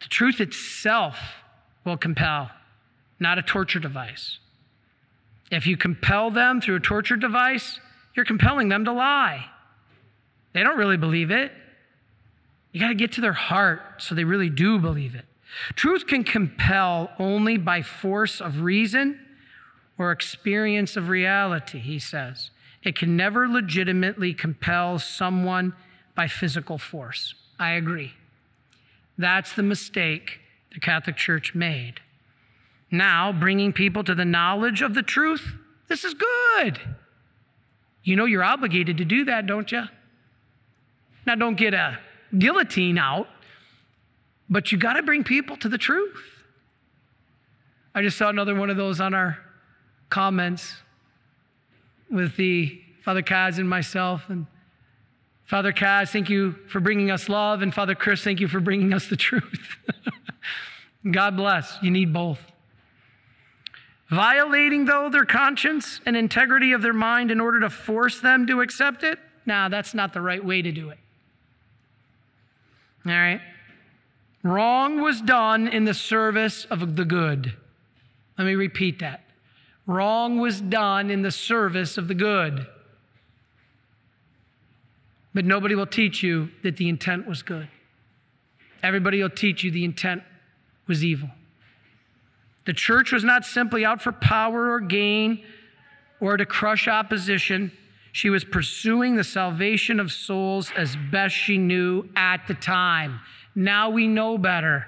The 0.00 0.08
truth 0.08 0.40
itself 0.40 1.18
will 1.84 1.96
compel, 1.96 2.50
not 3.20 3.38
a 3.38 3.42
torture 3.42 3.78
device. 3.78 4.38
If 5.50 5.66
you 5.66 5.76
compel 5.76 6.30
them 6.30 6.60
through 6.60 6.76
a 6.76 6.80
torture 6.80 7.16
device, 7.16 7.78
you're 8.16 8.24
compelling 8.24 8.68
them 8.68 8.86
to 8.86 8.92
lie. 8.92 9.46
They 10.54 10.62
don't 10.62 10.78
really 10.78 10.96
believe 10.96 11.30
it. 11.30 11.52
You 12.72 12.80
got 12.80 12.88
to 12.88 12.94
get 12.94 13.12
to 13.12 13.20
their 13.20 13.34
heart 13.34 13.80
so 13.98 14.14
they 14.14 14.24
really 14.24 14.48
do 14.48 14.78
believe 14.78 15.14
it. 15.14 15.26
Truth 15.74 16.06
can 16.06 16.24
compel 16.24 17.10
only 17.18 17.56
by 17.58 17.82
force 17.82 18.40
of 18.40 18.62
reason 18.62 19.20
or 19.98 20.10
experience 20.10 20.96
of 20.96 21.08
reality, 21.08 21.78
he 21.78 21.98
says. 21.98 22.50
It 22.82 22.96
can 22.96 23.16
never 23.16 23.46
legitimately 23.48 24.34
compel 24.34 24.98
someone 24.98 25.74
by 26.14 26.26
physical 26.28 26.78
force. 26.78 27.34
I 27.58 27.72
agree. 27.72 28.14
That's 29.16 29.52
the 29.52 29.62
mistake 29.62 30.40
the 30.72 30.80
Catholic 30.80 31.16
Church 31.16 31.54
made. 31.54 32.00
Now, 32.90 33.32
bringing 33.32 33.72
people 33.72 34.04
to 34.04 34.14
the 34.14 34.24
knowledge 34.24 34.82
of 34.82 34.94
the 34.94 35.02
truth, 35.02 35.54
this 35.88 36.04
is 36.04 36.14
good. 36.14 36.80
You 38.02 38.16
know 38.16 38.24
you're 38.24 38.42
obligated 38.42 38.98
to 38.98 39.04
do 39.04 39.24
that, 39.26 39.46
don't 39.46 39.70
you? 39.70 39.84
Now, 41.26 41.36
don't 41.36 41.56
get 41.56 41.72
a 41.72 41.98
guillotine 42.36 42.98
out 42.98 43.28
but 44.52 44.70
you 44.70 44.76
got 44.76 44.92
to 44.92 45.02
bring 45.02 45.24
people 45.24 45.56
to 45.56 45.68
the 45.68 45.78
truth. 45.78 46.44
I 47.94 48.02
just 48.02 48.18
saw 48.18 48.28
another 48.28 48.54
one 48.54 48.68
of 48.68 48.76
those 48.76 49.00
on 49.00 49.14
our 49.14 49.38
comments 50.10 50.74
with 52.10 52.36
the 52.36 52.78
Father 53.02 53.22
Kaz 53.22 53.58
and 53.58 53.66
myself. 53.66 54.28
And 54.28 54.46
Father 55.46 55.72
Kaz, 55.72 56.10
thank 56.10 56.28
you 56.28 56.52
for 56.68 56.80
bringing 56.80 57.10
us 57.10 57.30
love. 57.30 57.62
And 57.62 57.72
Father 57.72 57.94
Chris, 57.94 58.22
thank 58.22 58.40
you 58.40 58.48
for 58.48 58.60
bringing 58.60 58.92
us 58.92 59.08
the 59.08 59.16
truth. 59.16 59.78
God 61.10 61.34
bless. 61.34 61.78
You 61.80 61.90
need 61.90 62.12
both. 62.12 62.38
Violating, 64.10 64.84
though, 64.84 65.08
their 65.08 65.24
conscience 65.24 66.02
and 66.04 66.14
integrity 66.14 66.72
of 66.72 66.82
their 66.82 66.92
mind 66.92 67.30
in 67.30 67.40
order 67.40 67.60
to 67.60 67.70
force 67.70 68.20
them 68.20 68.46
to 68.48 68.60
accept 68.60 69.02
it? 69.02 69.18
Nah, 69.46 69.70
that's 69.70 69.94
not 69.94 70.12
the 70.12 70.20
right 70.20 70.44
way 70.44 70.60
to 70.60 70.70
do 70.70 70.90
it. 70.90 70.98
All 73.06 73.12
right? 73.12 73.40
Wrong 74.42 75.00
was 75.00 75.20
done 75.20 75.68
in 75.68 75.84
the 75.84 75.94
service 75.94 76.64
of 76.64 76.96
the 76.96 77.04
good. 77.04 77.54
Let 78.36 78.44
me 78.44 78.54
repeat 78.54 78.98
that. 78.98 79.24
Wrong 79.86 80.38
was 80.38 80.60
done 80.60 81.10
in 81.10 81.22
the 81.22 81.30
service 81.30 81.96
of 81.96 82.08
the 82.08 82.14
good. 82.14 82.66
But 85.34 85.44
nobody 85.44 85.74
will 85.74 85.86
teach 85.86 86.22
you 86.22 86.50
that 86.62 86.76
the 86.76 86.88
intent 86.88 87.26
was 87.26 87.42
good. 87.42 87.68
Everybody 88.82 89.22
will 89.22 89.30
teach 89.30 89.62
you 89.62 89.70
the 89.70 89.84
intent 89.84 90.22
was 90.86 91.04
evil. 91.04 91.30
The 92.64 92.72
church 92.72 93.12
was 93.12 93.24
not 93.24 93.44
simply 93.44 93.84
out 93.84 94.02
for 94.02 94.12
power 94.12 94.72
or 94.72 94.80
gain 94.80 95.42
or 96.20 96.36
to 96.36 96.46
crush 96.46 96.86
opposition. 96.86 97.72
She 98.12 98.30
was 98.30 98.44
pursuing 98.44 99.16
the 99.16 99.24
salvation 99.24 99.98
of 99.98 100.12
souls 100.12 100.70
as 100.76 100.96
best 101.10 101.34
she 101.34 101.58
knew 101.58 102.08
at 102.14 102.46
the 102.46 102.54
time. 102.54 103.20
Now 103.54 103.90
we 103.90 104.06
know 104.06 104.38
better. 104.38 104.86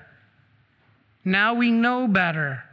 Now 1.25 1.55
we 1.55 1.71
know 1.71 2.07
better. 2.07 2.65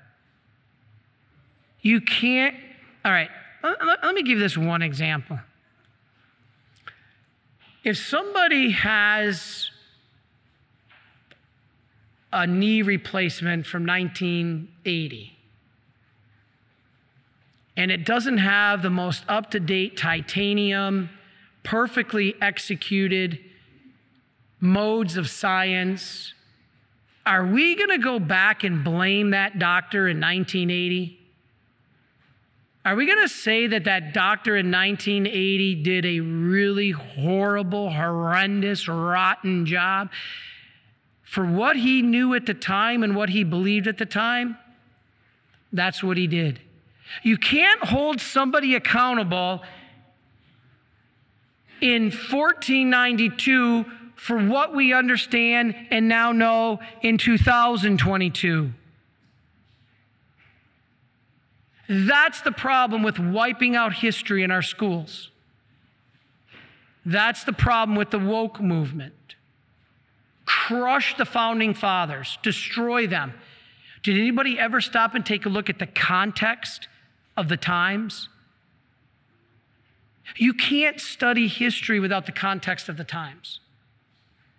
You 1.81 2.01
can't, 2.01 2.55
all 3.03 3.11
right, 3.11 3.29
let, 3.63 4.13
me 4.13 4.23
give 4.23 4.39
this 4.39 4.57
one 4.57 4.81
example. 4.81 5.39
If 7.83 7.97
somebody 7.97 8.71
has 8.71 9.71
a 12.32 12.45
knee 12.45 12.82
replacement 12.82 13.66
from 13.66 13.86
1980 13.86 15.37
and 17.75 17.91
it 17.91 18.05
doesn't 18.05 18.37
have 18.37 18.82
the 18.82 18.89
most 18.89 19.24
up 19.28 19.49
to 19.51 19.59
date 19.59 19.97
titanium, 19.97 21.09
perfectly 21.63 22.36
executed 22.41 23.39
modes 24.62 25.17
of 25.17 25.28
science, 25.29 26.33
are 27.25 27.46
we 27.46 27.75
going 27.75 27.89
to 27.89 27.97
go 27.97 28.20
back 28.20 28.63
and 28.63 28.83
blame 28.83 29.32
that 29.32 29.59
doctor 29.59 30.08
in 30.08 30.21
1980? 30.21 31.20
Are 32.83 32.96
we 32.96 33.05
going 33.05 33.21
to 33.21 33.29
say 33.29 33.67
that 33.67 33.83
that 33.83 34.13
doctor 34.13 34.55
in 34.58 34.71
1980 34.71 35.75
did 35.83 36.05
a 36.05 36.20
really 36.20 36.92
horrible, 36.92 37.92
horrendous, 37.92 38.88
rotten 38.88 39.66
job? 39.66 40.09
For 41.21 41.46
what 41.46 41.75
he 41.75 42.01
knew 42.01 42.33
at 42.33 42.46
the 42.46 42.54
time 42.54 43.04
and 43.04 43.16
what 43.16 43.29
he 43.29 43.43
believed 43.43 43.88
at 43.88 43.97
the 43.97 44.05
time, 44.05 44.58
that's 45.71 46.04
what 46.04 46.17
he 46.17 46.28
did. 46.28 46.59
You 47.24 47.38
can't 47.38 47.83
hold 47.83 48.20
somebody 48.20 48.75
accountable 48.75 49.62
in 51.82 52.05
1492 52.05 53.86
for 54.21 54.37
what 54.37 54.75
we 54.75 54.93
understand 54.93 55.73
and 55.89 56.07
now 56.07 56.31
know 56.31 56.79
in 57.01 57.17
2022. 57.17 58.71
That's 61.89 62.41
the 62.41 62.51
problem 62.51 63.01
with 63.01 63.17
wiping 63.17 63.75
out 63.75 63.93
history 63.95 64.43
in 64.43 64.51
our 64.51 64.61
schools. 64.61 65.31
That's 67.03 67.45
the 67.45 67.51
problem 67.51 67.97
with 67.97 68.11
the 68.11 68.19
woke 68.19 68.61
movement. 68.61 69.33
Crush 70.45 71.17
the 71.17 71.25
founding 71.25 71.73
fathers, 71.73 72.37
destroy 72.43 73.07
them. 73.07 73.33
Did 74.03 74.19
anybody 74.19 74.59
ever 74.59 74.81
stop 74.81 75.15
and 75.15 75.25
take 75.25 75.47
a 75.47 75.49
look 75.49 75.67
at 75.67 75.79
the 75.79 75.87
context 75.87 76.87
of 77.35 77.49
the 77.49 77.57
times? 77.57 78.29
You 80.35 80.53
can't 80.53 81.01
study 81.01 81.47
history 81.47 81.99
without 81.99 82.27
the 82.27 82.31
context 82.31 82.87
of 82.87 82.97
the 82.97 83.03
times. 83.03 83.61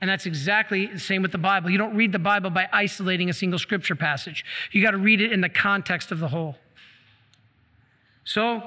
And 0.03 0.11
that's 0.11 0.27
exactly 0.27 0.87
the 0.87 0.99
same 0.99 1.23
with 1.23 1.31
the 1.31 1.39
Bible. 1.39 1.70
You 1.70 1.79
don't 1.79 1.95
read 1.95 2.11
the 2.11 2.19
Bible 2.19 2.51
by 2.51 2.69
isolating 2.73 3.31
a 3.31 3.33
single 3.33 3.59
scripture 3.61 3.95
passage, 3.95 4.45
you 4.73 4.83
got 4.83 4.91
to 4.91 4.99
read 4.99 5.20
it 5.20 5.31
in 5.31 5.41
the 5.41 5.49
context 5.49 6.11
of 6.11 6.19
the 6.19 6.27
whole. 6.27 6.57
So, 8.24 8.62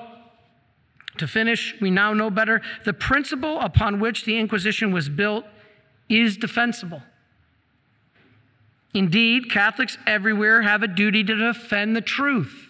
to 1.18 1.28
finish, 1.28 1.76
we 1.82 1.92
now 1.92 2.14
know 2.14 2.30
better. 2.30 2.62
The 2.86 2.94
principle 2.94 3.60
upon 3.60 4.00
which 4.00 4.24
the 4.24 4.38
Inquisition 4.38 4.94
was 4.94 5.10
built 5.10 5.46
is 6.08 6.38
defensible. 6.38 7.04
Indeed, 8.94 9.52
Catholics 9.52 9.98
everywhere 10.08 10.62
have 10.62 10.84
a 10.84 10.88
duty 10.88 11.22
to 11.26 11.36
defend 11.36 11.98
the 11.98 12.02
truth. 12.02 12.70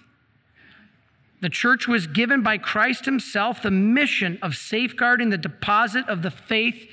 The 1.42 1.50
church 1.50 1.88
was 1.88 2.08
given 2.08 2.42
by 2.42 2.58
Christ 2.58 3.06
Himself 3.06 3.62
the 3.62 3.70
mission 3.70 4.40
of 4.42 4.56
safeguarding 4.56 5.30
the 5.30 5.38
deposit 5.38 6.10
of 6.10 6.24
the 6.24 6.32
faith 6.32 6.88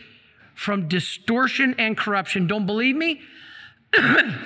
from 0.55 0.89
distortion 0.89 1.75
and 1.79 1.97
corruption. 1.97 2.47
Don't 2.47 2.67
believe 2.67 2.97
me? 2.97 3.21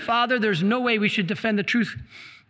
Father, 0.05 0.39
there's 0.39 0.63
no 0.63 0.81
way 0.81 0.99
we 0.99 1.09
should 1.09 1.27
defend 1.27 1.59
the 1.59 1.63
truth. 1.63 1.97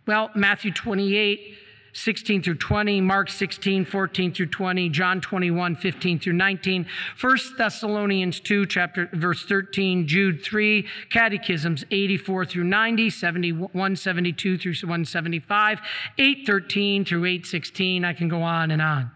Well, 0.05 0.31
Matthew 0.35 0.71
28 0.71 1.57
16 1.97 2.43
through 2.43 2.55
20, 2.55 3.01
Mark 3.01 3.27
16, 3.27 3.83
14 3.83 4.31
through 4.31 4.45
20, 4.45 4.89
John 4.89 5.19
21, 5.19 5.75
15 5.75 6.19
through 6.19 6.33
19, 6.33 6.85
1 7.19 7.37
Thessalonians 7.57 8.39
2, 8.39 8.67
chapter 8.67 9.09
verse 9.13 9.43
13, 9.45 10.07
Jude 10.07 10.43
3, 10.43 10.85
Catechisms 11.09 11.85
84 11.89 12.45
through 12.45 12.65
90, 12.65 13.09
71, 13.09 13.95
72 13.95 14.57
through 14.59 14.71
175, 14.73 15.81
813 16.19 17.03
through 17.03 17.25
816. 17.25 18.05
I 18.05 18.13
can 18.13 18.27
go 18.27 18.43
on 18.43 18.69
and 18.69 18.81
on. 18.81 19.09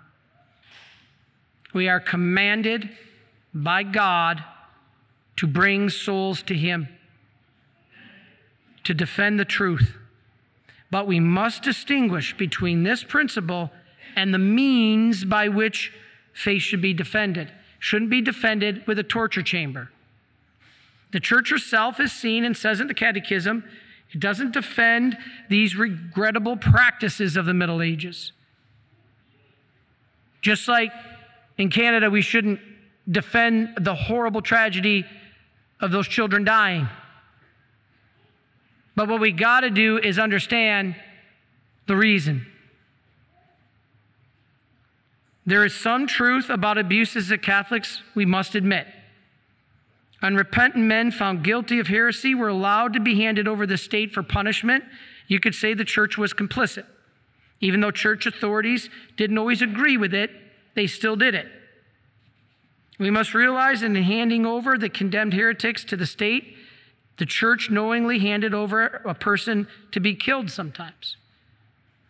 We 1.76 1.88
are 1.88 2.00
commanded 2.00 2.90
by 3.54 3.84
God 3.84 4.44
to 5.38 5.48
bring 5.48 5.90
souls 5.90 6.42
to 6.44 6.56
Him, 6.56 6.88
to 8.84 8.94
defend 8.94 9.40
the 9.40 9.46
truth. 9.46 9.96
But 10.90 11.08
we 11.08 11.20
must 11.20 11.64
distinguish 11.64 12.36
between 12.36 12.84
this 12.84 13.04
principle 13.04 13.72
and 14.16 14.34
the 14.34 14.40
means 14.40 15.24
by 15.24 15.48
which 15.48 15.94
faith 16.34 16.62
should 16.62 16.82
be 16.82 16.94
defended. 16.94 17.52
Shouldn't 17.80 18.12
be 18.12 18.22
defended 18.22 18.86
with 18.86 19.00
a 19.00 19.04
torture 19.04 19.42
chamber. 19.42 19.90
The 21.12 21.20
church 21.20 21.50
herself 21.50 22.00
is 22.00 22.12
seen 22.12 22.46
and 22.46 22.56
says 22.56 22.80
in 22.80 22.88
the 22.88 22.94
Catechism, 22.94 23.64
it 24.12 24.20
doesn't 24.20 24.52
defend 24.52 25.18
these 25.50 25.76
regrettable 25.76 26.58
practices 26.58 27.38
of 27.38 27.46
the 27.46 27.54
Middle 27.54 27.82
Ages. 27.82 28.34
Just 30.42 30.68
like 30.68 30.92
in 31.58 31.70
Canada, 31.70 32.10
we 32.10 32.22
shouldn't 32.22 32.60
defend 33.12 33.78
the 33.82 33.94
horrible 33.94 34.42
tragedy 34.42 35.06
of 35.80 35.92
those 35.92 36.08
children 36.08 36.44
dying. 36.44 36.88
But 38.96 39.08
what 39.08 39.20
we 39.20 39.32
got 39.32 39.62
to 39.62 39.70
do 39.70 39.98
is 39.98 40.18
understand 40.18 40.96
the 41.88 41.96
reason. 41.96 42.46
There 45.46 45.66
is 45.66 45.74
some 45.74 46.08
truth 46.08 46.50
about 46.50 46.78
abuses 46.78 47.30
that 47.30 47.42
Catholics 47.42 48.02
we 48.16 48.26
must 48.26 48.56
admit. 48.56 48.88
Unrepentant 50.22 50.86
men 50.86 51.10
found 51.10 51.44
guilty 51.44 51.80
of 51.80 51.88
heresy 51.88 52.36
were 52.36 52.48
allowed 52.48 52.94
to 52.94 53.00
be 53.00 53.16
handed 53.16 53.48
over 53.48 53.66
the 53.66 53.78
state 53.78 54.12
for 54.12 54.22
punishment. 54.22 54.84
You 55.28 55.40
could 55.40 55.56
say 55.56 55.74
the 55.74 55.84
church 55.84 56.18
was 56.18 56.32
complicit. 56.32 56.86
Even 57.60 57.82
though 57.82 57.92
church 57.92 58.28
authorities 58.28 58.90
didn't 59.18 59.38
always 59.38 59.62
agree 59.64 59.98
with 59.98 60.14
it, 60.14 60.30
they 60.76 60.86
still 60.86 61.16
did 61.16 61.34
it. 61.34 61.48
We 63.02 63.10
must 63.10 63.34
realize 63.34 63.82
in 63.82 63.96
handing 63.96 64.46
over 64.46 64.78
the 64.78 64.88
condemned 64.88 65.34
heretics 65.34 65.84
to 65.86 65.98
the 65.98 66.06
state, 66.06 66.56
the 67.18 67.26
church 67.26 67.72
knowingly 67.72 68.20
handed 68.20 68.54
over 68.54 69.02
a 69.04 69.16
person 69.16 69.68
to 69.92 70.00
be 70.00 70.14
killed 70.14 70.52
sometimes. 70.52 71.18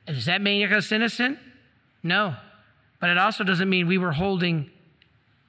Does 0.05 0.25
that 0.25 0.41
make 0.41 0.69
us 0.69 0.91
innocent? 0.91 1.39
No. 2.03 2.35
But 2.99 3.09
it 3.09 3.17
also 3.17 3.45
doesn't 3.45 3.69
mean 3.69 3.87
we 3.87 3.97
were 3.97 4.11
holding 4.11 4.69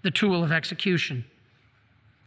the 0.02 0.12
tool 0.12 0.44
of 0.44 0.52
execution. 0.52 1.24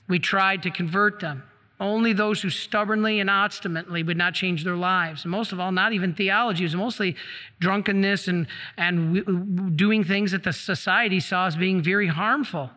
We 0.09 0.19
tried 0.19 0.61
to 0.63 0.69
convert 0.69 1.21
them. 1.21 1.43
Only 1.79 2.11
those 2.11 2.41
who 2.41 2.49
stubbornly 2.49 3.21
and 3.21 3.29
obstinately 3.29 4.03
would 4.03 4.17
not 4.17 4.33
change 4.33 4.65
their 4.65 4.75
lives. 4.75 5.25
Most 5.25 5.53
of 5.53 5.61
all, 5.61 5.71
not 5.71 5.93
even 5.93 6.13
theology. 6.15 6.65
It 6.65 6.67
was 6.67 6.75
mostly 6.75 7.15
drunkenness 7.61 8.27
and, 8.27 8.47
and 8.75 9.77
doing 9.77 10.03
things 10.03 10.33
that 10.33 10.43
the 10.43 10.51
society 10.51 11.21
saw 11.21 11.47
as 11.47 11.55
being 11.55 11.81
very 11.81 12.07
harmful. 12.07 12.71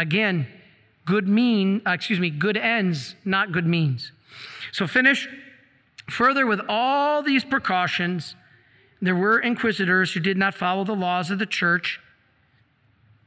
Again, 0.00 0.46
good 1.04 1.28
mean, 1.28 1.82
uh, 1.86 1.90
excuse 1.90 2.18
me, 2.18 2.30
good 2.30 2.56
ends, 2.56 3.16
not 3.22 3.52
good 3.52 3.66
means. 3.66 4.12
So 4.72 4.86
finish 4.86 5.28
further 6.08 6.46
with 6.46 6.62
all 6.70 7.22
these 7.22 7.44
precautions. 7.44 8.34
There 9.02 9.14
were 9.14 9.38
inquisitors 9.38 10.14
who 10.14 10.20
did 10.20 10.38
not 10.38 10.54
follow 10.54 10.84
the 10.84 10.94
laws 10.94 11.30
of 11.30 11.38
the 11.38 11.44
church 11.44 12.00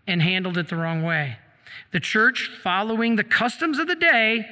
and 0.08 0.24
handled 0.24 0.58
it 0.58 0.70
the 0.70 0.76
wrong 0.76 1.04
way. 1.04 1.38
The 1.92 2.00
church, 2.00 2.50
following 2.64 3.18
the 3.18 3.24
customs 3.24 3.78
of 3.78 3.86
the 3.86 3.96
day, 3.96 4.48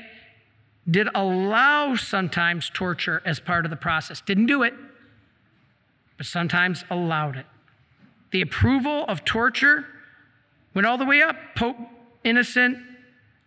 did 0.87 1.07
allow 1.15 1.95
sometimes 1.95 2.69
torture 2.71 3.23
as 3.25 3.39
part 3.39 3.65
of 3.65 3.71
the 3.71 3.77
process. 3.77 4.21
Didn't 4.21 4.45
do 4.45 4.61
it, 4.61 4.75
but 6.17 6.27
sometimes 6.27 6.83
allowed 6.91 7.35
it. 7.35 7.47
The 8.29 8.41
approval 8.41 9.05
of 9.07 9.25
torture 9.25 9.87
went 10.75 10.85
all 10.85 10.99
the 10.99 11.05
way 11.05 11.23
up. 11.23 11.35
Pope 11.55 11.77
Innocent 12.23 12.77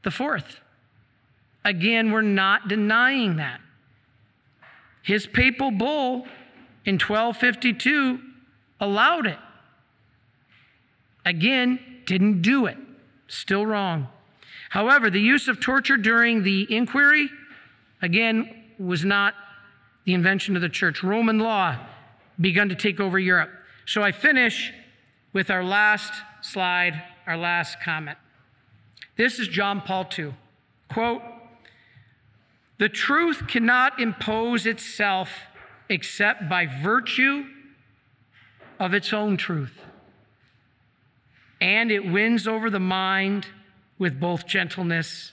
the 0.03 0.11
fourth. 0.11 0.61
Again, 1.65 2.13
we're 2.13 2.23
not 2.23 2.69
denying 2.69 3.37
that. 3.37 3.61
His 5.03 5.27
papal 5.27 5.71
bull 5.71 6.27
in 6.85 6.95
1252 6.95 8.21
allowed 8.81 9.27
it. 9.27 9.39
Again, 11.25 11.79
didn't 12.07 12.43
do 12.43 12.67
it. 12.67 12.77
Still 13.29 13.65
wrong. 13.65 14.09
However, 14.71 15.09
the 15.09 15.21
use 15.21 15.49
of 15.49 15.61
torture 15.61 15.97
during 15.97 16.43
the 16.43 16.67
inquiry, 16.75 17.31
again, 18.03 18.65
was 18.79 19.05
not 19.05 19.35
the 20.05 20.15
invention 20.15 20.57
of 20.57 20.63
the 20.63 20.69
church. 20.69 21.03
Roman 21.03 21.39
law 21.39 21.77
begun 22.41 22.69
to 22.69 22.75
take 22.75 23.01
over 23.01 23.19
Europe. 23.19 23.51
So 23.87 24.03
I 24.03 24.13
finish 24.13 24.73
with 25.33 25.51
our 25.51 25.65
last 25.65 26.13
slide, 26.43 27.03
our 27.27 27.37
last 27.37 27.81
comment. 27.81 28.19
This 29.17 29.39
is 29.39 29.49
John 29.49 29.81
Paul 29.81 30.09
II. 30.19 30.35
Quote, 30.89 31.23
the 32.79 32.89
truth 32.89 33.47
cannot 33.47 34.01
impose 34.01 34.67
itself 34.67 35.31
except 35.89 36.49
by 36.49 36.67
virtue 36.67 37.45
of 38.81 38.95
its 38.95 39.13
own 39.13 39.37
truth. 39.37 39.81
And 41.61 41.91
it 41.91 42.05
wins 42.11 42.49
over 42.49 42.69
the 42.69 42.81
mind 42.81 43.47
with 43.99 44.19
both 44.19 44.47
gentleness 44.47 45.33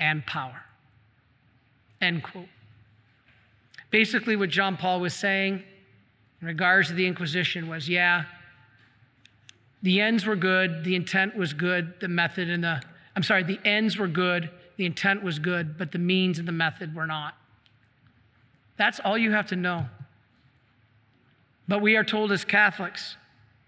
and 0.00 0.26
power. 0.26 0.62
End 2.00 2.22
quote. 2.22 2.48
Basically, 3.90 4.34
what 4.34 4.50
John 4.50 4.76
Paul 4.76 5.00
was 5.00 5.14
saying 5.14 5.62
in 6.40 6.46
regards 6.46 6.88
to 6.88 6.94
the 6.94 7.06
Inquisition 7.06 7.68
was 7.68 7.88
yeah, 7.88 8.24
the 9.82 10.00
ends 10.00 10.26
were 10.26 10.36
good, 10.36 10.82
the 10.82 10.96
intent 10.96 11.36
was 11.36 11.52
good, 11.52 11.94
the 12.00 12.08
method 12.08 12.50
and 12.50 12.64
the 12.64 12.82
I'm 13.16 13.22
sorry, 13.22 13.42
the 13.42 13.60
ends 13.64 13.96
were 13.96 14.08
good, 14.08 14.50
the 14.76 14.86
intent 14.86 15.22
was 15.22 15.38
good, 15.38 15.78
but 15.78 15.92
the 15.92 15.98
means 15.98 16.38
and 16.38 16.48
the 16.48 16.52
method 16.52 16.94
were 16.94 17.06
not. 17.06 17.34
That's 18.76 19.00
all 19.00 19.16
you 19.16 19.32
have 19.32 19.46
to 19.48 19.56
know. 19.56 19.86
But 21.68 21.80
we 21.80 21.96
are 21.96 22.04
told 22.04 22.32
as 22.32 22.44
Catholics 22.44 23.16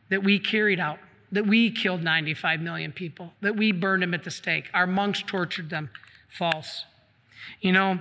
that 0.08 0.22
we 0.22 0.38
carried 0.38 0.80
out, 0.80 0.98
that 1.32 1.46
we 1.46 1.70
killed 1.70 2.02
95 2.02 2.60
million 2.60 2.92
people, 2.92 3.32
that 3.40 3.56
we 3.56 3.72
burned 3.72 4.02
them 4.02 4.14
at 4.14 4.24
the 4.24 4.30
stake. 4.30 4.68
Our 4.74 4.86
monks 4.86 5.22
tortured 5.26 5.70
them. 5.70 5.90
False. 6.28 6.84
You 7.60 7.72
know, 7.72 7.98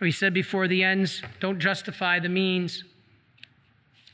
we 0.00 0.12
said 0.12 0.34
before 0.34 0.68
the 0.68 0.82
ends 0.84 1.22
don't 1.40 1.58
justify 1.58 2.18
the 2.18 2.28
means. 2.28 2.84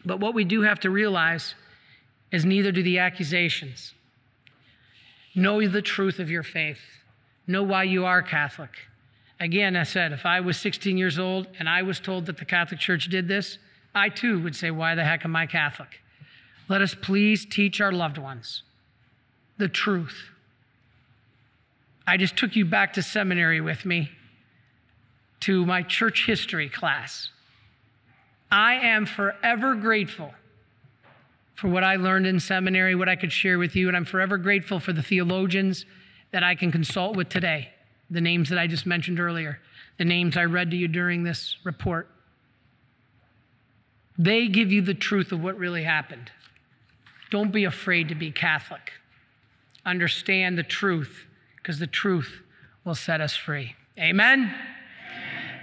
But 0.04 0.20
what 0.20 0.34
we 0.34 0.44
do 0.44 0.62
have 0.62 0.80
to 0.80 0.90
realize 0.90 1.54
is 2.30 2.44
neither 2.44 2.72
do 2.72 2.82
the 2.82 2.98
accusations. 2.98 3.94
Know 5.34 5.66
the 5.66 5.82
truth 5.82 6.18
of 6.18 6.30
your 6.30 6.42
faith. 6.42 6.80
Know 7.46 7.62
why 7.62 7.84
you 7.84 8.04
are 8.04 8.22
Catholic. 8.22 8.70
Again, 9.40 9.76
I 9.76 9.82
said, 9.82 10.12
if 10.12 10.24
I 10.24 10.40
was 10.40 10.56
16 10.58 10.96
years 10.96 11.18
old 11.18 11.48
and 11.58 11.68
I 11.68 11.82
was 11.82 11.98
told 11.98 12.26
that 12.26 12.36
the 12.36 12.44
Catholic 12.44 12.78
Church 12.78 13.08
did 13.08 13.28
this, 13.28 13.58
I 13.94 14.08
too 14.08 14.40
would 14.42 14.54
say, 14.54 14.70
Why 14.70 14.94
the 14.94 15.04
heck 15.04 15.24
am 15.24 15.34
I 15.34 15.46
Catholic? 15.46 16.00
Let 16.68 16.80
us 16.80 16.94
please 16.94 17.44
teach 17.44 17.80
our 17.80 17.92
loved 17.92 18.18
ones 18.18 18.62
the 19.58 19.68
truth. 19.68 20.30
I 22.06 22.16
just 22.16 22.36
took 22.36 22.56
you 22.56 22.64
back 22.64 22.94
to 22.94 23.02
seminary 23.02 23.60
with 23.60 23.84
me 23.84 24.10
to 25.40 25.66
my 25.66 25.82
church 25.82 26.26
history 26.26 26.68
class. 26.68 27.30
I 28.50 28.74
am 28.74 29.06
forever 29.06 29.74
grateful 29.74 30.34
for 31.54 31.68
what 31.68 31.84
I 31.84 31.96
learned 31.96 32.26
in 32.26 32.40
seminary, 32.40 32.94
what 32.94 33.08
I 33.08 33.16
could 33.16 33.32
share 33.32 33.58
with 33.58 33.76
you. 33.76 33.88
And 33.88 33.96
I'm 33.96 34.04
forever 34.04 34.38
grateful 34.38 34.80
for 34.80 34.92
the 34.92 35.02
theologians 35.02 35.86
that 36.30 36.42
I 36.42 36.54
can 36.54 36.72
consult 36.72 37.16
with 37.16 37.28
today, 37.28 37.70
the 38.10 38.20
names 38.20 38.48
that 38.48 38.58
I 38.58 38.66
just 38.66 38.86
mentioned 38.86 39.20
earlier, 39.20 39.60
the 39.98 40.04
names 40.04 40.36
I 40.36 40.44
read 40.44 40.70
to 40.70 40.76
you 40.76 40.88
during 40.88 41.22
this 41.22 41.56
report. 41.64 42.08
They 44.18 44.48
give 44.48 44.72
you 44.72 44.82
the 44.82 44.94
truth 44.94 45.32
of 45.32 45.42
what 45.42 45.56
really 45.58 45.82
happened. 45.84 46.30
Don't 47.30 47.52
be 47.52 47.64
afraid 47.64 48.08
to 48.08 48.14
be 48.14 48.30
Catholic. 48.30 48.92
Understand 49.84 50.56
the 50.56 50.62
truth, 50.62 51.26
because 51.56 51.78
the 51.78 51.86
truth 51.86 52.42
will 52.84 52.94
set 52.94 53.20
us 53.20 53.34
free. 53.34 53.74
Amen? 53.98 54.54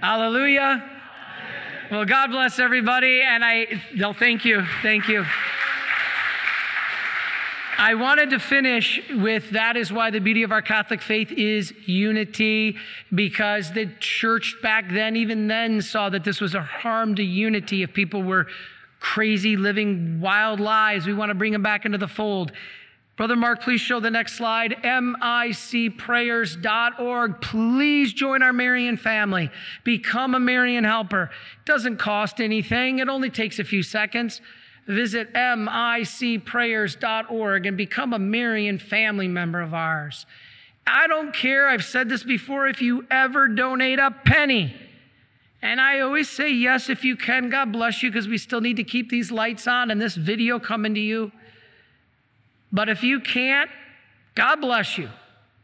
Hallelujah. 0.00 0.88
Well, 1.90 2.04
God 2.04 2.30
bless 2.30 2.58
everybody, 2.58 3.20
and 3.22 3.44
I, 3.44 3.82
no, 3.94 4.12
thank 4.12 4.44
you, 4.44 4.64
thank 4.82 5.08
you. 5.08 5.24
I 7.80 7.94
wanted 7.94 8.30
to 8.30 8.38
finish 8.38 9.00
with 9.08 9.50
that 9.52 9.78
is 9.78 9.90
why 9.90 10.10
the 10.10 10.18
beauty 10.18 10.42
of 10.42 10.52
our 10.52 10.60
Catholic 10.60 11.00
faith 11.00 11.32
is 11.32 11.72
unity, 11.86 12.76
because 13.14 13.72
the 13.72 13.86
church 14.00 14.56
back 14.62 14.90
then, 14.90 15.16
even 15.16 15.48
then, 15.48 15.80
saw 15.80 16.10
that 16.10 16.22
this 16.22 16.42
was 16.42 16.54
a 16.54 16.60
harm 16.60 17.14
to 17.14 17.22
unity 17.22 17.82
if 17.82 17.94
people 17.94 18.22
were 18.22 18.48
crazy, 18.98 19.56
living 19.56 20.20
wild 20.20 20.60
lives. 20.60 21.06
We 21.06 21.14
want 21.14 21.30
to 21.30 21.34
bring 21.34 21.52
them 21.52 21.62
back 21.62 21.86
into 21.86 21.96
the 21.96 22.06
fold. 22.06 22.52
Brother 23.16 23.34
Mark, 23.34 23.62
please 23.62 23.80
show 23.80 23.98
the 23.98 24.10
next 24.10 24.34
slide. 24.34 24.76
MICprayers.org. 24.84 27.40
Please 27.40 28.12
join 28.12 28.42
our 28.42 28.52
Marian 28.52 28.98
family. 28.98 29.50
Become 29.84 30.34
a 30.34 30.40
Marian 30.40 30.84
helper. 30.84 31.30
It 31.60 31.64
doesn't 31.64 31.96
cost 31.96 32.42
anything, 32.42 32.98
it 32.98 33.08
only 33.08 33.30
takes 33.30 33.58
a 33.58 33.64
few 33.64 33.82
seconds. 33.82 34.42
Visit 34.90 35.32
micprayers.org 35.32 37.66
and 37.66 37.76
become 37.76 38.12
a 38.12 38.18
Marian 38.18 38.80
family 38.80 39.28
member 39.28 39.60
of 39.60 39.72
ours. 39.72 40.26
I 40.84 41.06
don't 41.06 41.32
care, 41.32 41.68
I've 41.68 41.84
said 41.84 42.08
this 42.08 42.24
before, 42.24 42.66
if 42.66 42.82
you 42.82 43.06
ever 43.08 43.46
donate 43.46 44.00
a 44.00 44.10
penny. 44.10 44.74
And 45.62 45.80
I 45.80 46.00
always 46.00 46.28
say 46.28 46.50
yes 46.50 46.90
if 46.90 47.04
you 47.04 47.16
can. 47.16 47.50
God 47.50 47.70
bless 47.70 48.02
you 48.02 48.10
because 48.10 48.26
we 48.26 48.36
still 48.36 48.60
need 48.60 48.78
to 48.78 48.84
keep 48.84 49.10
these 49.10 49.30
lights 49.30 49.68
on 49.68 49.92
and 49.92 50.00
this 50.00 50.16
video 50.16 50.58
coming 50.58 50.94
to 50.94 51.00
you. 51.00 51.30
But 52.72 52.88
if 52.88 53.04
you 53.04 53.20
can't, 53.20 53.70
God 54.34 54.56
bless 54.56 54.98
you. 54.98 55.08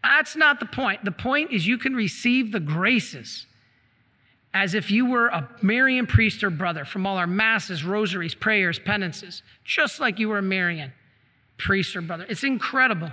That's 0.04 0.36
not 0.36 0.60
the 0.60 0.66
point. 0.66 1.04
The 1.04 1.10
point 1.10 1.50
is 1.50 1.66
you 1.66 1.78
can 1.78 1.96
receive 1.96 2.52
the 2.52 2.60
graces 2.60 3.46
as 4.56 4.72
if 4.72 4.90
you 4.90 5.04
were 5.04 5.26
a 5.26 5.46
Marian 5.60 6.06
priest 6.06 6.42
or 6.42 6.48
brother 6.48 6.86
from 6.86 7.06
all 7.06 7.18
our 7.18 7.26
masses, 7.26 7.84
rosaries, 7.84 8.34
prayers, 8.34 8.78
penances, 8.78 9.42
just 9.64 10.00
like 10.00 10.18
you 10.18 10.30
were 10.30 10.38
a 10.38 10.42
Marian 10.42 10.94
priest 11.58 11.94
or 11.94 12.00
brother. 12.00 12.24
It's 12.26 12.42
incredible. 12.42 13.12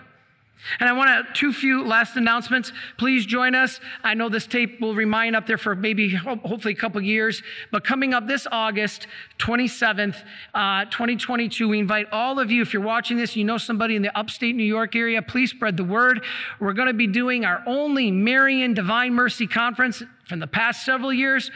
And 0.79 0.89
I 0.89 0.93
want 0.93 1.27
to, 1.27 1.33
two 1.33 1.51
few 1.51 1.83
last 1.83 2.15
announcements. 2.15 2.71
Please 2.97 3.25
join 3.25 3.55
us. 3.55 3.79
I 4.03 4.13
know 4.13 4.29
this 4.29 4.47
tape 4.47 4.79
will 4.79 4.95
remain 4.95 5.35
up 5.35 5.45
there 5.45 5.57
for 5.57 5.75
maybe, 5.75 6.15
hopefully, 6.15 6.73
a 6.73 6.77
couple 6.77 7.01
years. 7.01 7.43
But 7.71 7.83
coming 7.83 8.13
up 8.13 8.27
this 8.27 8.47
August 8.51 9.07
27th, 9.39 10.23
uh, 10.53 10.85
2022, 10.85 11.67
we 11.67 11.79
invite 11.79 12.07
all 12.11 12.39
of 12.39 12.51
you, 12.51 12.61
if 12.61 12.73
you're 12.73 12.81
watching 12.81 13.17
this, 13.17 13.35
you 13.35 13.43
know 13.43 13.57
somebody 13.57 13.95
in 13.95 14.01
the 14.01 14.17
upstate 14.17 14.55
New 14.55 14.63
York 14.63 14.95
area, 14.95 15.21
please 15.21 15.51
spread 15.51 15.77
the 15.77 15.83
word. 15.83 16.23
We're 16.59 16.73
going 16.73 16.87
to 16.87 16.93
be 16.93 17.07
doing 17.07 17.45
our 17.45 17.63
only 17.65 18.11
Marian 18.11 18.73
Divine 18.73 19.13
Mercy 19.13 19.47
Conference 19.47 20.01
from 20.27 20.39
the 20.39 20.47
past 20.47 20.85
several 20.85 21.13
years. 21.13 21.51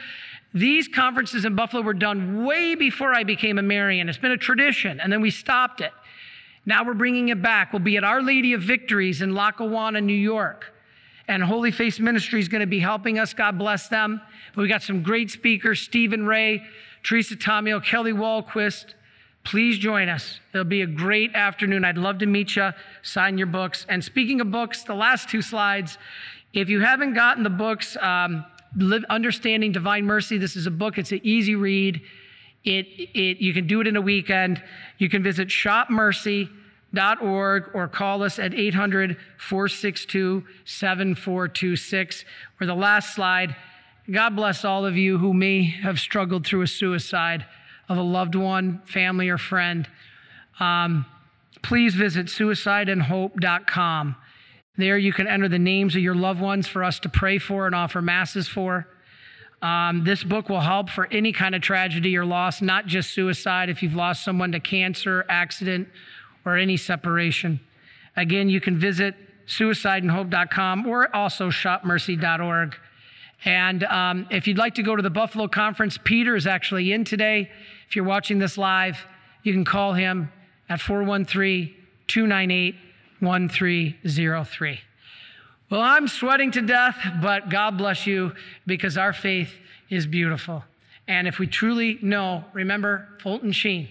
These 0.54 0.88
conferences 0.88 1.44
in 1.44 1.54
Buffalo 1.54 1.82
were 1.82 1.94
done 1.94 2.44
way 2.44 2.74
before 2.74 3.12
I 3.14 3.22
became 3.22 3.58
a 3.58 3.62
Marian. 3.62 4.08
It's 4.08 4.18
been 4.18 4.32
a 4.32 4.36
tradition, 4.36 4.98
and 5.00 5.12
then 5.12 5.20
we 5.20 5.30
stopped 5.30 5.80
it. 5.80 5.92
Now 6.68 6.84
we're 6.84 6.92
bringing 6.92 7.30
it 7.30 7.40
back. 7.40 7.72
We'll 7.72 7.80
be 7.80 7.96
at 7.96 8.04
Our 8.04 8.20
Lady 8.20 8.52
of 8.52 8.60
Victories 8.60 9.22
in 9.22 9.34
Lackawanna, 9.34 10.02
New 10.02 10.12
York. 10.12 10.66
And 11.26 11.42
Holy 11.42 11.70
Face 11.70 11.98
Ministry 11.98 12.40
is 12.40 12.48
going 12.48 12.60
to 12.60 12.66
be 12.66 12.78
helping 12.78 13.18
us. 13.18 13.32
God 13.32 13.58
bless 13.58 13.88
them. 13.88 14.20
But 14.54 14.60
we 14.60 14.68
got 14.68 14.82
some 14.82 15.02
great 15.02 15.30
speakers 15.30 15.80
Stephen 15.80 16.26
Ray, 16.26 16.62
Teresa 17.02 17.36
Tomeo, 17.36 17.82
Kelly 17.82 18.12
Wahlquist. 18.12 18.92
Please 19.44 19.78
join 19.78 20.10
us. 20.10 20.40
It'll 20.52 20.64
be 20.64 20.82
a 20.82 20.86
great 20.86 21.34
afternoon. 21.34 21.86
I'd 21.86 21.96
love 21.96 22.18
to 22.18 22.26
meet 22.26 22.54
you, 22.54 22.72
sign 23.00 23.38
your 23.38 23.46
books. 23.46 23.86
And 23.88 24.04
speaking 24.04 24.42
of 24.42 24.50
books, 24.50 24.82
the 24.82 24.94
last 24.94 25.30
two 25.30 25.40
slides, 25.40 25.96
if 26.52 26.68
you 26.68 26.82
haven't 26.82 27.14
gotten 27.14 27.44
the 27.44 27.50
books, 27.50 27.96
um, 27.98 28.44
Understanding 29.08 29.72
Divine 29.72 30.04
Mercy, 30.04 30.36
this 30.36 30.54
is 30.54 30.66
a 30.66 30.70
book, 30.70 30.98
it's 30.98 31.12
an 31.12 31.20
easy 31.22 31.54
read. 31.54 32.02
It, 32.62 32.86
it, 33.14 33.38
you 33.38 33.54
can 33.54 33.66
do 33.66 33.80
it 33.80 33.86
in 33.86 33.96
a 33.96 34.02
weekend. 34.02 34.62
You 34.98 35.08
can 35.08 35.22
visit 35.22 35.48
shopmercy.org 36.94 37.70
or 37.74 37.88
call 37.88 38.22
us 38.22 38.38
at 38.38 38.54
800 38.54 39.16
462 39.38 40.44
7426. 40.64 42.24
Or 42.60 42.66
the 42.66 42.74
last 42.74 43.14
slide. 43.14 43.56
God 44.10 44.36
bless 44.36 44.64
all 44.64 44.86
of 44.86 44.96
you 44.96 45.18
who 45.18 45.34
may 45.34 45.64
have 45.64 46.00
struggled 46.00 46.46
through 46.46 46.62
a 46.62 46.66
suicide 46.66 47.44
of 47.88 47.98
a 47.98 48.02
loved 48.02 48.34
one, 48.34 48.80
family, 48.86 49.28
or 49.28 49.38
friend. 49.38 49.86
Um, 50.58 51.04
please 51.62 51.94
visit 51.94 52.26
suicideandhope.com. 52.26 54.16
There 54.78 54.96
you 54.96 55.12
can 55.12 55.26
enter 55.26 55.48
the 55.48 55.58
names 55.58 55.94
of 55.94 56.02
your 56.02 56.14
loved 56.14 56.40
ones 56.40 56.66
for 56.66 56.84
us 56.84 56.98
to 57.00 57.08
pray 57.08 57.38
for 57.38 57.66
and 57.66 57.74
offer 57.74 58.00
masses 58.00 58.48
for. 58.48 58.86
Um, 59.60 60.04
this 60.04 60.22
book 60.22 60.48
will 60.48 60.60
help 60.60 60.88
for 60.88 61.08
any 61.10 61.32
kind 61.32 61.54
of 61.54 61.60
tragedy 61.60 62.16
or 62.16 62.24
loss, 62.24 62.62
not 62.62 62.86
just 62.86 63.10
suicide, 63.10 63.68
if 63.68 63.82
you've 63.82 63.96
lost 63.96 64.24
someone 64.24 64.52
to 64.52 64.60
cancer, 64.60 65.26
accident, 65.28 65.88
or 66.44 66.56
any 66.56 66.76
separation. 66.76 67.60
Again, 68.16 68.48
you 68.48 68.60
can 68.60 68.78
visit 68.78 69.14
suicideandhope.com 69.46 70.86
or 70.86 71.14
also 71.14 71.50
shopmercy.org. 71.50 72.76
And 73.44 73.84
um, 73.84 74.26
if 74.30 74.46
you'd 74.46 74.58
like 74.58 74.74
to 74.74 74.82
go 74.82 74.96
to 74.96 75.02
the 75.02 75.10
Buffalo 75.10 75.48
Conference, 75.48 75.98
Peter 76.02 76.34
is 76.34 76.46
actually 76.46 76.92
in 76.92 77.04
today. 77.04 77.50
If 77.86 77.96
you're 77.96 78.04
watching 78.04 78.38
this 78.38 78.58
live, 78.58 79.06
you 79.42 79.52
can 79.52 79.64
call 79.64 79.92
him 79.92 80.32
at 80.68 80.80
413 80.80 81.74
298 82.08 82.74
1303. 83.20 84.80
Well, 85.70 85.80
I'm 85.80 86.08
sweating 86.08 86.50
to 86.52 86.62
death, 86.62 86.98
but 87.20 87.50
God 87.50 87.76
bless 87.76 88.06
you 88.06 88.32
because 88.66 88.96
our 88.96 89.12
faith 89.12 89.52
is 89.90 90.06
beautiful. 90.06 90.64
And 91.06 91.28
if 91.28 91.38
we 91.38 91.46
truly 91.46 91.98
know, 92.02 92.44
remember, 92.52 93.08
Fulton 93.20 93.52
Sheen 93.52 93.88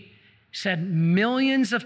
said 0.51 0.89
millions 0.89 1.73
of 1.73 1.85